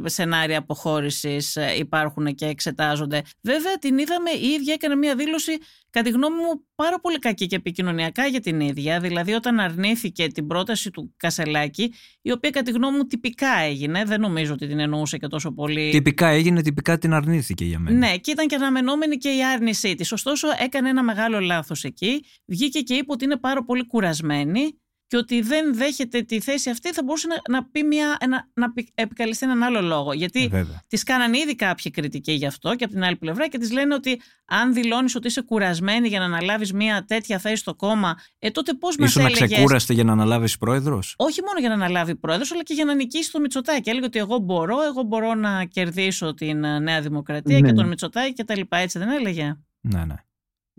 σενάρια 0.10 0.58
αποχώρησης 0.58 1.58
υπάρχουν 1.78 2.36
και 2.36 2.46
εξετάζονται. 2.46 3.22
Βέβαια 3.42 3.78
την 3.78 3.98
είδαμε, 3.98 4.30
η 4.30 4.48
ίδια 4.48 4.74
έκανε 4.74 4.96
μια 4.96 5.16
δήλωση 5.16 5.58
κατά 5.90 6.10
τη 6.10 6.16
γνώμη 6.16 6.36
μου 6.36 6.66
πάρα 6.76 7.00
πολύ 7.00 7.20
κακή 7.20 7.46
και 7.46 7.56
επικοινωνιακά 7.56 8.26
για 8.26 8.40
την 8.40 8.60
ίδια. 8.60 9.00
Δηλαδή 9.00 9.34
όταν 9.34 9.60
αρνήθηκε 9.60 10.28
την 10.28 10.48
πρόταση 10.48 10.92
του 10.92 11.14
Κασελάκη, 11.18 11.94
η 12.22 12.32
οποία 12.32 12.50
κατά 12.50 12.72
τη 12.72 12.78
γνώμη 12.78 12.98
μου 12.98 13.04
τυπικά 13.04 13.60
έγινε, 13.60 14.04
δεν 14.06 14.22
νομίζω 14.22 14.54
ότι 14.54 14.68
την 14.68 14.80
εννοούσε 14.80 15.18
και 15.18 15.28
τόσο 15.28 15.52
πολύ. 15.52 15.90
Τυπικά 15.92 16.28
έγινε, 16.28 16.62
τυπικά 16.62 16.98
την 16.98 17.14
αρνήθηκε 17.14 17.66
για 17.66 17.80
μένα. 17.80 17.98
Ναι, 17.98 18.18
και 18.18 18.32
ήταν 18.32 18.48
και 18.48 18.56
αναμενόμενη 18.56 19.18
και 19.18 19.30
η 19.30 19.46
άρνησή 19.54 19.96
της. 19.96 20.12
Ωστόσο 20.12 20.48
έκανε 20.64 20.90
ένα 20.90 21.04
μεγάλο 21.04 21.40
λάθος 21.40 21.84
εκεί. 21.84 22.24
Βγήκε 22.46 22.80
και 22.80 22.94
είπε 22.94 23.12
ότι 23.12 23.26
είναι 23.26 23.38
πάρα 23.38 23.64
πολύ 23.64 23.86
κουρασμένη 23.86 24.80
και 25.08 25.18
ότι 25.18 25.42
δεν 25.42 25.76
δέχεται 25.76 26.22
τη 26.22 26.40
θέση 26.40 26.70
αυτή 26.70 26.94
θα 26.94 27.04
μπορούσε 27.04 27.28
να, 27.28 27.58
να, 27.58 27.66
πει 27.66 27.84
μια, 27.84 28.18
ένα, 28.20 28.50
να 28.54 28.74
επικαλεστεί 28.94 29.46
έναν 29.46 29.64
άλλο 29.64 29.82
λόγο. 29.82 30.14
Γιατί 30.14 30.50
Ε, 30.54 30.66
τη 30.88 30.98
κάνανε 30.98 31.38
ήδη 31.38 31.56
κάποιοι 31.56 31.92
κριτικοί 31.92 32.32
γι' 32.32 32.46
αυτό 32.46 32.76
και 32.76 32.84
από 32.84 32.94
την 32.94 33.04
άλλη 33.04 33.16
πλευρά 33.16 33.48
και 33.48 33.58
τη 33.58 33.72
λένε 33.74 33.94
ότι 33.94 34.22
αν 34.46 34.74
δηλώνεις 34.74 35.16
ότι 35.16 35.28
είσαι 35.28 35.42
κουρασμένη 35.42 36.08
για 36.08 36.20
να 36.20 36.26
αναλάβεις 36.26 36.74
μια 36.74 37.06
τέτοια 37.08 37.40
θέση 37.40 37.56
στο 37.56 37.76
κόμμα, 37.76 38.16
ε, 38.40 38.50
τότε 38.50 38.74
πώς 38.74 38.98
μας 38.98 39.10
Ήσουν 39.10 39.26
έλεγες; 39.26 39.52
ξεκούραστη 39.52 39.94
για 39.94 40.04
να 40.04 40.12
αναλάβεις 40.12 40.58
πρόεδρος; 40.58 41.14
Όχι 41.18 41.42
μόνο 41.46 41.60
για 41.60 41.70
να 41.70 41.76
αναλάβει 41.76 42.16
πρόεδρος, 42.16 42.52
αλλά 42.52 42.64
και 42.64 42.74
για 42.74 42.86
να 42.86 42.94
νικήσει 42.96 43.32
το 43.32 43.40
Μητσοτάκη. 43.40 43.90
Έλεγε 43.90 44.06
ότι 44.06 44.20
εγώ 44.20 44.38
μπορώ, 44.38 44.84
εγώ 44.84 45.04
μπορώ 45.04 45.34
να 45.34 45.66
κερδίσω 45.66 46.34
την 46.34 46.64
ε, 46.64 46.80
Νέα 46.80 47.02
Δημοκρατία 47.02 47.60
Ναι. 47.60 47.68
και 47.68 47.74
τον 47.74 47.88
Μητσοτάκη 47.88 48.34
και 48.34 48.44
τα 48.44 48.58
λοιπά. 48.58 48.78
Έτσι 48.78 49.00
δεν 49.00 49.10
έλεγε; 49.10 49.58
Ναι, 49.82 50.06
ναι. 50.06 50.16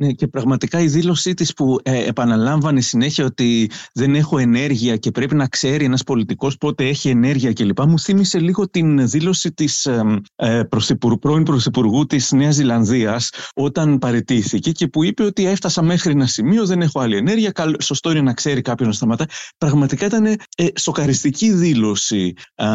Ναι, 0.01 0.13
και 0.13 0.27
πραγματικά 0.27 0.81
η 0.81 0.87
δήλωσή 0.87 1.35
της 1.35 1.53
που 1.53 1.79
ε, 1.83 2.05
επαναλάμβανε 2.05 2.81
συνέχεια 2.81 3.25
ότι 3.25 3.71
δεν 3.95 4.15
έχω 4.15 4.39
ενέργεια 4.39 4.97
και 4.97 5.11
πρέπει 5.11 5.35
να 5.35 5.47
ξέρει 5.47 5.85
ένας 5.85 6.03
πολιτικός 6.03 6.57
πότε 6.57 6.89
έχει 6.89 7.09
ενέργεια 7.09 7.53
κλπ. 7.53 7.81
Μου 7.81 7.99
θύμισε 7.99 8.39
λίγο 8.39 8.69
την 8.71 9.09
δήλωση 9.09 9.53
της 9.53 9.87
ε, 9.87 10.21
ε, 10.37 10.63
πρωθυπουργού, 10.63 11.19
πρώην 11.19 11.43
Πρωθυπουργού 11.43 12.07
της 12.07 12.33
Νέας 12.33 12.55
Ζηλανδίας 12.55 13.31
όταν 13.55 13.99
παρετήθηκε 13.99 14.73
και 14.73 14.87
που 14.89 15.05
είπε 15.05 15.23
ότι 15.23 15.47
έφτασα 15.47 15.83
μέχρι 15.83 16.11
ένα 16.13 16.27
σημείο, 16.27 16.67
δεν 16.67 16.83
έχω 16.83 17.01
άλλη 17.01 17.17
ενέργεια, 17.17 17.51
καλ- 17.51 17.83
σωστό 17.83 18.11
είναι 18.11 18.21
να 18.21 18.33
ξέρει 18.35 18.61
κάποιος 18.63 18.89
να 18.89 18.95
σταματάει. 18.95 19.27
Πραγματικά 19.59 20.07
ήταν 20.07 20.25
ε, 20.25 20.37
σοκαριστική 20.79 21.53
δήλωση 21.53 22.33
ε, 22.55 22.67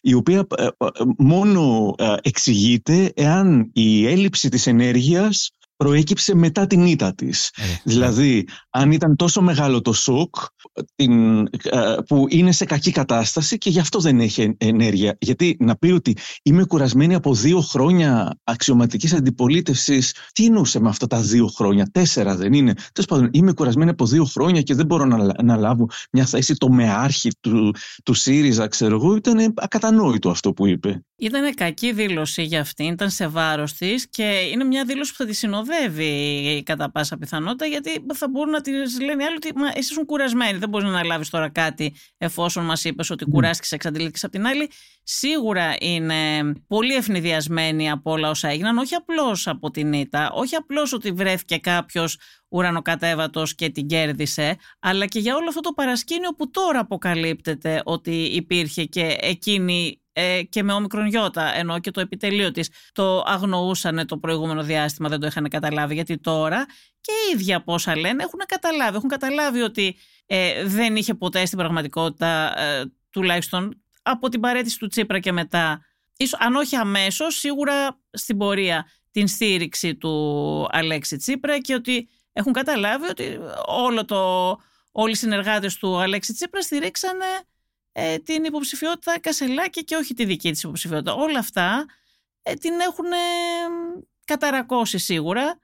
η 0.00 0.14
οποία 0.14 0.46
ε, 0.56 0.64
ε, 0.64 0.68
μόνο 1.18 1.94
ε, 1.98 2.14
εξηγείται 2.22 3.12
εάν 3.14 3.70
η 3.72 4.06
έλλειψη 4.06 4.48
της 4.48 4.66
ενέργειας 4.66 5.52
προέκυψε 5.82 6.34
μετά 6.34 6.66
την 6.66 6.86
ήττα 6.86 7.14
της. 7.14 7.48
Ε, 7.56 7.62
Δηλαδή, 7.84 8.46
αν 8.70 8.90
ήταν 8.92 9.16
τόσο 9.16 9.40
μεγάλο 9.42 9.80
το 9.80 9.92
σοκ 9.92 10.36
την, 10.94 11.38
ε, 11.46 11.94
που 12.06 12.26
είναι 12.28 12.52
σε 12.52 12.64
κακή 12.64 12.90
κατάσταση 12.90 13.58
και 13.58 13.70
γι' 13.70 13.80
αυτό 13.80 13.98
δεν 13.98 14.20
έχει 14.20 14.42
εν- 14.42 14.54
ενέργεια. 14.58 15.16
Γιατί 15.20 15.56
να 15.60 15.76
πει 15.76 15.90
ότι 15.90 16.16
είμαι 16.42 16.64
κουρασμένη 16.64 17.14
από 17.14 17.34
δύο 17.34 17.60
χρόνια 17.60 18.38
αξιωματικής 18.44 19.12
αντιπολίτευσης, 19.12 20.14
τι 20.32 20.44
εννοούσε 20.44 20.80
με 20.80 20.88
αυτά 20.88 21.06
τα 21.06 21.20
δύο 21.20 21.46
χρόνια, 21.46 21.88
τέσσερα 21.92 22.36
δεν 22.36 22.52
είναι. 22.52 22.72
Τέλος 22.74 23.08
πάντων, 23.08 23.28
είμαι 23.32 23.52
κουρασμένη 23.52 23.90
από 23.90 24.06
δύο 24.06 24.24
χρόνια 24.24 24.62
και 24.62 24.74
δεν 24.74 24.86
μπορώ 24.86 25.04
να, 25.04 25.16
λα- 25.18 25.42
να 25.42 25.56
λάβω 25.56 25.86
μια 26.12 26.26
θέση 26.26 26.54
το 26.54 26.68
μεάρχη 26.68 27.30
του, 27.40 27.74
του 28.04 28.14
ΣΥΡΙΖΑ, 28.14 28.66
ξέρω 28.68 28.94
εγώ. 28.94 29.16
Ήταν 29.16 29.52
ακατανόητο 29.56 30.30
αυτό 30.30 30.52
που 30.52 30.66
είπε. 30.66 31.02
Ήταν 31.20 31.54
κακή 31.54 31.92
δήλωση 31.92 32.42
για 32.42 32.60
αυτήν, 32.60 32.86
ήταν 32.86 33.10
σε 33.10 33.26
βάρος 33.28 33.72
της 33.72 34.08
και 34.10 34.22
είναι 34.52 34.64
μια 34.64 34.84
δήλωση 34.84 35.10
που 35.10 35.16
θα 35.16 35.26
τη 35.26 35.34
συνοδεύει 35.68 36.62
κατά 36.64 36.90
πάσα 36.90 37.16
πιθανότητα, 37.18 37.66
γιατί 37.66 38.06
θα 38.14 38.28
μπορούν 38.28 38.50
να 38.50 38.60
τη 38.60 38.70
λένε 39.04 39.22
οι 39.22 39.26
άλλοι 39.26 39.36
ότι 39.36 39.52
Μα, 39.54 39.68
εσύ 39.68 39.78
ήσουν 39.78 40.04
κουρασμένοι. 40.04 40.58
Δεν 40.58 40.68
μπορείς 40.68 40.86
να 40.86 40.92
αναλάβεις 40.92 41.30
τώρα 41.30 41.48
κάτι 41.48 41.94
εφόσον 42.18 42.64
μας 42.64 42.84
είπες 42.84 43.10
ότι 43.10 43.24
κουράστηκες, 43.24 43.72
εξαντλήθηκες. 43.72 44.24
Απ' 44.24 44.30
την 44.30 44.46
άλλη, 44.46 44.70
σίγουρα 45.02 45.74
είναι 45.80 46.52
πολύ 46.66 46.94
ευνηδιασμένη 46.94 47.90
από 47.90 48.10
όλα 48.10 48.30
όσα 48.30 48.48
έγιναν, 48.48 48.78
όχι 48.78 48.94
απλώς 48.94 49.46
από 49.46 49.70
την 49.70 49.92
ήττα, 49.92 50.30
όχι 50.32 50.54
απλώς 50.54 50.92
ότι 50.92 51.12
βρέθηκε 51.12 51.56
κάποιος 51.56 52.18
ουρανοκατέβατος 52.48 53.54
και 53.54 53.70
την 53.70 53.86
κέρδισε, 53.86 54.56
αλλά 54.80 55.06
και 55.06 55.18
για 55.18 55.36
όλο 55.36 55.48
αυτό 55.48 55.60
το 55.60 55.72
παρασκήνιο 55.72 56.30
που 56.30 56.50
τώρα 56.50 56.78
αποκαλύπτεται 56.78 57.82
ότι 57.84 58.12
υπήρχε 58.24 58.84
και 58.84 59.16
εκείνη 59.20 60.00
ε, 60.20 60.42
και 60.42 60.62
με 60.62 60.72
όμικρον 60.72 61.06
γιώτα, 61.06 61.54
ενώ 61.54 61.78
και 61.78 61.90
το 61.90 62.00
επιτελείο 62.00 62.50
της 62.50 62.70
το 62.92 63.24
αγνοούσαν 63.26 64.06
το 64.06 64.18
προηγούμενο 64.18 64.62
διάστημα, 64.62 65.08
δεν 65.08 65.20
το 65.20 65.26
είχαν 65.26 65.48
καταλάβει, 65.48 65.94
γιατί 65.94 66.18
τώρα 66.18 66.66
και 67.00 67.12
οι 67.12 67.34
ίδιοι 67.34 67.54
από 67.54 67.72
όσα 67.72 67.96
λένε 67.96 68.22
έχουν 68.22 68.40
καταλάβει. 68.46 68.96
Έχουν 68.96 69.08
καταλάβει 69.08 69.60
ότι 69.60 69.96
ε, 70.26 70.64
δεν 70.64 70.96
είχε 70.96 71.14
ποτέ 71.14 71.46
στην 71.46 71.58
πραγματικότητα, 71.58 72.60
ε, 72.60 72.84
τουλάχιστον 73.10 73.82
από 74.02 74.28
την 74.28 74.40
παρέτηση 74.40 74.78
του 74.78 74.86
Τσίπρα 74.86 75.18
και 75.18 75.32
μετά, 75.32 75.84
ίσως, 76.16 76.40
αν 76.40 76.54
όχι 76.54 76.76
αμέσως, 76.76 77.34
σίγουρα 77.34 78.00
στην 78.10 78.36
πορεία 78.36 78.86
την 79.10 79.28
στήριξη 79.28 79.96
του 79.96 80.66
Αλέξη 80.70 81.16
Τσίπρα 81.16 81.58
και 81.58 81.74
ότι 81.74 82.08
έχουν 82.32 82.52
καταλάβει 82.52 83.08
ότι 83.08 83.38
όλο 83.66 84.04
το, 84.04 84.50
όλοι 84.92 85.10
οι 85.10 85.14
συνεργάτες 85.14 85.76
του 85.76 85.98
Αλέξη 85.98 86.32
Τσίπρα 86.32 86.62
στηρίξανε 86.62 87.24
ε, 88.00 88.18
την 88.18 88.44
υποψηφιότητα 88.44 89.20
Κασελάκη 89.20 89.84
και 89.84 89.96
όχι 89.96 90.14
τη 90.14 90.24
δική 90.24 90.50
της 90.50 90.62
υποψηφιότητα. 90.62 91.14
Όλα 91.14 91.38
αυτά 91.38 91.86
ε, 92.42 92.54
την 92.54 92.80
έχουν 92.80 93.04
ε, 93.12 93.16
καταρακώσει 94.24 94.98
σίγουρα 94.98 95.58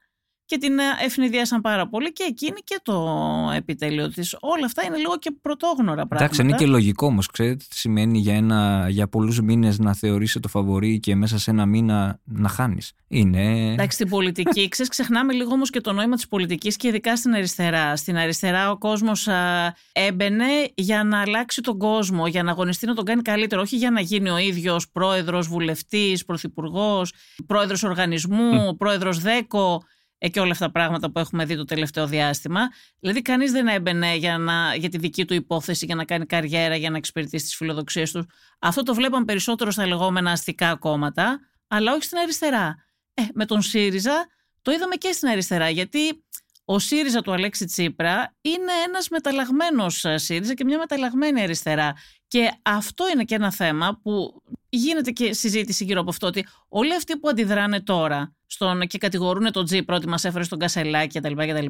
και 0.45 0.57
την 0.57 0.79
ε, 0.79 0.83
ευνηδίασαν 1.05 1.61
πάρα 1.61 1.87
πολύ 1.87 2.13
και 2.13 2.23
εκείνη 2.23 2.59
και 2.63 2.79
το 2.83 3.07
επιτελείο 3.55 4.09
της. 4.09 4.37
Όλα 4.39 4.65
αυτά 4.65 4.85
είναι 4.85 4.97
λίγο 4.97 5.17
και 5.17 5.31
πρωτόγνωρα 5.41 5.93
πράγματα. 5.93 6.23
Εντάξει, 6.23 6.41
είναι 6.41 6.55
και 6.55 6.65
λογικό 6.65 7.05
όμως. 7.05 7.27
Ξέρετε 7.27 7.63
τι 7.69 7.77
σημαίνει 7.77 8.19
για, 8.19 8.35
ένα, 8.35 8.85
για 8.89 9.07
πολλούς 9.07 9.41
μήνες 9.41 9.79
να 9.79 9.93
θεωρείσαι 9.93 10.39
το 10.39 10.47
φαβορή 10.47 10.99
και 10.99 11.15
μέσα 11.15 11.37
σε 11.37 11.51
ένα 11.51 11.65
μήνα 11.65 12.19
να 12.23 12.49
χάνεις. 12.49 12.91
Είναι. 13.07 13.71
Εντάξει, 13.73 13.95
στην 13.95 14.09
πολιτική, 14.09 14.67
ξέρεις, 14.73 14.91
ξεχνάμε 14.91 15.33
λίγο 15.33 15.51
όμως 15.51 15.69
και 15.69 15.81
το 15.81 15.93
νόημα 15.93 16.15
της 16.15 16.27
πολιτικής 16.27 16.75
και 16.75 16.87
ειδικά 16.87 17.15
στην 17.17 17.33
αριστερά. 17.33 17.95
Στην 17.95 18.17
αριστερά 18.17 18.71
ο 18.71 18.77
κόσμος 18.77 19.27
α, 19.27 19.73
έμπαινε 19.91 20.45
για 20.75 21.03
να 21.03 21.21
αλλάξει 21.21 21.61
τον 21.61 21.77
κόσμο, 21.77 22.27
για 22.27 22.43
να 22.43 22.51
αγωνιστεί 22.51 22.85
να 22.85 22.93
τον 22.93 23.05
κάνει 23.05 23.21
καλύτερο, 23.21 23.61
όχι 23.61 23.75
για 23.75 23.91
να 23.91 23.99
γίνει 23.99 24.29
ο 24.29 24.37
ίδιος 24.37 24.89
πρόεδρος, 24.89 25.47
βουλευτής, 25.47 26.25
πρωθυπουργός, 26.25 27.13
πρόεδρος 27.47 27.83
οργανισμού, 27.83 28.75
πρόεδρος 28.77 29.19
ΔΕΚΟ 29.19 29.83
ε, 29.83 29.94
και 30.17 30.39
όλα 30.39 30.51
αυτά 30.51 30.65
τα 30.65 30.71
πράγματα 30.71 31.11
που 31.11 31.19
έχουμε 31.19 31.45
δει 31.45 31.55
το 31.55 31.65
τελευταίο 31.65 32.07
διάστημα. 32.07 32.61
Δηλαδή, 32.99 33.21
κανείς 33.21 33.51
δεν 33.51 33.67
έμπαινε 33.67 34.15
για, 34.15 34.37
να, 34.37 34.75
για 34.75 34.89
τη 34.89 34.97
δική 34.97 35.25
του 35.25 35.33
υπόθεση, 35.33 35.85
για 35.85 35.95
να 35.95 36.05
κάνει 36.05 36.25
καριέρα, 36.25 36.75
για 36.75 36.89
να 36.89 36.97
εξυπηρετήσει 36.97 37.45
τις 37.45 37.55
φιλοδοξίες 37.55 38.11
τους. 38.11 38.25
Αυτό 38.59 38.83
το 38.83 38.93
βλέπαμε 38.93 39.25
περισσότερο 39.25 39.71
στα 39.71 39.87
λεγόμενα 39.87 40.31
αστικά 40.31 40.75
κόμματα, 40.75 41.39
αλλά 41.67 41.93
όχι 41.93 42.03
στην 42.03 42.17
αριστερά. 42.17 42.75
Ε, 43.13 43.21
με 43.33 43.45
τον 43.45 43.61
ΣΥΡΙΖΑ 43.61 44.27
το 44.61 44.71
είδαμε 44.71 44.95
και 44.95 45.11
στην 45.11 45.27
αριστερά, 45.27 45.69
γιατί 45.69 46.23
ο 46.65 46.79
ΣΥΡΙΖΑ 46.79 47.21
του 47.21 47.31
Αλέξη 47.33 47.65
Τσίπρα 47.65 48.35
είναι 48.41 48.71
ένας 48.87 49.09
μεταλλαγμένος 49.09 50.05
ε, 50.05 50.17
ΣΥΡΙΖΑ 50.17 50.53
και 50.53 50.63
μια 50.63 50.77
μεταλλαγμένη 50.77 51.41
αριστερά. 51.41 51.93
Και 52.27 52.51
αυτό 52.61 53.09
είναι 53.13 53.23
και 53.23 53.35
ένα 53.35 53.51
θέμα 53.51 53.99
που 54.03 54.41
γίνεται 54.77 55.11
και 55.11 55.33
συζήτηση 55.33 55.83
γύρω 55.83 55.99
από 55.99 56.09
αυτό 56.09 56.27
ότι 56.27 56.45
όλοι 56.67 56.95
αυτοί 56.95 57.17
που 57.17 57.29
αντιδράνε 57.29 57.81
τώρα 57.81 58.35
στον, 58.45 58.87
και 58.87 58.97
κατηγορούν 58.97 59.51
τον 59.51 59.65
Τσίπρα 59.65 59.95
ότι 59.95 60.07
μας 60.07 60.23
έφερε 60.23 60.43
στον 60.43 60.59
Κασελάκη 60.59 61.19
κτλ. 61.19 61.33
κτλ 61.33 61.65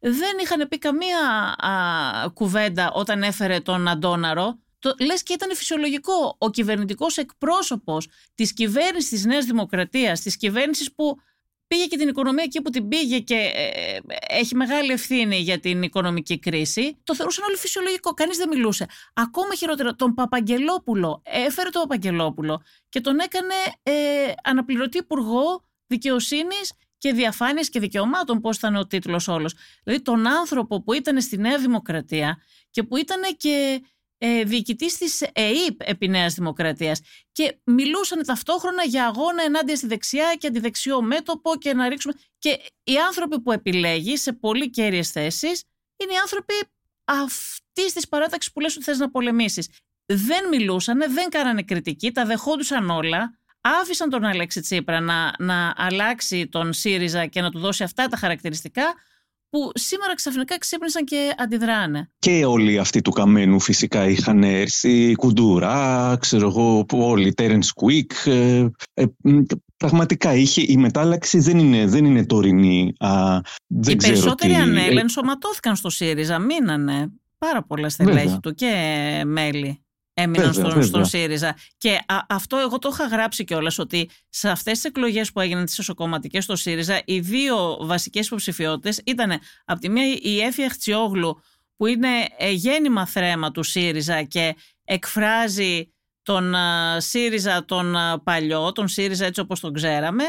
δεν 0.00 0.36
είχαν 0.42 0.68
πει 0.68 0.78
καμία 0.78 1.18
α, 1.58 2.30
κουβέντα 2.34 2.92
όταν 2.92 3.22
έφερε 3.22 3.60
τον 3.60 3.88
Αντόναρο 3.88 4.58
το, 4.82 4.94
λες 5.00 5.22
και 5.22 5.32
ήταν 5.32 5.56
φυσιολογικό 5.56 6.36
ο 6.38 6.50
κυβερνητικός 6.50 7.16
εκπρόσωπος 7.16 8.08
της 8.34 8.52
κυβέρνησης 8.52 9.08
της 9.08 9.24
Νέας 9.24 9.44
Δημοκρατίας, 9.44 10.20
της 10.20 10.36
κυβέρνησης 10.36 10.94
που 10.94 11.16
πήγε 11.72 11.86
και 11.86 11.96
την 11.96 12.08
οικονομία 12.08 12.42
εκεί 12.44 12.62
που 12.62 12.70
την 12.70 12.88
πήγε 12.88 13.18
και 13.18 13.34
ε, 13.34 13.98
έχει 14.28 14.54
μεγάλη 14.54 14.92
ευθύνη 14.92 15.36
για 15.36 15.60
την 15.60 15.82
οικονομική 15.82 16.38
κρίση, 16.38 16.96
το 17.04 17.14
θεωρούσαν 17.14 17.44
όλοι 17.44 17.56
φυσιολογικό. 17.56 18.14
Κανείς 18.14 18.36
δεν 18.36 18.48
μιλούσε. 18.48 18.86
Ακόμα 19.14 19.54
χειρότερα, 19.54 19.94
τον 19.94 20.14
Παπαγγελόπουλο, 20.14 21.22
έφερε 21.24 21.68
τον 21.68 21.82
Παπαγγελόπουλο 21.82 22.62
και 22.88 23.00
τον 23.00 23.18
έκανε 23.18 23.54
ε, 23.82 23.92
αναπληρωτή 24.42 24.98
υπουργό 24.98 25.64
δικαιοσύνης 25.86 26.72
και 26.98 27.12
διαφάνειας 27.12 27.68
και 27.68 27.80
δικαιωμάτων, 27.80 28.40
πώς 28.40 28.56
ήταν 28.56 28.76
ο 28.76 28.86
τίτλος 28.86 29.28
όλος. 29.28 29.54
Δηλαδή, 29.84 30.02
τον 30.02 30.26
άνθρωπο 30.26 30.82
που 30.82 30.92
ήταν 30.92 31.20
στη 31.20 31.36
Νέα 31.38 31.58
Δημοκρατία 31.58 32.42
και 32.70 32.82
που 32.82 32.96
ήταν 32.96 33.20
και 33.36 33.82
ε, 34.24 34.44
διοικητής 34.44 34.98
της 34.98 35.20
ΕΕΠ 35.20 35.80
επί 35.84 36.08
Νέας 36.08 36.34
Δημοκρατίας. 36.34 37.00
Και 37.32 37.56
μιλούσαν 37.64 38.24
ταυτόχρονα 38.26 38.84
για 38.84 39.06
αγώνα 39.06 39.42
ενάντια 39.42 39.76
στη 39.76 39.86
δεξιά 39.86 40.34
και 40.38 40.46
αντιδεξιό 40.46 41.02
μέτωπο 41.02 41.56
και 41.56 41.74
να 41.74 41.88
ρίξουμε. 41.88 42.14
Και 42.38 42.50
οι 42.84 42.96
άνθρωποι 43.06 43.40
που 43.40 43.52
επιλέγει 43.52 44.16
σε 44.16 44.32
πολύ 44.32 44.70
κέρυες 44.70 45.10
θέσεις 45.10 45.64
είναι 45.96 46.12
οι 46.12 46.16
άνθρωποι 46.16 46.54
αυτής 47.04 47.92
της 47.92 48.08
παράταξης 48.08 48.52
που 48.52 48.60
λες 48.60 48.76
ότι 48.76 48.84
θες 48.84 48.98
να 48.98 49.10
πολεμήσεις. 49.10 49.68
Δεν 50.06 50.48
μιλούσαν, 50.48 50.98
δεν 51.12 51.28
κάνανε 51.28 51.62
κριτική, 51.62 52.12
τα 52.12 52.24
δεχόντουσαν 52.24 52.90
όλα. 52.90 53.38
Άφησαν 53.60 54.10
τον 54.10 54.24
Αλέξη 54.24 54.60
Τσίπρα 54.60 55.00
να, 55.00 55.32
να 55.38 55.72
αλλάξει 55.76 56.48
τον 56.48 56.72
ΣΥΡΙΖΑ 56.72 57.26
και 57.26 57.40
να 57.40 57.50
του 57.50 57.58
δώσει 57.58 57.82
αυτά 57.82 58.08
τα 58.08 58.16
χαρακτηριστικά 58.16 58.94
που 59.52 59.70
σήμερα 59.74 60.14
ξαφνικά 60.14 60.58
ξύπνησαν 60.58 61.04
και 61.04 61.34
αντιδράνε. 61.38 62.10
Και 62.18 62.44
όλοι 62.44 62.78
αυτοί 62.78 63.00
του 63.00 63.10
καμένου 63.10 63.60
φυσικά 63.60 64.08
είχαν 64.08 64.42
έρθει, 64.42 65.14
Κουντούρα, 65.14 66.16
ξέρω 66.20 66.46
εγώ, 66.48 66.86
όλοι, 66.92 67.32
Τέρενς 67.32 67.72
Κουίκ. 67.72 68.12
Ε, 68.24 68.66
ε, 68.94 69.04
πραγματικά 69.76 70.34
είχε, 70.34 70.64
η 70.66 70.76
μετάλλαξη 70.76 71.38
δεν 71.38 71.58
είναι, 71.58 71.86
δεν 71.86 72.04
είναι 72.04 72.26
τωρινή. 72.26 72.92
Α, 72.98 73.40
δεν 73.66 73.94
Οι 73.94 73.96
ξέρω 73.96 74.12
περισσότεροι 74.12 74.52
τι... 74.52 74.58
ανέλ 74.58 74.96
ενσωματώθηκαν 74.96 75.76
στο 75.76 75.90
ΣΥΡΙΖΑ, 75.90 76.38
μείνανε 76.38 77.12
πάρα 77.38 77.62
πολλά 77.62 77.88
στελέχη 77.88 78.38
του 78.42 78.54
και 78.54 78.72
μέλη 79.26 79.81
έμειναν 80.14 80.52
Βέβαια, 80.52 80.70
στον, 80.70 80.82
στον 80.82 81.02
βέβαια. 81.02 81.04
ΣΥΡΙΖΑ. 81.04 81.56
Και 81.78 82.00
α, 82.06 82.16
αυτό 82.28 82.56
εγώ 82.56 82.78
το 82.78 82.90
είχα 82.92 83.06
γράψει 83.06 83.44
κιόλας 83.44 83.78
ότι 83.78 84.10
σε 84.28 84.48
αυτές 84.48 84.72
τις 84.72 84.84
εκλογές 84.84 85.32
που 85.32 85.40
έγιναν 85.40 85.64
τις 85.64 85.78
εσωκομματικές 85.78 86.44
στο 86.44 86.56
ΣΥΡΙΖΑ, 86.56 87.02
οι 87.04 87.20
δύο 87.20 87.78
βασικές 87.80 88.26
υποψηφιότητες 88.26 89.00
ήταν 89.04 89.40
από 89.64 89.80
τη 89.80 89.88
μία 89.88 90.04
η 90.22 90.40
Έφη 90.40 90.64
Αχτσιόγλου, 90.64 91.32
που 91.32 91.42
που 91.76 91.88
είναι 91.88 92.08
ε, 92.36 92.50
γέννημα 92.50 93.06
θρέμα 93.06 93.50
του 93.50 93.62
ΣΥΡΙΖΑ 93.62 94.22
και 94.22 94.56
εκφράζει 94.84 95.92
τον 96.22 96.54
ΣΥΡΙΖΑ 96.98 97.64
τον 97.64 97.94
παλιό, 98.24 98.72
τον 98.72 98.88
ΣΥΡΙΖΑ 98.88 99.24
έτσι 99.24 99.40
όπως 99.40 99.60
τον 99.60 99.72
ξέραμε, 99.72 100.24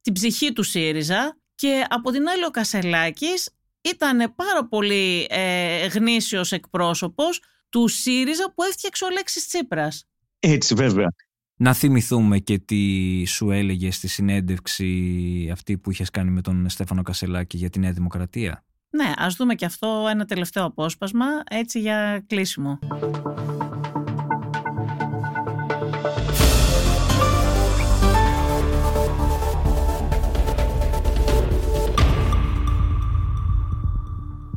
την 0.00 0.12
ψυχή 0.12 0.52
του 0.52 0.62
ΣΥΡΙΖΑ 0.62 1.38
και 1.54 1.84
από 1.88 2.10
την 2.10 2.28
άλλη 2.28 2.44
ο 2.44 2.50
Κασελάκης 2.50 3.50
ήταν 3.80 4.34
πάρα 4.34 4.66
πολύ 4.68 5.26
ε, 5.30 5.86
γνήσιος 5.86 6.52
εκπρόσωπος 6.52 7.40
του 7.74 7.88
ΣΥΡΙΖΑ 7.88 8.52
που 8.54 8.62
έφτιαξε 8.62 9.04
ο 9.04 9.10
Λέξης 9.10 9.46
Τσίπρας. 9.46 10.06
Έτσι 10.38 10.74
βέβαια. 10.74 11.08
Να 11.56 11.72
θυμηθούμε 11.72 12.38
και 12.38 12.58
τι 12.58 13.24
σου 13.24 13.50
έλεγε 13.50 13.90
στη 13.90 14.08
συνέντευξη 14.08 15.48
αυτή 15.52 15.78
που 15.78 15.90
είχες 15.90 16.10
κάνει 16.10 16.30
με 16.30 16.40
τον 16.40 16.68
Στέφανο 16.68 17.02
Κασελάκη 17.02 17.56
για 17.56 17.70
τη 17.70 17.78
Νέα 17.78 17.92
Δημοκρατία; 17.92 18.64
Ναι, 18.90 19.12
ας 19.16 19.36
δούμε 19.36 19.54
και 19.54 19.64
αυτό 19.64 20.06
ένα 20.10 20.24
τελευταίο 20.24 20.64
απόσπασμα 20.64 21.26
έτσι 21.50 21.80
για 21.80 22.24
κλείσιμο. 22.26 22.78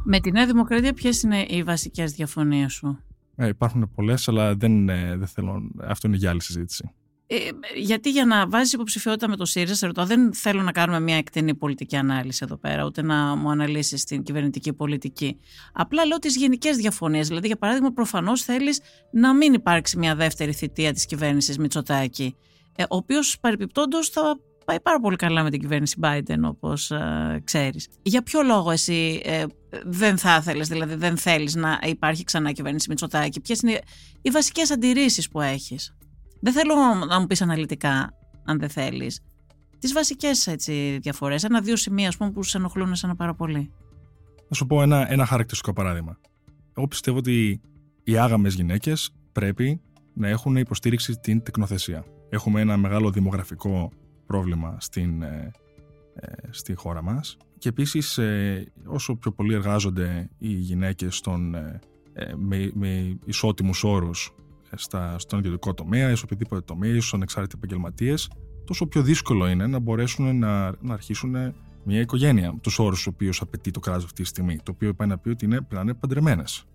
Με 0.03 0.19
τη 0.19 0.31
Νέα 0.31 0.45
Δημοκρατία 0.45 0.93
ποιες 0.93 1.21
είναι 1.21 1.45
οι 1.47 1.63
βασικές 1.63 2.11
διαφωνίες 2.11 2.73
σου; 2.73 3.01
Ε, 3.39 3.47
υπάρχουν 3.47 3.91
πολλές, 3.95 4.27
αλλά 4.27 4.55
δεν, 4.55 4.89
ε, 4.89 5.15
δεν 5.17 5.27
θέλω. 5.27 5.71
Αυτό 5.81 6.07
είναι 6.07 6.17
για 6.17 6.29
άλλη 6.29 6.41
συζήτηση. 6.41 6.91
Ε, 7.29 7.37
γιατί 7.75 8.09
για 8.09 8.25
να 8.25 8.47
βάζεις 8.47 8.73
υποψηφιότητα 8.73 9.27
με 9.29 9.35
το 9.35 9.45
ΣΥΡΙΖΑ, 9.45 9.75
σε 9.75 9.85
ρωτώ, 9.85 10.05
δεν 10.05 10.33
θέλω 10.33 10.61
να 10.61 10.71
κάνουμε 10.71 10.99
μια 10.99 11.15
εκτενή 11.15 11.55
πολιτική 11.55 11.95
ανάλυση 11.95 12.41
εδώ 12.43 12.57
πέρα, 12.57 12.85
ούτε 12.85 13.01
να 13.01 13.35
μου 13.35 13.49
αναλύσεις 13.49 14.03
την 14.03 14.23
κυβερνητική 14.23 14.73
πολιτική. 14.73 15.37
Απλά 15.73 16.05
λέω 16.05 16.17
τις 16.17 16.35
γενικές 16.35 16.77
διαφωνίες. 16.77 17.27
Δηλαδή, 17.27 17.47
για 17.47 17.57
παράδειγμα, 17.57 17.91
προφανώς 17.91 18.43
θέλεις 18.43 18.79
να 19.11 19.33
μην 19.33 19.53
υπάρξει 19.53 19.97
μια 19.97 20.15
δεύτερη 20.15 20.53
θητεία 20.53 20.93
της 20.93 21.05
κυβέρνησης 21.05 21.57
Μητσοτάκη, 21.57 22.35
ε, 22.75 22.83
ο 22.83 22.95
οποίος 22.95 23.39
παρεπιπτόντως 23.39 24.09
θα 24.09 24.39
πάει 24.67 24.81
πάρα 24.81 24.99
πολύ 24.99 25.15
καλά 25.15 25.43
με 25.43 25.49
την 25.49 25.59
κυβέρνηση 25.59 25.97
Biden 26.01 26.39
όπως 26.43 26.91
ε, 26.91 27.41
ξέρεις. 27.43 27.87
Για 28.01 28.21
ποιο 28.21 28.41
λόγο 28.41 28.71
εσύ 28.71 29.21
ε, 29.23 29.43
δεν 29.85 30.17
θα 30.17 30.35
ήθελες, 30.35 30.67
δηλαδή 30.67 30.95
δεν 30.95 31.17
θέλεις 31.17 31.55
να 31.55 31.79
υπάρχει 31.87 32.23
ξανά 32.23 32.51
κυβέρνηση 32.51 32.89
Μητσοτάκη; 32.89 33.41
Ποιες 33.41 33.59
είναι 33.59 33.79
οι 34.21 34.29
βασικές 34.29 34.71
αντιρρήσεις 34.71 35.29
που 35.29 35.41
έχεις; 35.41 35.95
Δεν 36.39 36.53
θέλω 36.53 36.75
να 37.09 37.19
μου 37.19 37.27
πεις 37.27 37.41
αναλυτικά 37.41 38.13
αν 38.45 38.59
δεν 38.59 38.69
θέλεις. 38.69 39.21
Τις 39.79 39.93
βασικές 39.93 40.47
έτσι, 40.47 40.97
διαφορές, 41.01 41.43
ένα-δύο 41.43 41.75
σημεία 41.75 42.13
πούμε, 42.17 42.31
που 42.31 42.43
σε 42.43 42.57
ενοχλούν 42.57 42.91
εσένα 42.91 43.15
πάρα 43.15 43.33
πολύ. 43.33 43.71
Θα 44.47 44.53
σου 44.53 44.65
πω 44.65 44.81
ένα, 44.81 45.11
ένα 45.11 45.25
χαρακτηριστικό 45.25 45.73
παράδειγμα. 45.73 46.17
Εγώ 46.77 46.87
πιστεύω 46.87 47.17
ότι 47.17 47.61
οι 48.03 48.17
άγαμες 48.17 48.53
γυναίκες 48.53 49.11
πρέπει 49.31 49.81
να 50.13 50.27
έχουν 50.27 50.55
υποστήριξη 50.55 51.19
την 51.19 51.43
τεκνοθεσία. 51.43 52.05
Έχουμε 52.29 52.61
ένα 52.61 52.77
μεγάλο 52.77 53.09
δημογραφικό 53.11 53.91
πρόβλημα 54.27 54.77
στην, 54.79 55.21
ε, 55.21 55.51
ε, 56.13 56.31
στη 56.49 56.73
χώρα 56.73 57.01
μας 57.01 57.37
και 57.57 57.69
επίσης 57.69 58.17
ε, 58.17 58.71
όσο 58.85 59.15
πιο 59.15 59.31
πολύ 59.31 59.53
εργάζονται 59.53 60.29
οι 60.37 60.53
γυναίκες 60.53 61.15
στον, 61.15 61.49
με, 62.37 62.71
με 62.73 63.17
ισότιμους 63.25 63.83
όρους 63.83 64.35
στα, 64.75 65.19
στον 65.19 65.39
ιδιωτικό 65.39 65.73
τομέα 65.73 66.11
ή 66.11 66.15
σε 66.15 66.23
οποιοδήποτε 66.23 66.61
τομέα 66.61 66.89
ή 66.89 66.99
στους 66.99 67.13
ανεξάρτητοι 67.13 67.55
επαγγελματίες, 67.57 68.31
τόσο 68.65 68.87
πιο 68.87 69.01
δύσκολο 69.01 69.47
είναι 69.47 69.67
να 69.67 69.79
μπορέσουν 69.79 70.39
να, 70.39 70.71
να 70.81 70.93
αρχίσουν 70.93 71.35
μια 71.83 71.99
οικογένεια 71.99 72.57
τους 72.61 72.79
όρους 72.79 73.03
του 73.03 73.11
οποίους 73.13 73.41
απαιτεί 73.41 73.71
το 73.71 73.79
κράτος 73.79 74.03
αυτή 74.03 74.21
τη 74.21 74.27
στιγμή. 74.27 74.57
Το 74.63 74.71
οποίο 74.71 74.93
πάει 74.93 75.07
να 75.07 75.17
πει 75.17 75.29
ότι 75.29 75.45
είναι, 75.45 75.55
πρέπει 75.55 75.75
να 75.75 75.81
είναι 75.81 75.93
παντρεμένες. 75.93 76.65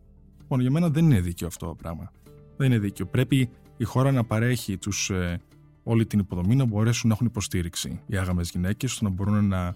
Λοιπόν, 0.41 0.61
για 0.61 0.71
μένα 0.71 0.89
δεν 0.89 1.05
είναι 1.05 1.21
δίκαιο 1.21 1.47
αυτό 1.47 1.67
το 1.67 1.75
πράγμα. 1.75 2.13
Δεν 2.57 2.67
είναι 2.67 2.79
δίκαιο. 2.79 3.07
Πρέπει 3.07 3.51
η 3.77 3.85
χώρα 3.85 4.13
να 4.13 4.25
παρέχει 4.25 4.79
τους 4.79 5.11
όλη 5.83 6.07
την 6.07 6.19
υποδομή 6.19 6.55
να 6.55 6.65
μπορέσουν 6.65 7.09
να 7.09 7.15
έχουν 7.15 7.27
υποστήριξη 7.27 8.01
οι 8.07 8.17
άγαμες 8.17 8.51
γυναίκες, 8.51 8.93
ώστε 8.93 9.05
να 9.05 9.11
μπορούν 9.11 9.49
να, 9.49 9.75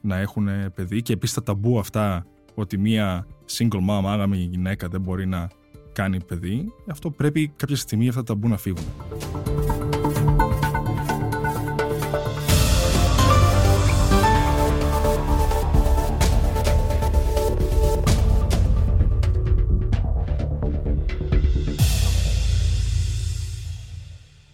να 0.00 0.16
έχουν 0.16 0.48
παιδί 0.74 1.02
και 1.02 1.12
επίσης 1.12 1.34
τα 1.34 1.42
ταμπού 1.42 1.78
αυτά 1.78 2.26
ότι 2.54 2.78
μία 2.78 3.26
single 3.58 3.88
mom 3.88 4.02
άγαμη 4.04 4.36
γυναίκα 4.36 4.88
δεν 4.88 5.00
μπορεί 5.00 5.26
να 5.26 5.48
κάνει 5.92 6.24
παιδί, 6.24 6.72
αυτό 6.86 7.10
πρέπει 7.10 7.52
κάποια 7.56 7.76
στιγμή 7.76 8.08
αυτά 8.08 8.22
τα 8.22 8.32
ταμπού 8.32 8.48
να 8.48 8.56
φύγουν. 8.56 8.84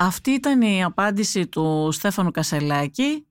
Αυτή 0.05 0.31
ήταν 0.31 0.63
η 0.63 0.85
απάντηση 0.85 1.47
του 1.47 1.89
Στέφανου 1.93 2.31
Κασελάκη 2.31 3.27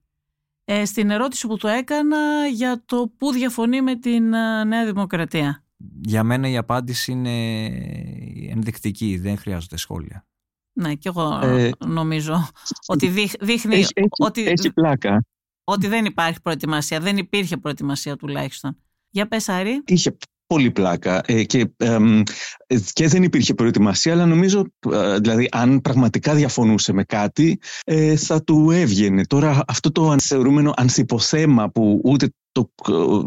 ε, 0.64 0.84
στην 0.84 1.10
ερώτηση 1.10 1.46
που 1.46 1.56
του 1.56 1.66
έκανα 1.66 2.46
για 2.46 2.82
το 2.86 3.12
πού 3.16 3.32
διαφωνεί 3.32 3.82
με 3.82 3.96
την 3.96 4.32
ε, 4.32 4.64
Νέα 4.64 4.84
Δημοκρατία. 4.84 5.64
Για 6.02 6.24
μένα 6.24 6.48
η 6.48 6.56
απάντηση 6.56 7.12
είναι 7.12 7.64
ενδεικτική, 8.50 9.18
δεν 9.18 9.36
χρειάζονται 9.36 9.76
σχόλια. 9.76 10.26
Ναι, 10.72 10.94
και 10.94 11.08
εγώ 11.08 11.38
ε, 11.42 11.70
νομίζω 11.86 12.48
ότι 12.86 13.08
δείχνει 13.40 13.76
έχει, 13.76 13.92
ότι, 14.18 14.46
έχει 14.46 14.72
πλάκα. 14.72 15.24
ότι 15.64 15.86
δεν 15.86 16.04
υπάρχει 16.04 16.40
προετοιμασία, 16.40 17.00
δεν 17.00 17.16
υπήρχε 17.16 17.56
προετοιμασία 17.56 18.16
τουλάχιστον. 18.16 18.76
Για 19.10 19.28
πες 19.28 19.48
Άρη. 19.48 19.82
Είχε 19.86 20.16
πολύ 20.46 20.70
πλάκα 20.70 21.20
ε, 21.26 21.44
και, 21.44 21.70
και 22.92 23.08
δεν 23.08 23.22
υπήρχε 23.22 23.54
προετοιμασία 23.54 24.12
αλλά 24.12 24.26
νομίζω 24.26 24.64
ε, 24.92 25.18
δηλαδή 25.18 25.48
αν 25.50 25.80
πραγματικά 25.80 26.34
διαφωνούσε 26.34 26.92
με 26.92 27.04
κάτι 27.04 27.58
ε, 27.84 28.16
θα 28.16 28.42
του 28.42 28.70
έβγαινε. 28.70 29.24
Τώρα 29.24 29.62
αυτό 29.66 29.92
το 29.92 30.16
θεωρούμενο 30.18 30.72
ανθυποθέμα 30.76 31.70
που 31.70 32.00
ούτε 32.04 32.28
το, 32.54 32.70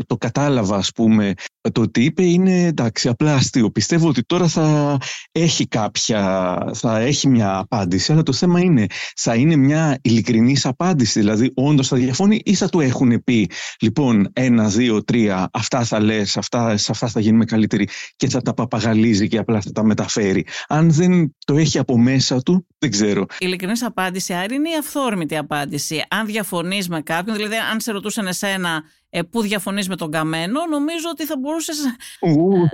το 0.07 0.17
κατάλαβα 0.17 0.75
ας 0.75 0.91
πούμε 0.91 1.33
το 1.71 1.81
ότι 1.81 2.03
είπε 2.03 2.23
είναι 2.23 2.63
εντάξει 2.63 3.07
απλά 3.07 3.33
αστείο. 3.33 3.71
Πιστεύω 3.71 4.07
ότι 4.07 4.23
τώρα 4.23 4.47
θα 4.47 4.97
έχει 5.31 5.67
κάποια, 5.67 6.57
θα 6.73 6.99
έχει 6.99 7.27
μια 7.27 7.57
απάντηση 7.57 8.11
αλλά 8.11 8.23
το 8.23 8.33
θέμα 8.33 8.59
είναι 8.59 8.85
θα 9.15 9.35
είναι 9.35 9.55
μια 9.55 9.99
ειλικρινής 10.01 10.65
απάντηση 10.65 11.19
δηλαδή 11.19 11.51
όντως 11.55 11.87
θα 11.87 11.97
διαφωνεί 11.97 12.41
ή 12.43 12.53
θα 12.53 12.69
του 12.69 12.79
έχουν 12.79 13.23
πει 13.23 13.49
λοιπόν 13.79 14.29
ένα, 14.33 14.67
δύο, 14.67 15.03
τρία 15.03 15.49
αυτά 15.53 15.83
θα 15.83 15.99
λες, 15.99 16.37
αυτά, 16.37 16.77
σε 16.77 16.91
αυτά 16.91 17.07
θα 17.07 17.19
γίνουμε 17.19 17.45
καλύτεροι 17.45 17.87
και 18.15 18.29
θα 18.29 18.41
τα 18.41 18.53
παπαγαλίζει 18.53 19.27
και 19.27 19.37
απλά 19.37 19.61
θα 19.61 19.71
τα 19.71 19.83
μεταφέρει. 19.83 20.45
Αν 20.67 20.91
δεν 20.91 21.35
το 21.45 21.57
έχει 21.57 21.79
από 21.79 21.97
μέσα 21.97 22.41
του 22.41 22.67
δεν 22.77 22.91
ξέρω. 22.91 23.21
Η 23.21 23.35
ειλικρινής 23.39 23.83
απάντηση 23.83 24.33
Άρη 24.33 24.55
είναι 24.55 24.69
η 24.69 24.75
αυθόρμητη 24.79 25.37
απάντηση. 25.37 26.03
Αν 26.09 26.25
διαφωνείς 26.25 26.89
με 26.89 27.01
κάποιον, 27.01 27.35
δηλαδή 27.35 27.55
αν 27.71 27.79
σε 27.79 27.91
ρωτούσαν 27.91 28.27
εσένα 28.27 28.83
ε, 29.06 29.06
που 29.23 29.41
διαφωνείς 29.41 29.87
με 29.87 29.95
τον 29.95 30.11
Καμένο, 30.11 30.65
νομίζω 30.65 31.09
ότι 31.09 31.25
θα 31.25 31.37
μπορούσες 31.37 31.77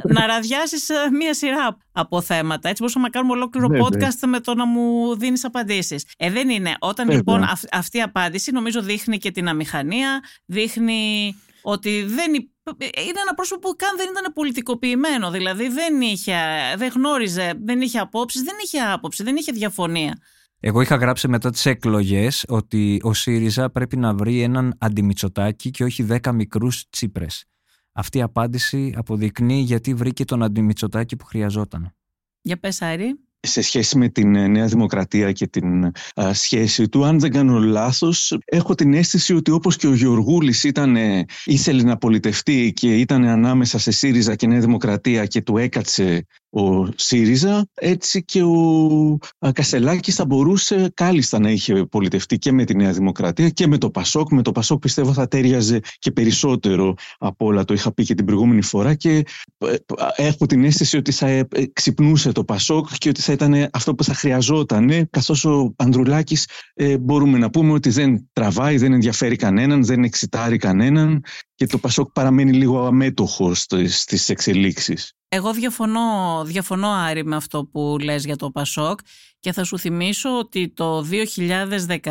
να 0.03 0.25
ραδιάσεις 0.25 0.89
ε, 0.89 0.95
μία 1.11 1.33
σειρά 1.33 1.77
από 1.91 2.21
θέματα. 2.21 2.69
Έτσι, 2.69 2.81
μπορούσαμε 2.81 3.05
να 3.05 3.11
κάνουμε 3.11 3.33
ολόκληρο 3.33 3.67
podcast 3.67 4.27
με 4.27 4.39
το 4.39 4.55
να 4.55 4.65
μου 4.65 5.15
δίνεις 5.17 5.45
απαντήσεις. 5.45 6.05
Ε, 6.17 6.31
δεν 6.31 6.49
είναι. 6.49 6.75
Όταν 6.79 7.09
λοιπόν 7.09 7.45
αυτή 7.71 7.97
η 7.97 8.01
απάντηση, 8.01 8.51
νομίζω 8.51 8.81
δείχνει 8.81 9.17
και 9.17 9.31
την 9.31 9.47
αμηχανία, 9.47 10.23
δείχνει 10.45 11.35
ότι 11.61 12.03
δεν 12.03 12.33
είναι 12.33 13.19
ένα 13.21 13.33
πρόσωπο 13.35 13.69
που 13.69 13.75
καν 13.75 13.97
δεν 13.97 14.07
ήταν 14.11 14.33
πολιτικοποιημένο. 14.33 15.31
Δηλαδή 15.31 15.67
δεν, 15.67 16.01
είχε, 16.01 16.35
δεν 16.77 16.91
γνώριζε, 16.95 17.53
δεν 17.63 17.81
είχε 17.81 17.99
απόψεις, 17.99 18.41
δεν 18.41 18.55
είχε 18.63 18.79
άποψη, 18.79 19.23
δεν 19.23 19.35
είχε 19.35 19.51
διαφωνία. 19.51 20.17
Εγώ 20.65 20.81
είχα 20.81 20.95
γράψει 20.95 21.27
μετά 21.27 21.49
τις 21.49 21.65
εκλογές 21.65 22.45
ότι 22.47 22.99
ο 23.03 23.13
ΣΥΡΙΖΑ 23.13 23.69
πρέπει 23.69 23.97
να 23.97 24.13
βρει 24.13 24.41
έναν 24.41 24.75
αντιμιτσοτάκι 24.77 25.71
και 25.71 25.83
όχι 25.83 26.03
δέκα 26.03 26.31
μικρούς 26.31 26.89
τσίπρες. 26.89 27.45
Αυτή 27.91 28.17
η 28.17 28.21
απάντηση 28.21 28.93
αποδεικνύει 28.95 29.59
γιατί 29.59 29.93
βρήκε 29.93 30.25
τον 30.25 30.43
αντιμιτσοτάκι 30.43 31.15
που 31.15 31.25
χρειαζόταν. 31.25 31.95
Για 32.41 32.59
πες 32.59 32.81
Άρη 32.81 33.19
σε 33.39 33.61
σχέση 33.61 33.97
με 33.97 34.09
την 34.09 34.35
ε, 34.35 34.47
Νέα 34.47 34.65
Δημοκρατία 34.65 35.31
και 35.31 35.47
την 35.47 35.91
σχέση 36.31 36.89
του, 36.89 37.05
αν 37.05 37.19
δεν 37.19 37.31
κάνω 37.31 37.59
λάθος, 37.59 38.37
έχω 38.45 38.75
την 38.75 38.93
αίσθηση 38.93 39.33
ότι 39.33 39.51
όπως 39.51 39.75
και 39.75 39.87
ο 39.87 39.93
Γεωργούλης 39.93 40.63
ήταν, 40.63 40.97
ήθελε 41.45 41.83
να 41.83 41.97
πολιτευτεί 41.97 42.73
και 42.73 42.97
ήταν 42.97 43.23
ανάμεσα 43.23 43.79
σε 43.79 43.91
ΣΥΡΙΖΑ 43.91 44.35
και 44.35 44.47
Νέα 44.47 44.59
Δημοκρατία 44.59 45.25
και 45.25 45.41
του 45.41 45.57
έκατσε 45.57 46.25
ο 46.53 46.87
ΣΥΡΙΖΑ, 46.95 47.67
έτσι 47.73 48.23
και 48.23 48.43
ο 48.43 49.51
Κασελάκης 49.53 50.15
θα 50.15 50.25
μπορούσε 50.25 50.91
κάλλιστα 50.93 51.39
να 51.39 51.51
είχε 51.51 51.85
πολιτευτεί 51.85 52.37
και 52.37 52.51
με 52.51 52.63
τη 52.63 52.75
Νέα 52.75 52.91
Δημοκρατία 52.91 53.49
και 53.49 53.67
με 53.67 53.77
το 53.77 53.89
Πασόκ. 53.89 54.31
Με 54.31 54.41
το 54.41 54.51
Πασόκ 54.51 54.79
πιστεύω 54.79 55.13
θα 55.13 55.27
τέριαζε 55.27 55.79
και 55.99 56.11
περισσότερο 56.11 56.93
από 57.17 57.45
όλα, 57.45 57.63
το 57.65 57.73
είχα 57.73 57.93
πει 57.93 58.03
και 58.03 58.15
την 58.15 58.25
προηγούμενη 58.25 58.61
φορά 58.61 58.93
και 58.93 59.25
ε, 59.57 59.75
έχω 60.15 60.45
την 60.45 60.63
αίσθηση 60.63 60.97
ότι 60.97 61.11
θα 61.11 61.27
ε, 61.27 61.47
ξυπνούσε 61.73 62.31
το 62.31 62.43
Πασόκ 62.43 62.87
και 62.97 63.09
ότι 63.09 63.21
θα 63.21 63.33
ήταν 63.33 63.69
αυτό 63.73 63.95
που 63.95 64.03
θα 64.03 64.13
χρειαζόταν, 64.13 65.09
καθώς 65.09 65.45
ο 65.45 65.73
Ανδρουλάκης 65.75 66.47
ε, 66.73 66.97
μπορούμε 66.97 67.37
να 67.37 67.49
πούμε 67.49 67.71
ότι 67.71 67.89
δεν 67.89 68.29
τραβάει, 68.33 68.77
δεν 68.77 68.93
ενδιαφέρει 68.93 69.35
κανέναν, 69.35 69.85
δεν 69.85 70.03
εξητάρει 70.03 70.57
κανέναν 70.57 71.23
και 71.63 71.71
το 71.71 71.77
Πασόκ 71.77 72.11
παραμένει 72.11 72.53
λίγο 72.53 72.85
αμέτωχο 72.85 73.53
στις 73.53 74.29
εξελίξεις. 74.29 75.13
Εγώ 75.27 75.53
διαφωνώ, 75.53 76.41
διαφωνώ 76.45 76.89
Άρη 76.89 77.25
με 77.25 77.35
αυτό 77.35 77.65
που 77.65 77.97
λες 78.01 78.25
για 78.25 78.35
το 78.35 78.51
Πασόκ 78.51 78.99
και 79.39 79.51
θα 79.51 79.63
σου 79.63 79.79
θυμίσω 79.79 80.37
ότι 80.37 80.69
το 80.69 81.07
2017 81.11 82.09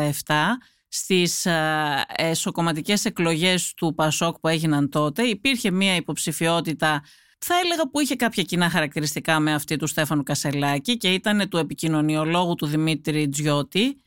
στις 0.87 1.47
εσωκομματικές 2.15 3.05
εκλογές 3.05 3.73
του 3.73 3.93
Πασόκ 3.95 4.39
που 4.39 4.47
έγιναν 4.47 4.89
τότε 4.89 5.23
υπήρχε 5.23 5.71
μία 5.71 5.95
υποψηφιότητα 5.95 7.03
θα 7.37 7.55
έλεγα 7.63 7.89
που 7.89 7.99
είχε 7.99 8.15
κάποια 8.15 8.43
κοινά 8.43 8.69
χαρακτηριστικά 8.69 9.39
με 9.39 9.53
αυτή 9.53 9.75
του 9.75 9.87
Στέφανου 9.87 10.23
Κασελάκη 10.23 10.97
και 10.97 11.13
ήταν 11.13 11.49
του 11.49 11.57
επικοινωνιολόγου 11.57 12.55
του 12.55 12.65
Δημήτρη 12.65 13.29
Τζιώτη 13.29 14.03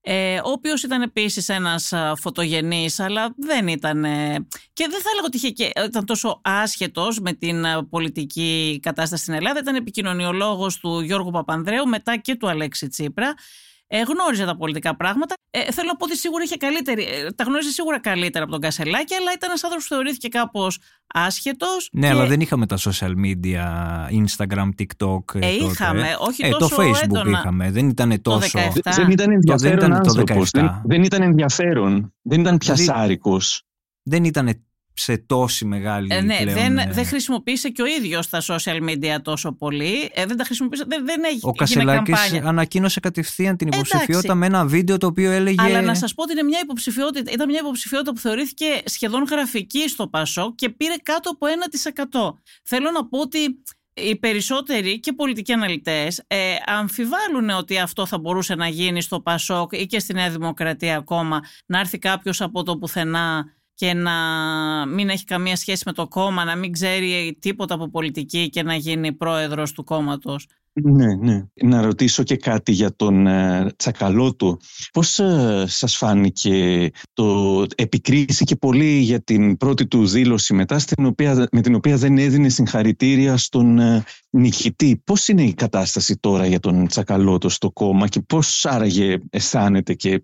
ε, 0.00 0.36
ο 0.36 0.50
οποίος 0.50 0.82
ήταν 0.82 1.02
επίσης 1.02 1.48
ένας 1.48 1.92
φωτογενής, 2.16 3.00
αλλά 3.00 3.34
δεν 3.36 3.68
ήταν. 3.68 4.02
και 4.72 4.86
δεν 4.90 5.00
θα 5.00 5.10
έλεγα 5.12 5.26
ότι 5.26 5.36
είχε 5.36 5.50
και, 5.50 5.70
ήταν 5.84 6.04
τόσο 6.04 6.40
άσχετος 6.44 7.20
με 7.20 7.32
την 7.32 7.64
πολιτική 7.90 8.78
κατάσταση 8.82 9.22
στην 9.22 9.34
Ελλάδα. 9.34 9.60
Ήταν 9.60 9.74
επικοινωνιολόγος 9.74 10.78
του 10.78 11.00
Γιώργου 11.00 11.30
Παπανδρέου, 11.30 11.86
μετά 11.88 12.16
και 12.16 12.34
του 12.34 12.48
Αλέξη 12.48 12.88
Τσίπρα 12.88 13.34
ε, 13.90 14.02
γνώριζε 14.02 14.44
τα 14.44 14.56
πολιτικά 14.56 14.96
πράγματα. 14.96 15.34
Ε, 15.50 15.72
θέλω 15.72 15.86
να 15.86 15.96
πω 15.96 16.04
ότι 16.04 16.16
σίγουρα 16.16 16.42
είχε 16.42 16.56
καλύτερη, 16.56 17.02
ε, 17.02 17.30
τα 17.30 17.44
γνώριζε 17.44 17.70
σίγουρα 17.70 18.00
καλύτερα 18.00 18.44
από 18.44 18.52
τον 18.52 18.60
Κασελάκη, 18.60 19.14
αλλά 19.14 19.32
ήταν 19.34 19.48
ένας 19.48 19.64
άνθρωπος 19.64 19.88
που 19.88 19.94
θεωρήθηκε 19.94 20.28
κάπως 20.28 20.80
άσχετος. 21.06 21.88
Ναι, 21.92 22.06
και... 22.06 22.12
αλλά 22.12 22.26
δεν 22.26 22.40
είχαμε 22.40 22.66
τα 22.66 22.78
social 22.78 23.12
media, 23.24 23.64
Instagram, 24.24 24.68
TikTok. 24.78 25.34
Ε, 25.34 25.46
ε 25.46 25.50
είχαμε, 25.50 26.16
όχι 26.18 26.44
ε, 26.46 26.50
τόσο 26.50 26.76
Το 26.76 26.82
Facebook 26.82 27.02
έντονα. 27.02 27.38
είχαμε, 27.38 27.70
δεν 27.70 27.88
ήταν 27.88 28.22
τόσο. 28.22 28.58
Το 28.58 28.90
δεν 28.94 29.10
ήταν 29.10 29.32
ενδιαφέρον 29.32 29.92
άνθρωπος, 29.92 30.50
δεν, 30.50 30.80
δεν 30.84 31.02
ήταν 31.02 31.22
ενδιαφέρον, 31.22 32.14
δεν 32.22 32.40
ήταν 32.40 32.58
πιασάρικος. 32.58 33.62
Δεν 34.02 34.24
ήταν 34.24 34.67
σε 34.98 35.18
τόση 35.18 35.64
μεγάλη 35.64 36.08
ε, 36.10 36.20
ναι, 36.20 36.36
πλέον, 36.36 36.58
δεν, 36.58 36.78
ε... 36.78 36.88
δεν 36.92 37.06
χρησιμοποίησε 37.06 37.68
και 37.68 37.82
ο 37.82 37.86
ίδιος 37.86 38.28
τα 38.28 38.42
social 38.42 38.88
media 38.88 39.16
τόσο 39.22 39.52
πολύ. 39.52 40.10
Ε, 40.14 40.26
δεν 40.26 40.36
τα 40.36 40.44
χρησιμοποίησε, 40.44 40.84
δεν, 40.88 41.04
δεν 41.04 41.24
έχει 41.24 41.38
Ο 41.42 41.52
Κασελάκης 41.52 42.32
ανακοίνωσε 42.42 43.00
κατευθείαν 43.00 43.56
την 43.56 43.66
υποψηφιότητα 43.66 44.18
Εντάξει. 44.18 44.36
με 44.36 44.46
ένα 44.46 44.66
βίντεο 44.66 44.98
το 44.98 45.06
οποίο 45.06 45.30
έλεγε... 45.30 45.62
Αλλά 45.62 45.80
να 45.80 45.94
σας 45.94 46.14
πω 46.14 46.22
ότι 46.22 46.32
είναι 46.32 46.42
μια 46.42 46.58
υποψηφιότητα, 46.62 47.30
ήταν 47.32 47.48
μια 47.48 47.60
υποψηφιότητα 47.60 48.12
που 48.12 48.20
θεωρήθηκε 48.20 48.66
σχεδόν 48.84 49.22
γραφική 49.30 49.88
στο 49.88 50.08
Πασό 50.08 50.54
και 50.54 50.68
πήρε 50.68 50.94
κάτω 51.02 51.30
από 51.30 51.46
1%. 52.32 52.40
Θέλω 52.62 52.90
να 52.90 53.06
πω 53.06 53.20
ότι 53.20 53.38
οι 54.00 54.16
περισσότεροι 54.16 55.00
και 55.00 55.12
πολιτικοί 55.12 55.52
αναλυτές 55.52 56.22
ε, 56.26 56.54
αμφιβάλλουν 56.66 57.50
ότι 57.50 57.78
αυτό 57.78 58.06
θα 58.06 58.18
μπορούσε 58.18 58.54
να 58.54 58.68
γίνει 58.68 59.02
στο 59.02 59.20
Πασόκ 59.20 59.72
ή 59.72 59.86
και 59.86 59.98
στη 59.98 60.14
Νέα 60.14 60.30
Δημοκρατία 60.30 60.96
ακόμα 60.96 61.40
να 61.66 61.78
έρθει 61.78 61.98
κάποιος 61.98 62.40
από 62.40 62.62
το 62.62 62.78
πουθενά 62.78 63.44
και 63.78 63.94
να 63.94 64.12
μην 64.86 65.08
έχει 65.08 65.24
καμία 65.24 65.56
σχέση 65.56 65.82
με 65.86 65.92
το 65.92 66.08
κόμμα, 66.08 66.44
να 66.44 66.56
μην 66.56 66.72
ξέρει 66.72 67.36
τίποτα 67.40 67.74
από 67.74 67.90
πολιτική 67.90 68.48
και 68.48 68.62
να 68.62 68.74
γίνει 68.74 69.12
πρόεδρος 69.12 69.72
του 69.72 69.84
κόμματος. 69.84 70.46
Ναι, 70.72 71.14
ναι. 71.14 71.44
Να 71.62 71.82
ρωτήσω 71.82 72.22
και 72.22 72.36
κάτι 72.36 72.72
για 72.72 72.96
τον 72.96 73.26
ε, 73.26 73.70
Τσακαλώτο. 73.76 74.56
Πώς 74.92 75.18
ε, 75.18 75.64
σας 75.66 75.96
φάνηκε 75.96 76.90
το 77.12 77.64
επικρίθηκε 77.74 78.56
πολύ 78.56 78.98
για 78.98 79.20
την 79.20 79.56
πρώτη 79.56 79.86
του 79.86 80.06
δήλωση 80.06 80.54
μετά 80.54 80.78
στην 80.78 81.06
οποία, 81.06 81.48
με 81.52 81.60
την 81.60 81.74
οποία 81.74 81.96
δεν 81.96 82.18
έδινε 82.18 82.48
συγχαρητήρια 82.48 83.36
στον 83.36 83.78
ε, 83.78 84.04
νικητή; 84.30 85.02
Πώς 85.04 85.28
είναι 85.28 85.42
η 85.42 85.54
κατάσταση 85.54 86.16
τώρα 86.16 86.46
για 86.46 86.60
τον 86.60 86.86
Τσακαλώτο 86.86 87.48
στο 87.48 87.70
κόμμα 87.70 88.08
και 88.08 88.20
πώς 88.20 88.66
άραγε 88.66 89.18
αισθάνεται 89.30 89.94
και 89.94 90.22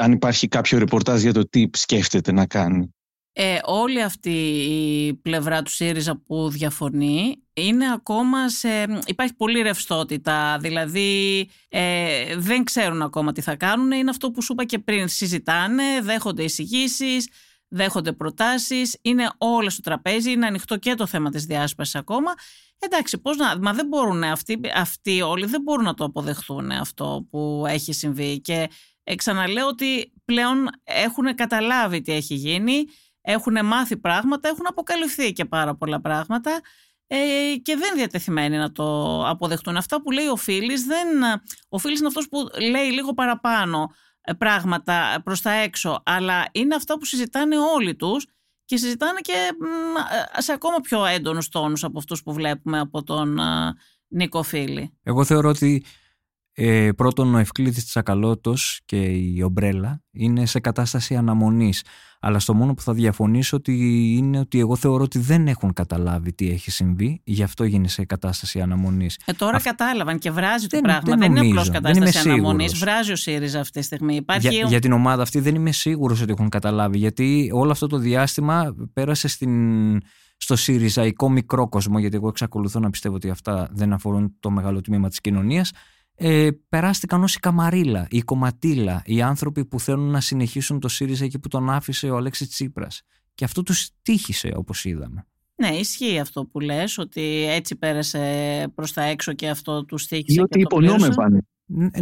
αν 0.00 0.12
υπάρχει 0.12 0.48
κάποιο 0.48 0.78
ρεπορτάζ 0.78 1.22
για 1.22 1.32
το 1.32 1.48
τι 1.48 1.68
σκέφτεται 1.72 2.32
να 2.32 2.46
κάνει. 2.46 2.90
Ε, 3.38 3.58
όλη 3.64 4.02
αυτή 4.02 4.30
η 4.70 5.14
πλευρά 5.14 5.62
του 5.62 5.70
ΣΥΡΙΖΑ 5.70 6.22
που 6.26 6.48
διαφωνεί 6.48 7.42
είναι 7.52 7.92
ακόμα 7.92 8.48
σε... 8.48 8.68
υπάρχει 9.06 9.34
πολύ 9.34 9.62
ρευστότητα, 9.62 10.58
δηλαδή 10.60 11.50
ε, 11.68 12.36
δεν 12.36 12.64
ξέρουν 12.64 13.02
ακόμα 13.02 13.32
τι 13.32 13.40
θα 13.40 13.56
κάνουν, 13.56 13.90
είναι 13.90 14.10
αυτό 14.10 14.30
που 14.30 14.42
σου 14.42 14.52
είπα 14.52 14.64
και 14.64 14.78
πριν, 14.78 15.08
συζητάνε, 15.08 15.82
δέχονται 16.02 16.42
εισηγήσεις, 16.42 17.28
δέχονται 17.68 18.12
προτάσεις, 18.12 18.98
είναι 19.02 19.30
όλα 19.38 19.70
στο 19.70 19.80
τραπέζι, 19.80 20.30
είναι 20.30 20.46
ανοιχτό 20.46 20.76
και 20.76 20.94
το 20.94 21.06
θέμα 21.06 21.30
της 21.30 21.44
διάσπασης 21.44 21.94
ακόμα. 21.94 22.32
Εντάξει, 22.78 23.18
πώς 23.18 23.36
να, 23.36 23.58
μα 23.58 23.72
δεν 23.72 23.86
μπορούν 23.86 24.24
αυτοί, 24.24 24.60
αυτοί 24.74 25.20
όλοι 25.20 25.46
δεν 25.46 25.62
μπορούν 25.62 25.84
να 25.84 25.94
το 25.94 26.04
αποδεχθούν 26.04 26.70
αυτό 26.70 27.26
που 27.30 27.64
έχει 27.68 27.92
συμβεί. 27.92 28.40
Και 28.40 28.52
ε, 28.52 28.68
ξαναλέω 29.14 29.66
ότι 29.66 30.12
πλέον 30.24 30.68
έχουν 30.84 31.34
καταλάβει 31.34 32.00
τι 32.00 32.12
έχει 32.12 32.34
γίνει, 32.34 32.84
έχουν 33.20 33.66
μάθει 33.66 33.96
πράγματα, 33.96 34.48
έχουν 34.48 34.66
αποκαλυφθεί 34.66 35.32
και 35.32 35.44
πάρα 35.44 35.74
πολλά 35.76 36.00
πράγματα 36.00 36.60
ε, 37.06 37.16
και 37.62 37.76
δεν 37.76 37.94
διατεθειμένοι 37.94 38.56
να 38.56 38.72
το 38.72 39.20
αποδεχτούν. 39.28 39.76
Αυτά 39.76 40.02
που 40.02 40.10
λέει 40.10 40.26
ο 40.26 40.36
Φίλης, 40.36 40.84
δεν, 40.84 41.08
ο 41.68 41.78
Φίλης 41.78 41.98
είναι 41.98 42.08
αυτός 42.08 42.28
που 42.28 42.38
λέει 42.72 42.90
λίγο 42.90 43.14
παραπάνω 43.14 43.90
ε, 44.20 44.32
πράγματα 44.32 45.20
προς 45.24 45.40
τα 45.40 45.50
έξω, 45.50 46.02
αλλά 46.04 46.44
είναι 46.52 46.74
αυτά 46.74 46.98
που 46.98 47.04
συζητάνε 47.04 47.58
όλοι 47.58 47.96
τους 47.96 48.26
και 48.64 48.76
συζητάνε 48.76 49.20
και 49.20 49.50
ε, 50.36 50.40
σε 50.40 50.52
ακόμα 50.52 50.76
πιο 50.80 51.04
έντονους 51.04 51.48
τόνους 51.48 51.84
από 51.84 51.98
αυτούς 51.98 52.22
που 52.22 52.32
βλέπουμε 52.32 52.78
από 52.78 53.02
τον 53.02 53.38
Νίκο 54.08 54.42
Φίλη. 54.42 54.98
Εγώ 55.02 55.24
θεωρώ 55.24 55.48
ότι 55.48 55.84
ε, 56.58 56.92
πρώτον, 56.96 57.34
ο 57.34 57.38
Ευκλήδης 57.38 57.86
Τσακαλώτος 57.86 58.80
και 58.84 58.96
η 58.96 59.42
Ομπρέλα 59.42 60.02
είναι 60.10 60.46
σε 60.46 60.60
κατάσταση 60.60 61.16
αναμονής. 61.16 61.84
Αλλά 62.20 62.38
στο 62.38 62.54
μόνο 62.54 62.74
που 62.74 62.82
θα 62.82 62.92
διαφωνήσω 62.92 63.56
ότι 63.56 63.72
είναι 64.16 64.38
ότι 64.38 64.58
εγώ 64.58 64.76
θεωρώ 64.76 65.02
ότι 65.02 65.18
δεν 65.18 65.48
έχουν 65.48 65.72
καταλάβει 65.72 66.32
τι 66.32 66.50
έχει 66.50 66.70
συμβεί, 66.70 67.20
γι' 67.24 67.42
αυτό 67.42 67.64
γίνει 67.64 67.88
σε 67.88 68.04
κατάσταση 68.04 68.60
αναμονής. 68.60 69.18
Ε, 69.24 69.32
τώρα 69.32 69.60
κατάλαβαν 69.60 70.18
και 70.18 70.30
βράζει 70.30 70.66
το 70.66 70.80
πράγμα. 70.80 71.16
Δεν, 71.16 71.30
είναι 71.30 71.40
απλώς 71.40 71.70
κατάσταση 71.70 72.18
αναμονής. 72.18 72.78
Βράζει 72.78 73.12
ο 73.12 73.16
ΣΥΡΙΖΑ 73.16 73.60
αυτή 73.60 73.78
τη 73.78 73.84
στιγμή. 73.84 74.16
Υπάρχει... 74.16 74.48
Για, 74.48 74.66
για 74.66 74.80
την 74.80 74.92
ομάδα 74.92 75.22
αυτή 75.22 75.40
δεν 75.40 75.54
είμαι 75.54 75.72
σίγουρος 75.72 76.20
ότι 76.20 76.32
έχουν 76.32 76.48
καταλάβει, 76.48 76.98
γιατί 76.98 77.50
όλο 77.52 77.70
αυτό 77.70 77.86
το 77.86 77.98
διάστημα 77.98 78.74
πέρασε 78.92 79.28
στην 79.28 80.00
στο 80.36 80.56
ΣΥΡΙΖΑϊκό 80.56 81.30
μικρό 81.30 81.68
κόσμο, 81.68 81.98
γιατί 81.98 82.16
εγώ 82.16 82.28
εξακολουθώ 82.28 82.80
να 82.80 82.90
πιστεύω 82.90 83.14
ότι 83.14 83.30
αυτά 83.30 83.68
δεν 83.72 83.92
αφορούν 83.92 84.36
το 84.40 84.50
μεγάλο 84.50 84.80
τμήμα 84.80 85.08
της 85.08 85.20
κοινωνίας, 85.20 85.72
ε, 86.16 86.48
περάστηκαν 86.68 87.22
ως 87.22 87.34
η 87.34 87.38
Καμαρίλα, 87.38 88.06
η 88.10 88.20
Κομματίλα, 88.20 89.02
οι 89.04 89.22
άνθρωποι 89.22 89.64
που 89.64 89.80
θέλουν 89.80 90.10
να 90.10 90.20
συνεχίσουν 90.20 90.80
το 90.80 90.88
ΣΥΡΙΖΑ 90.88 91.24
εκεί 91.24 91.38
που 91.38 91.48
τον 91.48 91.70
άφησε 91.70 92.10
ο 92.10 92.16
Αλέξης 92.16 92.48
Τσίπρας. 92.48 93.02
Και 93.34 93.44
αυτό 93.44 93.62
τους 93.62 93.90
τύχησε 94.02 94.52
όπως 94.56 94.84
είδαμε. 94.84 95.26
Ναι, 95.56 95.68
ισχύει 95.68 96.18
αυτό 96.18 96.44
που 96.44 96.60
λες, 96.60 96.98
ότι 96.98 97.46
έτσι 97.48 97.76
πέρασε 97.76 98.72
προς 98.74 98.92
τα 98.92 99.02
έξω 99.02 99.32
και 99.32 99.48
αυτό 99.48 99.84
τους 99.84 100.06
τύχησε. 100.06 100.40
Ή 100.40 100.42
ότι 100.42 100.60
υπονόμευαν. 100.60 101.46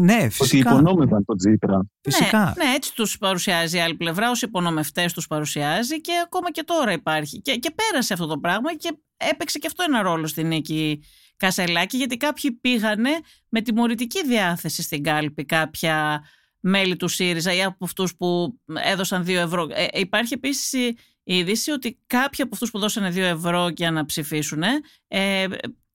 Ναι, 0.00 0.28
φυσικά. 0.28 0.70
Ότι 0.70 0.80
υπονόμευαν 0.80 1.24
τον 1.24 1.36
Τσίπρα. 1.36 1.86
Φυσικά. 2.00 2.54
Ναι, 2.58 2.64
ναι, 2.64 2.74
έτσι 2.74 2.94
τους 2.94 3.18
παρουσιάζει 3.18 3.76
η 3.76 3.80
άλλη 3.80 3.94
πλευρά, 3.94 4.30
ως 4.30 4.42
υπονομευτές 4.42 5.12
τους 5.12 5.26
παρουσιάζει 5.26 6.00
και 6.00 6.12
ακόμα 6.24 6.50
και 6.50 6.62
τώρα 6.64 6.92
υπάρχει. 6.92 7.40
Και, 7.40 7.54
και 7.54 7.70
πέρασε 7.74 8.12
αυτό 8.12 8.26
το 8.26 8.38
πράγμα 8.38 8.74
και 8.74 8.96
έπαιξε 9.16 9.58
και 9.58 9.66
αυτό 9.66 9.84
ένα 9.88 10.02
ρόλο 10.02 10.26
στην 10.26 10.46
νίκη 10.46 11.00
Κασελάκη, 11.36 11.96
γιατί 11.96 12.16
κάποιοι 12.16 12.52
πήγανε 12.52 13.10
με 13.48 13.60
τιμωρητική 13.60 14.26
διάθεση 14.26 14.82
στην 14.82 15.02
κάλπη 15.02 15.44
κάποια 15.44 16.24
μέλη 16.60 16.96
του 16.96 17.08
ΣΥΡΙΖΑ 17.08 17.52
ή 17.52 17.62
από 17.62 17.84
αυτούς 17.84 18.16
που 18.16 18.58
έδωσαν 18.84 19.22
2 19.22 19.28
ευρώ. 19.28 19.68
Ε, 19.70 19.86
υπάρχει 19.92 20.34
επίσης 20.34 20.72
η 20.72 21.36
είδηση 21.36 21.70
ότι 21.70 21.98
κάποιοι 22.06 22.42
από 22.42 22.54
αυτούς 22.54 22.70
που 22.70 22.78
δώσανε 22.78 23.10
2 23.10 23.16
ευρώ 23.16 23.68
για 23.68 23.90
να 23.90 24.04
ψηφίσουν 24.04 24.62
ε, 25.08 25.46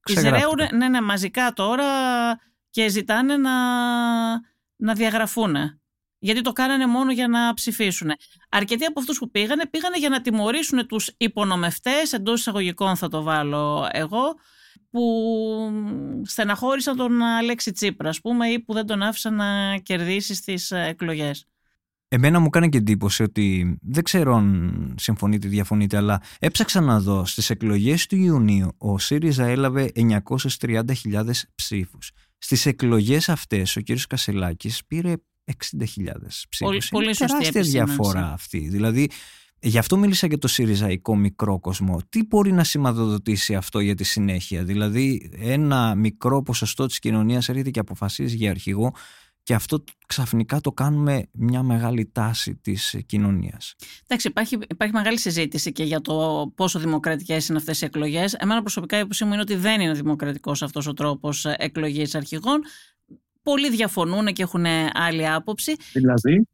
εισραίουν 0.06 0.58
ναι, 0.74 0.90
ναι, 0.90 1.02
μαζικά 1.02 1.54
τώρα 1.54 1.86
και 2.70 2.88
ζητάνε 2.90 3.38
να, 3.38 3.52
να 4.76 4.94
διαγραφούν. 4.94 5.56
Γιατί 6.22 6.42
το 6.42 6.52
κάνανε 6.52 6.88
μόνο 6.88 7.12
για 7.12 7.28
να 7.28 7.54
ψηφίσουν. 7.54 8.12
Αρκετοί 8.50 8.86
από 8.86 9.00
αυτούς 9.00 9.18
που 9.18 9.32
πήγανε, 9.32 9.68
πήγανε 9.68 9.98
για 9.98 10.10
να 10.10 10.22
τιμωρήσουν 10.22 10.88
τους 10.88 11.14
υπονομευτές, 11.18 12.14
εντός 12.14 12.40
εισαγωγικών 12.40 12.96
θα 12.96 13.08
το 13.08 13.24
βάλω 13.24 13.90
εγώ, 13.92 14.36
που 14.90 15.02
στεναχώρησαν 16.24 16.96
τον 16.96 17.22
Αλέξη 17.22 17.72
Τσίπρα, 17.72 18.10
ας 18.10 18.22
πούμε, 18.22 18.48
ή 18.48 18.60
που 18.60 18.74
δεν 18.74 18.86
τον 18.86 19.02
άφησαν 19.02 19.36
να 19.36 19.78
κερδίσει 19.78 20.36
στις 20.36 20.72
ε, 20.72 20.86
εκλογές. 20.88 21.46
Εμένα 22.12 22.40
μου 22.40 22.50
κάνει 22.50 22.70
και 22.70 22.78
εντύπωση 22.78 23.24
ότι 23.24 23.78
δεν 23.82 24.04
ξέρω 24.04 24.36
αν 24.36 24.96
συμφωνείτε 24.98 25.48
ή 25.48 25.50
διαφωνείτε, 25.50 25.98
αλλά 25.98 26.22
έψαξα 26.40 26.82
να 26.82 27.00
δω 27.00 27.26
στις 27.26 27.50
εκλογές 27.50 28.06
του 28.06 28.16
Ιουνίου 28.16 28.76
ο 28.78 28.98
ΣΥΡΙΖΑ 28.98 29.46
έλαβε 29.46 29.92
930.000 29.96 31.30
ψήφους. 31.56 32.12
Στις 32.38 32.66
εκλογές 32.66 33.30
αυτές 33.30 33.76
ο 33.76 33.82
κ. 33.82 33.86
Κασελάκης 34.08 34.86
πήρε 34.88 35.14
60.000 35.46 36.46
ψήφους. 36.50 36.90
Πολύ, 36.90 37.06
Είναι 37.06 37.14
τεράστια 37.14 37.62
διαφορά 37.62 38.32
αυτή. 38.34 38.60
Δηλαδή 38.60 39.10
Γι' 39.62 39.78
αυτό 39.78 39.98
μίλησα 39.98 40.28
για 40.28 40.38
το 40.38 40.48
Συριζαϊκό 40.48 41.16
μικρό 41.16 41.60
κόσμο. 41.60 42.00
Τι 42.10 42.26
μπορεί 42.26 42.52
να 42.52 42.64
σηματοδοτήσει 42.64 43.56
αυτό 43.56 43.80
για 43.80 43.96
τη 43.96 44.04
συνέχεια; 44.04 44.64
Δηλαδή 44.64 45.32
ένα 45.40 45.96
μικρό 45.96 46.42
ποσοστό 46.42 46.86
της 46.86 47.00
κοινωνίας 47.00 47.50
έρχεται 47.50 47.70
και 47.70 47.80
αποφασίζει 47.80 48.36
για 48.36 48.50
αρχηγό 48.50 48.94
και 49.44 49.54
αυτό 49.54 49.84
ξαφνικά 50.08 50.62
το 50.62 50.72
κάνουμε 50.72 51.24
μια 51.32 51.64
μεγάλη 51.64 52.10
τάση 52.12 52.56
της 52.56 52.96
κοινωνίας. 53.06 53.76
Εντάξει, 54.04 54.28
υπάρχει, 54.28 54.58
υπάρχει 54.70 54.94
μεγάλη 54.94 55.20
συζήτηση 55.20 55.72
και 55.72 55.84
για 55.84 56.02
το 56.02 56.46
πόσο 56.56 56.80
δημοκρατικές 56.80 57.48
είναι 57.48 57.58
αυτές 57.58 57.82
οι 57.82 57.86
εκλογές. 57.86 58.34
Εμένα 58.34 58.62
προσωπικά 58.62 59.00
η 59.00 59.04
μου 59.04 59.34
είναι 59.34 59.40
ότι 59.42 59.56
δεν 59.56 59.82
είναι 59.82 59.94
δημοκρατικός 59.94 60.62
αυτός 60.62 60.88
ο 60.88 60.94
τρόπος 60.94 61.46
εκλογής 61.46 62.16
αρχηγών. 62.16 62.62
Πολλοί 63.42 63.70
διαφωνούν 63.70 64.26
και 64.26 64.44
έχουν 64.44 64.66
άλλη 64.94 65.28
άποψη. 65.28 65.76
Δηλαδή; 65.94 66.48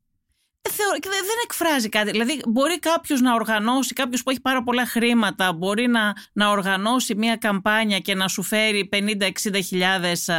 Ε, 0.68 1.00
δεν 1.10 1.38
εκφράζει 1.44 1.90
κάτι. 1.90 2.12
Δηλαδή, 2.12 2.42
μπορεί 2.48 2.80
κάποιος 2.80 3.22
να 3.22 3.34
οργανώσει, 3.34 3.94
κάποιος 3.94 4.24
που 4.24 4.30
έχει 4.30 4.42
πάρα 4.42 4.64
πολλά 4.64 4.86
χρήματα, 4.86 5.54
μπορεί 5.54 5.88
να, 5.88 6.14
να 6.34 6.50
οργανώσει 6.50 7.16
μια 7.16 7.36
καμπάνια 7.36 8.00
και 8.00 8.16
να 8.16 8.28
σου 8.28 8.44
φέρει 8.44 8.90
50-60 8.92 9.60
χιλιάδες 9.66 10.30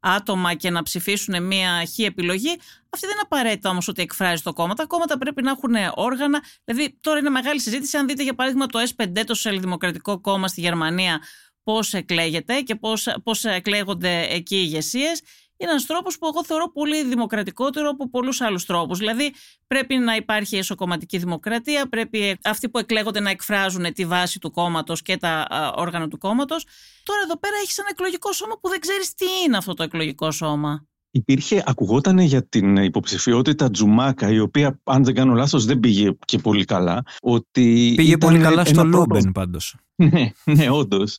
άτομα 0.00 0.54
και 0.54 0.70
να 0.70 0.82
ψηφίσουν 0.82 1.42
μια 1.46 1.84
χή 1.84 2.04
επιλογή. 2.04 2.50
Αυτή 2.90 3.06
δεν 3.06 3.14
είναι 3.14 3.22
απαραίτητα 3.30 3.70
όμως 3.70 3.88
ότι 3.88 4.02
εκφράζει 4.02 4.42
το 4.42 4.52
κόμμα. 4.52 4.74
Τα 4.74 4.86
κόμματα 4.86 5.18
πρέπει 5.18 5.42
να 5.42 5.50
έχουν 5.50 5.74
όργανα. 5.94 6.42
Δηλαδή, 6.64 6.98
τώρα 7.00 7.18
είναι 7.18 7.30
μεγάλη 7.30 7.60
συζήτηση. 7.60 7.96
Αν 7.96 8.06
δείτε, 8.06 8.22
για 8.22 8.34
παράδειγμα, 8.34 8.66
το 8.66 8.78
S5, 8.96 9.24
το 9.26 9.34
Σοσιαλδημοκρατικό 9.34 10.20
Κόμμα 10.20 10.48
στη 10.48 10.60
Γερμανία, 10.60 11.20
πώς 11.64 11.92
εκλέγεται 11.94 12.60
και 12.60 12.74
πώς 13.22 13.44
εκλέγονται 13.44 14.26
εκεί 14.30 14.56
οι 14.56 14.62
ηγεσίες 14.64 15.22
είναι 15.64 15.72
ένας 15.72 15.86
τρόπος 15.86 16.18
που 16.18 16.26
εγώ 16.26 16.44
θεωρώ 16.44 16.72
πολύ 16.72 17.04
δημοκρατικότερο 17.04 17.88
από 17.88 18.10
πολλούς 18.10 18.40
άλλους 18.40 18.64
τρόπους. 18.64 18.98
Δηλαδή, 18.98 19.32
πρέπει 19.66 19.96
να 19.96 20.16
υπάρχει 20.16 20.56
εσωκομματική 20.56 21.18
δημοκρατία, 21.18 21.88
πρέπει 21.88 22.38
αυτοί 22.44 22.68
που 22.68 22.78
εκλέγονται 22.78 23.20
να 23.20 23.30
εκφράζουν 23.30 23.92
τη 23.92 24.06
βάση 24.06 24.38
του 24.38 24.50
κόμματος 24.50 25.02
και 25.02 25.16
τα 25.16 25.46
όργανα 25.76 26.08
του 26.08 26.18
κόμματος. 26.18 26.66
Τώρα, 27.02 27.20
εδώ 27.24 27.38
πέρα 27.38 27.54
έχεις 27.62 27.78
ένα 27.78 27.88
εκλογικό 27.90 28.32
σώμα 28.32 28.54
που 28.60 28.68
δεν 28.68 28.80
ξέρεις 28.80 29.14
τι 29.14 29.24
είναι 29.46 29.56
αυτό 29.56 29.74
το 29.74 29.82
εκλογικό 29.82 30.30
σώμα. 30.30 30.86
Υπήρχε, 31.10 31.62
ακουγόταν 31.66 32.18
για 32.18 32.46
την 32.46 32.76
υποψηφιότητα 32.76 33.70
Τζουμάκα, 33.70 34.30
η 34.30 34.38
οποία, 34.38 34.80
αν 34.84 35.04
δεν 35.04 35.14
κάνω 35.14 35.34
λάθος, 35.34 35.64
δεν 35.64 35.80
πήγε 35.80 36.16
και 36.24 36.38
πολύ 36.38 36.64
καλά. 36.64 37.02
Ότι 37.20 37.92
πήγε 37.96 38.16
πολύ 38.16 38.38
καλά 38.38 38.64
στο 38.64 38.84
Λόμπεν, 38.84 39.32
πάντως. 39.32 39.76
Ναι, 39.96 40.30
ναι, 40.44 40.70
όντως. 40.70 41.18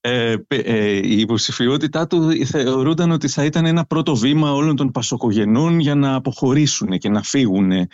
Ε, 0.00 0.36
ε, 0.48 0.96
η 0.96 1.18
υποψηφιότητά 1.18 2.06
του 2.06 2.46
θεωρούνταν 2.46 3.10
ότι 3.10 3.28
θα 3.28 3.44
ήταν 3.44 3.66
ένα 3.66 3.84
πρώτο 3.84 4.16
βήμα 4.16 4.52
όλων 4.52 4.76
των 4.76 4.90
πασοκογενών 4.90 5.78
για 5.78 5.94
να 5.94 6.14
αποχωρήσουν 6.14 6.98
και 6.98 7.08
να 7.08 7.22
φύγουν. 7.22 7.70
Ε, 7.70 7.88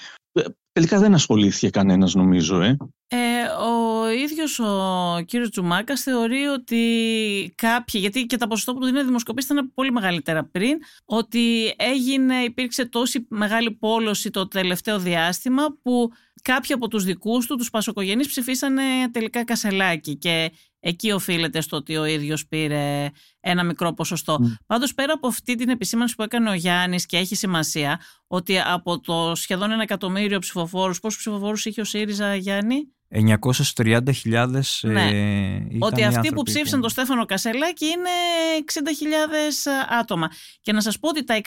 τελικά 0.73 0.99
δεν 0.99 1.15
ασχολήθηκε 1.15 1.71
κανένας 1.71 2.15
νομίζω. 2.15 2.61
Ε. 2.61 2.77
Ε, 3.07 3.17
ο 3.65 3.90
ίδιος 4.11 4.59
ο 4.59 5.21
κύριος 5.27 5.51
Τζουμάκας 5.51 6.03
θεωρεί 6.03 6.45
ότι 6.45 7.55
κάποιοι, 7.57 8.01
γιατί 8.03 8.27
και 8.27 8.37
τα 8.37 8.47
ποσοστό 8.47 8.73
που 8.73 8.79
του 8.79 8.87
δίνει 8.87 9.03
δημοσκοπήσεις 9.03 9.51
ήταν 9.51 9.73
πολύ 9.75 9.93
μεγαλύτερα 9.93 10.45
πριν, 10.45 10.79
ότι 11.05 11.75
έγινε, 11.77 12.35
υπήρξε 12.35 12.85
τόση 12.85 13.27
μεγάλη 13.29 13.71
πόλωση 13.71 14.31
το 14.31 14.49
τελευταίο 14.49 14.99
διάστημα 14.99 15.63
που 15.83 16.11
κάποιοι 16.43 16.75
από 16.75 16.89
τους 16.89 17.05
δικούς 17.05 17.47
του, 17.47 17.57
τους 17.57 17.71
πασοκογενείς 17.71 18.29
ψηφίσανε 18.29 18.83
τελικά 19.13 19.45
κασελάκι 19.45 20.17
και 20.17 20.53
εκεί 20.81 21.11
οφείλεται 21.11 21.61
στο 21.61 21.77
ότι 21.77 21.97
ο 21.97 22.05
ίδιος 22.05 22.47
πήρε 22.47 23.11
ένα 23.41 23.65
μικρό 23.65 23.93
ποσοστό. 23.93 24.39
Mm. 24.43 24.57
Πάντως 24.67 24.95
πέρα 24.95 25.13
από 25.13 25.27
αυτή 25.27 25.55
την 25.55 25.69
επισήμανση 25.69 26.15
που 26.15 26.23
έκανε 26.23 26.51
ο 26.51 26.55
Γιάννης 26.55 27.07
και 27.07 27.17
έχει 27.17 27.35
σημασία 27.35 28.01
ότι 28.27 28.61
από 28.61 29.01
το 29.01 29.35
σχεδόν 29.35 29.71
ένα 29.71 29.83
εκατομμύριο 29.83 30.39
ψηφοφόρους, 30.39 31.01
πόσους 31.01 31.19
ψηφοφόρους 31.19 31.65
είχε 31.65 31.81
ο 31.81 31.85
ΣΥΡΙΖΑ 31.85 32.35
Γιάννη; 32.35 32.95
930.000 33.15 34.61
ναι. 34.83 35.11
ε, 35.11 35.67
Ότι 35.79 36.05
αυτοί 36.05 36.33
που 36.33 36.43
ψήφισαν 36.43 36.81
τον 36.81 36.91
Στέφανο 36.91 37.25
Κασελάκη 37.25 37.85
είναι 37.85 38.11
60.000 39.89 39.99
άτομα. 40.01 40.31
Και 40.61 40.73
να 40.73 40.81
σας 40.81 40.99
πω 40.99 41.09
ότι 41.09 41.25
τα 41.25 41.41
60.000 41.41 41.43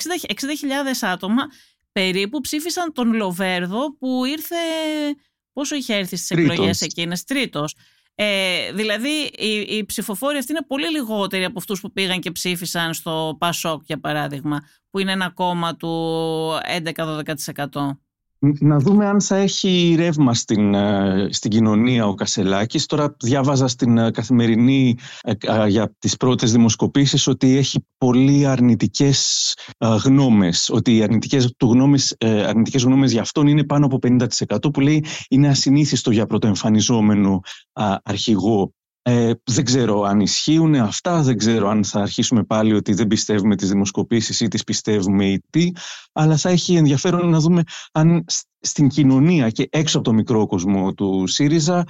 άτομα 1.02 1.44
περίπου 1.92 2.42
ψήφισαν 2.42 2.94
τον 2.94 3.14
Λοβέρδο 3.14 3.98
που 3.98 4.26
ήρθε. 4.26 4.56
Πόσο 5.54 5.76
είχε 5.76 5.96
έρθει 5.96 6.16
στις 6.16 6.30
εκλογές 6.30 6.82
εκείνες, 6.82 7.24
τρίτος. 7.24 7.76
Ε, 8.16 8.72
δηλαδή, 8.72 9.32
οι, 9.38 9.78
οι 9.78 9.86
ψηφοφόροι 9.86 10.38
αυτοί 10.38 10.52
είναι 10.52 10.66
πολύ 10.68 10.90
λιγότεροι 10.90 11.44
από 11.44 11.60
αυτούς 11.60 11.82
που 11.82 11.92
πήγαν 11.92 12.20
και 12.20 12.32
ψήφισαν 12.32 12.94
στο 12.94 13.36
Πασόκ, 13.40 13.82
για 13.86 14.00
παράδειγμα, 14.00 14.60
που 14.90 15.00
είναι 15.00 15.12
ένα 15.12 15.30
κόμμα 15.30 15.76
του 15.76 15.90
11-12% 16.96 17.24
να 18.60 18.80
δούμε 18.80 19.06
αν 19.06 19.22
θα 19.22 19.36
έχει 19.36 19.96
ρεύμα 19.98 20.34
στην, 20.34 20.74
ε, 20.74 21.28
στην 21.32 21.52
κοινωνία 21.52 22.08
ο 22.08 22.14
Κασελάκης. 22.14 22.86
Τώρα 22.86 23.16
διάβαζα 23.24 23.68
στην 23.68 23.98
ε, 23.98 24.12
καθημερινή 24.12 24.98
ε, 25.22 25.68
για 25.68 25.96
τις 26.00 26.18
πρώτες 26.18 26.52
δημοσκοπήσεις 26.52 27.28
ότι 27.28 27.58
έχει 27.58 27.86
πολύ 27.98 28.46
αρνητικές 28.48 29.54
γνώμες. 29.80 30.70
Ότι 30.70 30.96
οι 30.96 31.04
αρνητικές, 31.04 31.54
του 31.58 31.72
γνώμες, 31.72 32.16
αρνητικές 32.20 32.84
γνώμες 32.84 33.12
για 33.12 33.22
αυτόν 33.22 33.48
είναι 33.48 33.64
πάνω 33.64 33.86
από 33.86 34.00
50% 34.08 34.74
που 34.74 34.80
λέει 34.80 35.06
είναι 35.30 35.48
ασυνήθιστο 35.48 36.12
για 36.12 36.26
πρωτοεμφανιζόμενο 36.26 37.40
αρχηγό 38.04 38.74
ε, 39.06 39.32
δεν 39.44 39.64
ξέρω 39.66 40.02
αν 40.02 40.20
ισχύουν 40.20 40.76
αυτά, 40.76 41.22
δεν 41.22 41.38
ξέρω 41.38 41.70
αν 41.70 41.84
θα 41.84 42.02
αρχίσουμε 42.02 42.44
πάλι 42.44 42.74
ότι 42.74 42.94
δεν 42.94 43.08
πιστεύουμε 43.08 43.56
τις 43.56 43.70
δημοσκοπήσεις 43.70 44.40
ή 44.40 44.48
τις 44.48 44.64
πιστεύουμε 44.64 45.26
ή 45.26 45.44
τι, 45.50 45.72
αλλά 46.14 46.38
θα 46.38 46.50
έχει 46.50 46.76
ενδιαφέρον 46.76 47.30
να 47.30 47.40
δούμε 47.40 47.64
αν 47.92 48.26
στην 48.66 48.88
κοινωνία 48.88 49.50
και 49.50 49.68
έξω 49.72 49.98
από 49.98 50.08
το 50.08 50.14
μικρό 50.14 50.48
κόσμο 50.48 50.94
του 50.94 51.28
ΣΥΡΙΖΑ 51.28 51.84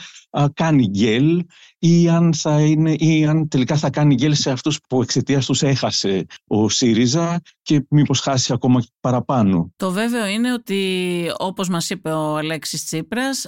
κάνει 0.53 0.88
γκέλ 0.88 1.45
ή 1.80 2.09
αν, 2.09 2.34
θα 2.34 2.61
είναι, 2.61 2.93
ή 2.93 3.26
αν 3.26 3.47
τελικά 3.47 3.76
θα 3.76 3.89
κάνει 3.89 4.15
γκέλ 4.15 4.34
σε 4.36 4.51
αυτούς 4.51 4.80
που 4.89 5.01
εξαιτίας 5.01 5.45
τους 5.45 5.61
έχασε 5.61 6.26
ο 6.47 6.69
ΣΥΡΙΖΑ 6.69 7.41
και 7.61 7.86
μήπως 7.89 8.19
χάσει 8.19 8.53
ακόμα 8.53 8.84
παραπάνω. 8.99 9.71
Το 9.76 9.91
βέβαιο 9.91 10.26
είναι 10.26 10.53
ότι 10.53 11.26
όπως 11.38 11.69
μας 11.69 11.89
είπε 11.89 12.11
ο 12.11 12.38
Αλέξης 12.38 12.86
Τσίπρας 12.86 13.47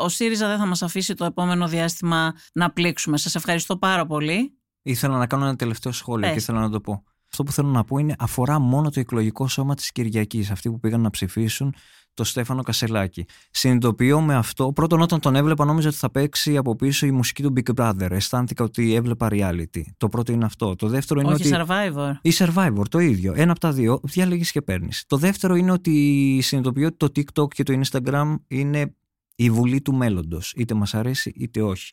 ο 0.00 0.08
ΣΥΡΙΖΑ 0.08 0.48
δεν 0.48 0.58
θα 0.58 0.66
μας 0.66 0.82
αφήσει 0.82 1.14
το 1.14 1.24
επόμενο 1.24 1.68
διάστημα 1.68 2.32
να 2.52 2.70
πλήξουμε. 2.70 3.16
Σας 3.18 3.34
ευχαριστώ 3.34 3.76
πάρα 3.76 4.06
πολύ. 4.06 4.58
Ήθελα 4.82 5.18
να 5.18 5.26
κάνω 5.26 5.44
ένα 5.44 5.56
τελευταίο 5.56 5.92
σχόλιο 5.92 6.30
και 6.30 6.36
ήθελα 6.36 6.60
να 6.60 6.70
το 6.70 6.80
πω. 6.80 7.04
Αυτό 7.30 7.42
που 7.42 7.52
θέλω 7.52 7.68
να 7.68 7.84
πω 7.84 7.98
είναι 7.98 8.14
αφορά 8.18 8.58
μόνο 8.58 8.90
το 8.90 9.00
εκλογικό 9.00 9.48
σώμα 9.48 9.74
της 9.74 9.92
Κυριακής, 9.92 10.50
αυτοί 10.50 10.70
που 10.70 10.80
πήγαν 10.80 11.00
να 11.00 11.10
ψηφίσουν 11.10 11.74
το 12.14 12.24
Στέφανο 12.24 12.62
Κασελάκη. 12.62 13.26
Συνειδητοποιώ 13.50 14.20
με 14.20 14.34
αυτό. 14.34 14.72
Πρώτον, 14.72 15.00
όταν 15.00 15.20
τον 15.20 15.36
έβλεπα, 15.36 15.64
νόμιζα 15.64 15.88
ότι 15.88 15.96
θα 15.96 16.10
παίξει 16.10 16.56
από 16.56 16.76
πίσω 16.76 17.06
η 17.06 17.10
μουσική 17.10 17.42
του 17.42 17.52
Big 17.56 17.74
Brother. 17.74 18.10
Αισθάνθηκα 18.10 18.64
ότι 18.64 18.94
έβλεπα 18.94 19.28
reality. 19.30 19.82
Το 19.96 20.08
πρώτο 20.08 20.32
είναι 20.32 20.44
αυτό. 20.44 20.76
Το 20.76 20.88
δεύτερο 20.88 21.20
είναι 21.20 21.32
Όχι 21.32 21.54
ότι. 21.54 21.64
Survivor. 21.68 22.12
Ή 22.22 22.32
Survivor, 22.38 22.84
το 22.90 22.98
ίδιο. 22.98 23.32
Ένα 23.36 23.50
από 23.50 23.60
τα 23.60 23.72
δύο. 23.72 24.00
Διάλεγει 24.02 24.50
και 24.50 24.62
παίρνεις. 24.62 25.04
Το 25.06 25.16
δεύτερο 25.16 25.54
είναι 25.54 25.72
ότι 25.72 26.38
συνειδητοποιώ 26.42 26.86
ότι 26.86 26.96
το 26.96 27.06
TikTok 27.16 27.48
και 27.48 27.62
το 27.62 27.80
Instagram 27.80 28.34
είναι 28.48 28.94
η 29.34 29.50
βουλή 29.50 29.80
του 29.80 29.94
μέλλοντος. 29.94 30.52
Είτε 30.56 30.74
μας 30.74 30.94
αρέσει 30.94 31.32
είτε 31.36 31.62
όχι. 31.62 31.92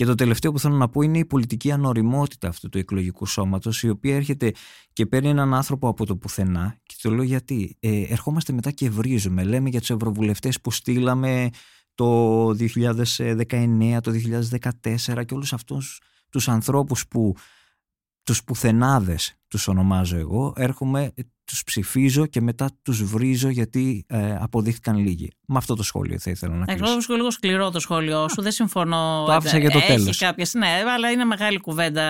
Και 0.00 0.06
το 0.06 0.14
τελευταίο 0.14 0.52
που 0.52 0.58
θέλω 0.58 0.76
να 0.76 0.88
πω 0.88 1.02
είναι 1.02 1.18
η 1.18 1.24
πολιτική 1.24 1.72
ανοριμότητα 1.72 2.48
αυτού 2.48 2.68
του 2.68 2.78
εκλογικού 2.78 3.26
σώματος, 3.26 3.82
η 3.82 3.88
οποία 3.88 4.16
έρχεται 4.16 4.52
και 4.92 5.06
παίρνει 5.06 5.28
έναν 5.28 5.54
άνθρωπο 5.54 5.88
από 5.88 6.06
το 6.06 6.16
πουθενά. 6.16 6.76
Και 6.82 6.94
το 7.02 7.10
λέω 7.10 7.22
γιατί. 7.22 7.76
Ε, 7.80 8.00
ερχόμαστε 8.00 8.52
μετά 8.52 8.70
και 8.70 8.90
βρίζουμε. 8.90 9.44
Λέμε 9.44 9.68
για 9.68 9.80
τους 9.80 9.90
ευρωβουλευτές 9.90 10.60
που 10.60 10.70
στείλαμε 10.70 11.48
το 11.94 12.46
2019, 12.50 14.00
το 14.02 14.10
2014 14.10 15.24
και 15.24 15.34
όλους 15.34 15.52
αυτούς 15.52 16.00
τους 16.30 16.48
ανθρώπους 16.48 17.08
που 17.08 17.34
τους 18.22 18.44
πουθενάδες 18.44 19.34
τους 19.48 19.68
ονομάζω 19.68 20.16
εγώ, 20.16 20.52
έρχομαι, 20.56 21.12
τους 21.44 21.64
ψηφίζω 21.64 22.26
και 22.26 22.40
μετά 22.40 22.70
τους 22.82 23.04
βρίζω 23.04 23.48
γιατί 23.48 24.04
ε, 24.08 24.36
αποδείχθηκαν 24.36 24.96
λίγοι. 24.96 25.30
Με 25.52 25.58
αυτό 25.58 25.74
το 25.74 25.82
σχόλιο 25.82 26.18
θα 26.18 26.30
ήθελα 26.30 26.54
να 26.54 26.64
κλείσω. 26.64 26.84
Εγώ 26.84 26.92
βρίσκω 26.92 27.14
λίγο 27.14 27.30
σκληρό 27.30 27.70
το 27.70 27.80
σχόλιο 27.80 28.28
σου, 28.28 28.42
δεν 28.42 28.52
συμφωνώ. 28.52 29.24
Το 29.26 29.32
άφησα 29.32 29.58
για 29.58 29.70
το 29.70 29.80
τέλος. 29.86 30.18
Κάποιες, 30.18 30.54
ναι, 30.54 30.66
αλλά 30.94 31.10
είναι 31.10 31.24
μεγάλη 31.24 31.58
κουβέντα 31.60 32.04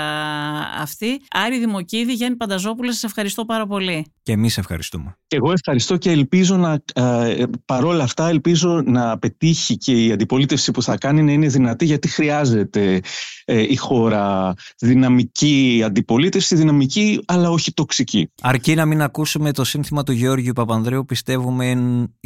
αυτή. 0.81 1.21
Άρη 1.31 1.59
Δημοκίδη, 1.59 2.13
Γιάννη 2.13 2.37
Πανταζόπουλε, 2.37 2.93
σας 2.93 3.03
ευχαριστώ 3.03 3.45
πάρα 3.45 3.67
πολύ. 3.67 4.07
Και 4.23 4.33
εμείς 4.33 4.59
ευχαριστούμε. 4.59 5.17
Και 5.27 5.37
εγώ 5.37 5.53
ευχαριστώ 5.53 5.97
και 5.97 6.11
ελπίζω 6.11 6.57
να, 6.57 6.83
ε, 6.95 7.45
παρόλα 7.65 8.05
αυτά, 8.05 8.29
ελπίζω 8.29 8.83
να 8.87 9.19
πετύχει 9.19 9.77
και 9.77 10.05
η 10.05 10.13
αντιπολίτευση 10.13 10.71
που 10.71 10.83
θα 10.83 10.97
κάνει 10.97 11.23
να 11.23 11.33
είναι 11.33 11.47
δυνατή 11.47 11.85
γιατί 11.85 12.09
χρειάζεται 12.09 13.01
ε, 13.45 13.61
η 13.61 13.77
χώρα 13.77 14.55
δυναμική 14.79 15.83
αντιπολίτευση, 15.85 16.57
δυναμική 16.57 17.21
αλλά 17.27 17.51
όχι 17.51 17.73
τοξική. 17.73 18.31
Αρκεί 18.41 18.75
να 18.75 18.85
μην 18.85 19.03
ακούσουμε 19.03 19.53
το 19.53 19.65
σύνθημα 19.65 20.03
του 20.03 20.13
Γεώργιου 20.13 20.53
Παπανδρέου 20.53 21.05
πιστεύουμε 21.05 21.75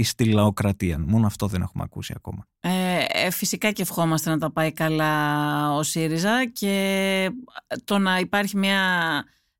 στη 0.02 0.24
λαοκρατία. 0.24 1.03
Μόνο 1.06 1.26
αυτό 1.26 1.46
δεν 1.46 1.62
έχουμε 1.62 1.84
ακούσει 1.86 2.12
ακόμα. 2.16 2.46
Ε, 2.60 3.04
ε, 3.08 3.30
φυσικά 3.30 3.70
και 3.70 3.82
ευχόμαστε 3.82 4.30
να 4.30 4.38
τα 4.38 4.52
πάει 4.52 4.72
καλά 4.72 5.74
ο 5.74 5.82
ΣΥΡΙΖΑ 5.82 6.50
και 6.52 7.30
το 7.84 7.98
να 7.98 8.18
υπάρχει 8.18 8.56
μια 8.56 8.80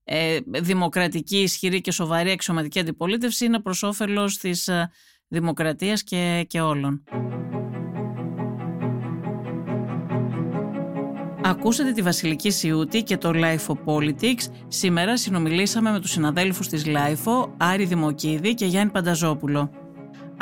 ε, 0.04 0.38
δημοκρατική, 0.46 1.36
ισχυρή 1.36 1.80
και 1.80 1.90
σοβαρή 1.90 2.30
αξιωματική 2.30 2.80
αντιπολίτευση 2.80 3.44
είναι 3.44 3.60
προς 3.60 3.82
όφελος 3.82 4.38
της 4.38 4.68
ε, 4.68 4.90
δημοκρατίας 5.28 6.02
και, 6.02 6.44
και 6.48 6.60
όλων. 6.60 7.02
Ακούσατε 11.46 11.92
τη 11.92 12.02
Βασιλική 12.02 12.50
Σιούτη 12.50 13.02
και 13.02 13.16
το 13.16 13.30
LIFO 13.34 13.74
Politics. 13.84 14.42
Σήμερα 14.68 15.16
συνομιλήσαμε 15.16 15.90
με 15.90 16.00
τους 16.00 16.10
συναδέλφους 16.10 16.68
της 16.68 16.84
LIFO, 16.86 17.48
Άρη 17.56 17.84
Δημοκίδη 17.84 18.54
και 18.54 18.66
Γιάννη 18.66 18.92
Πανταζόπουλο. 18.92 19.83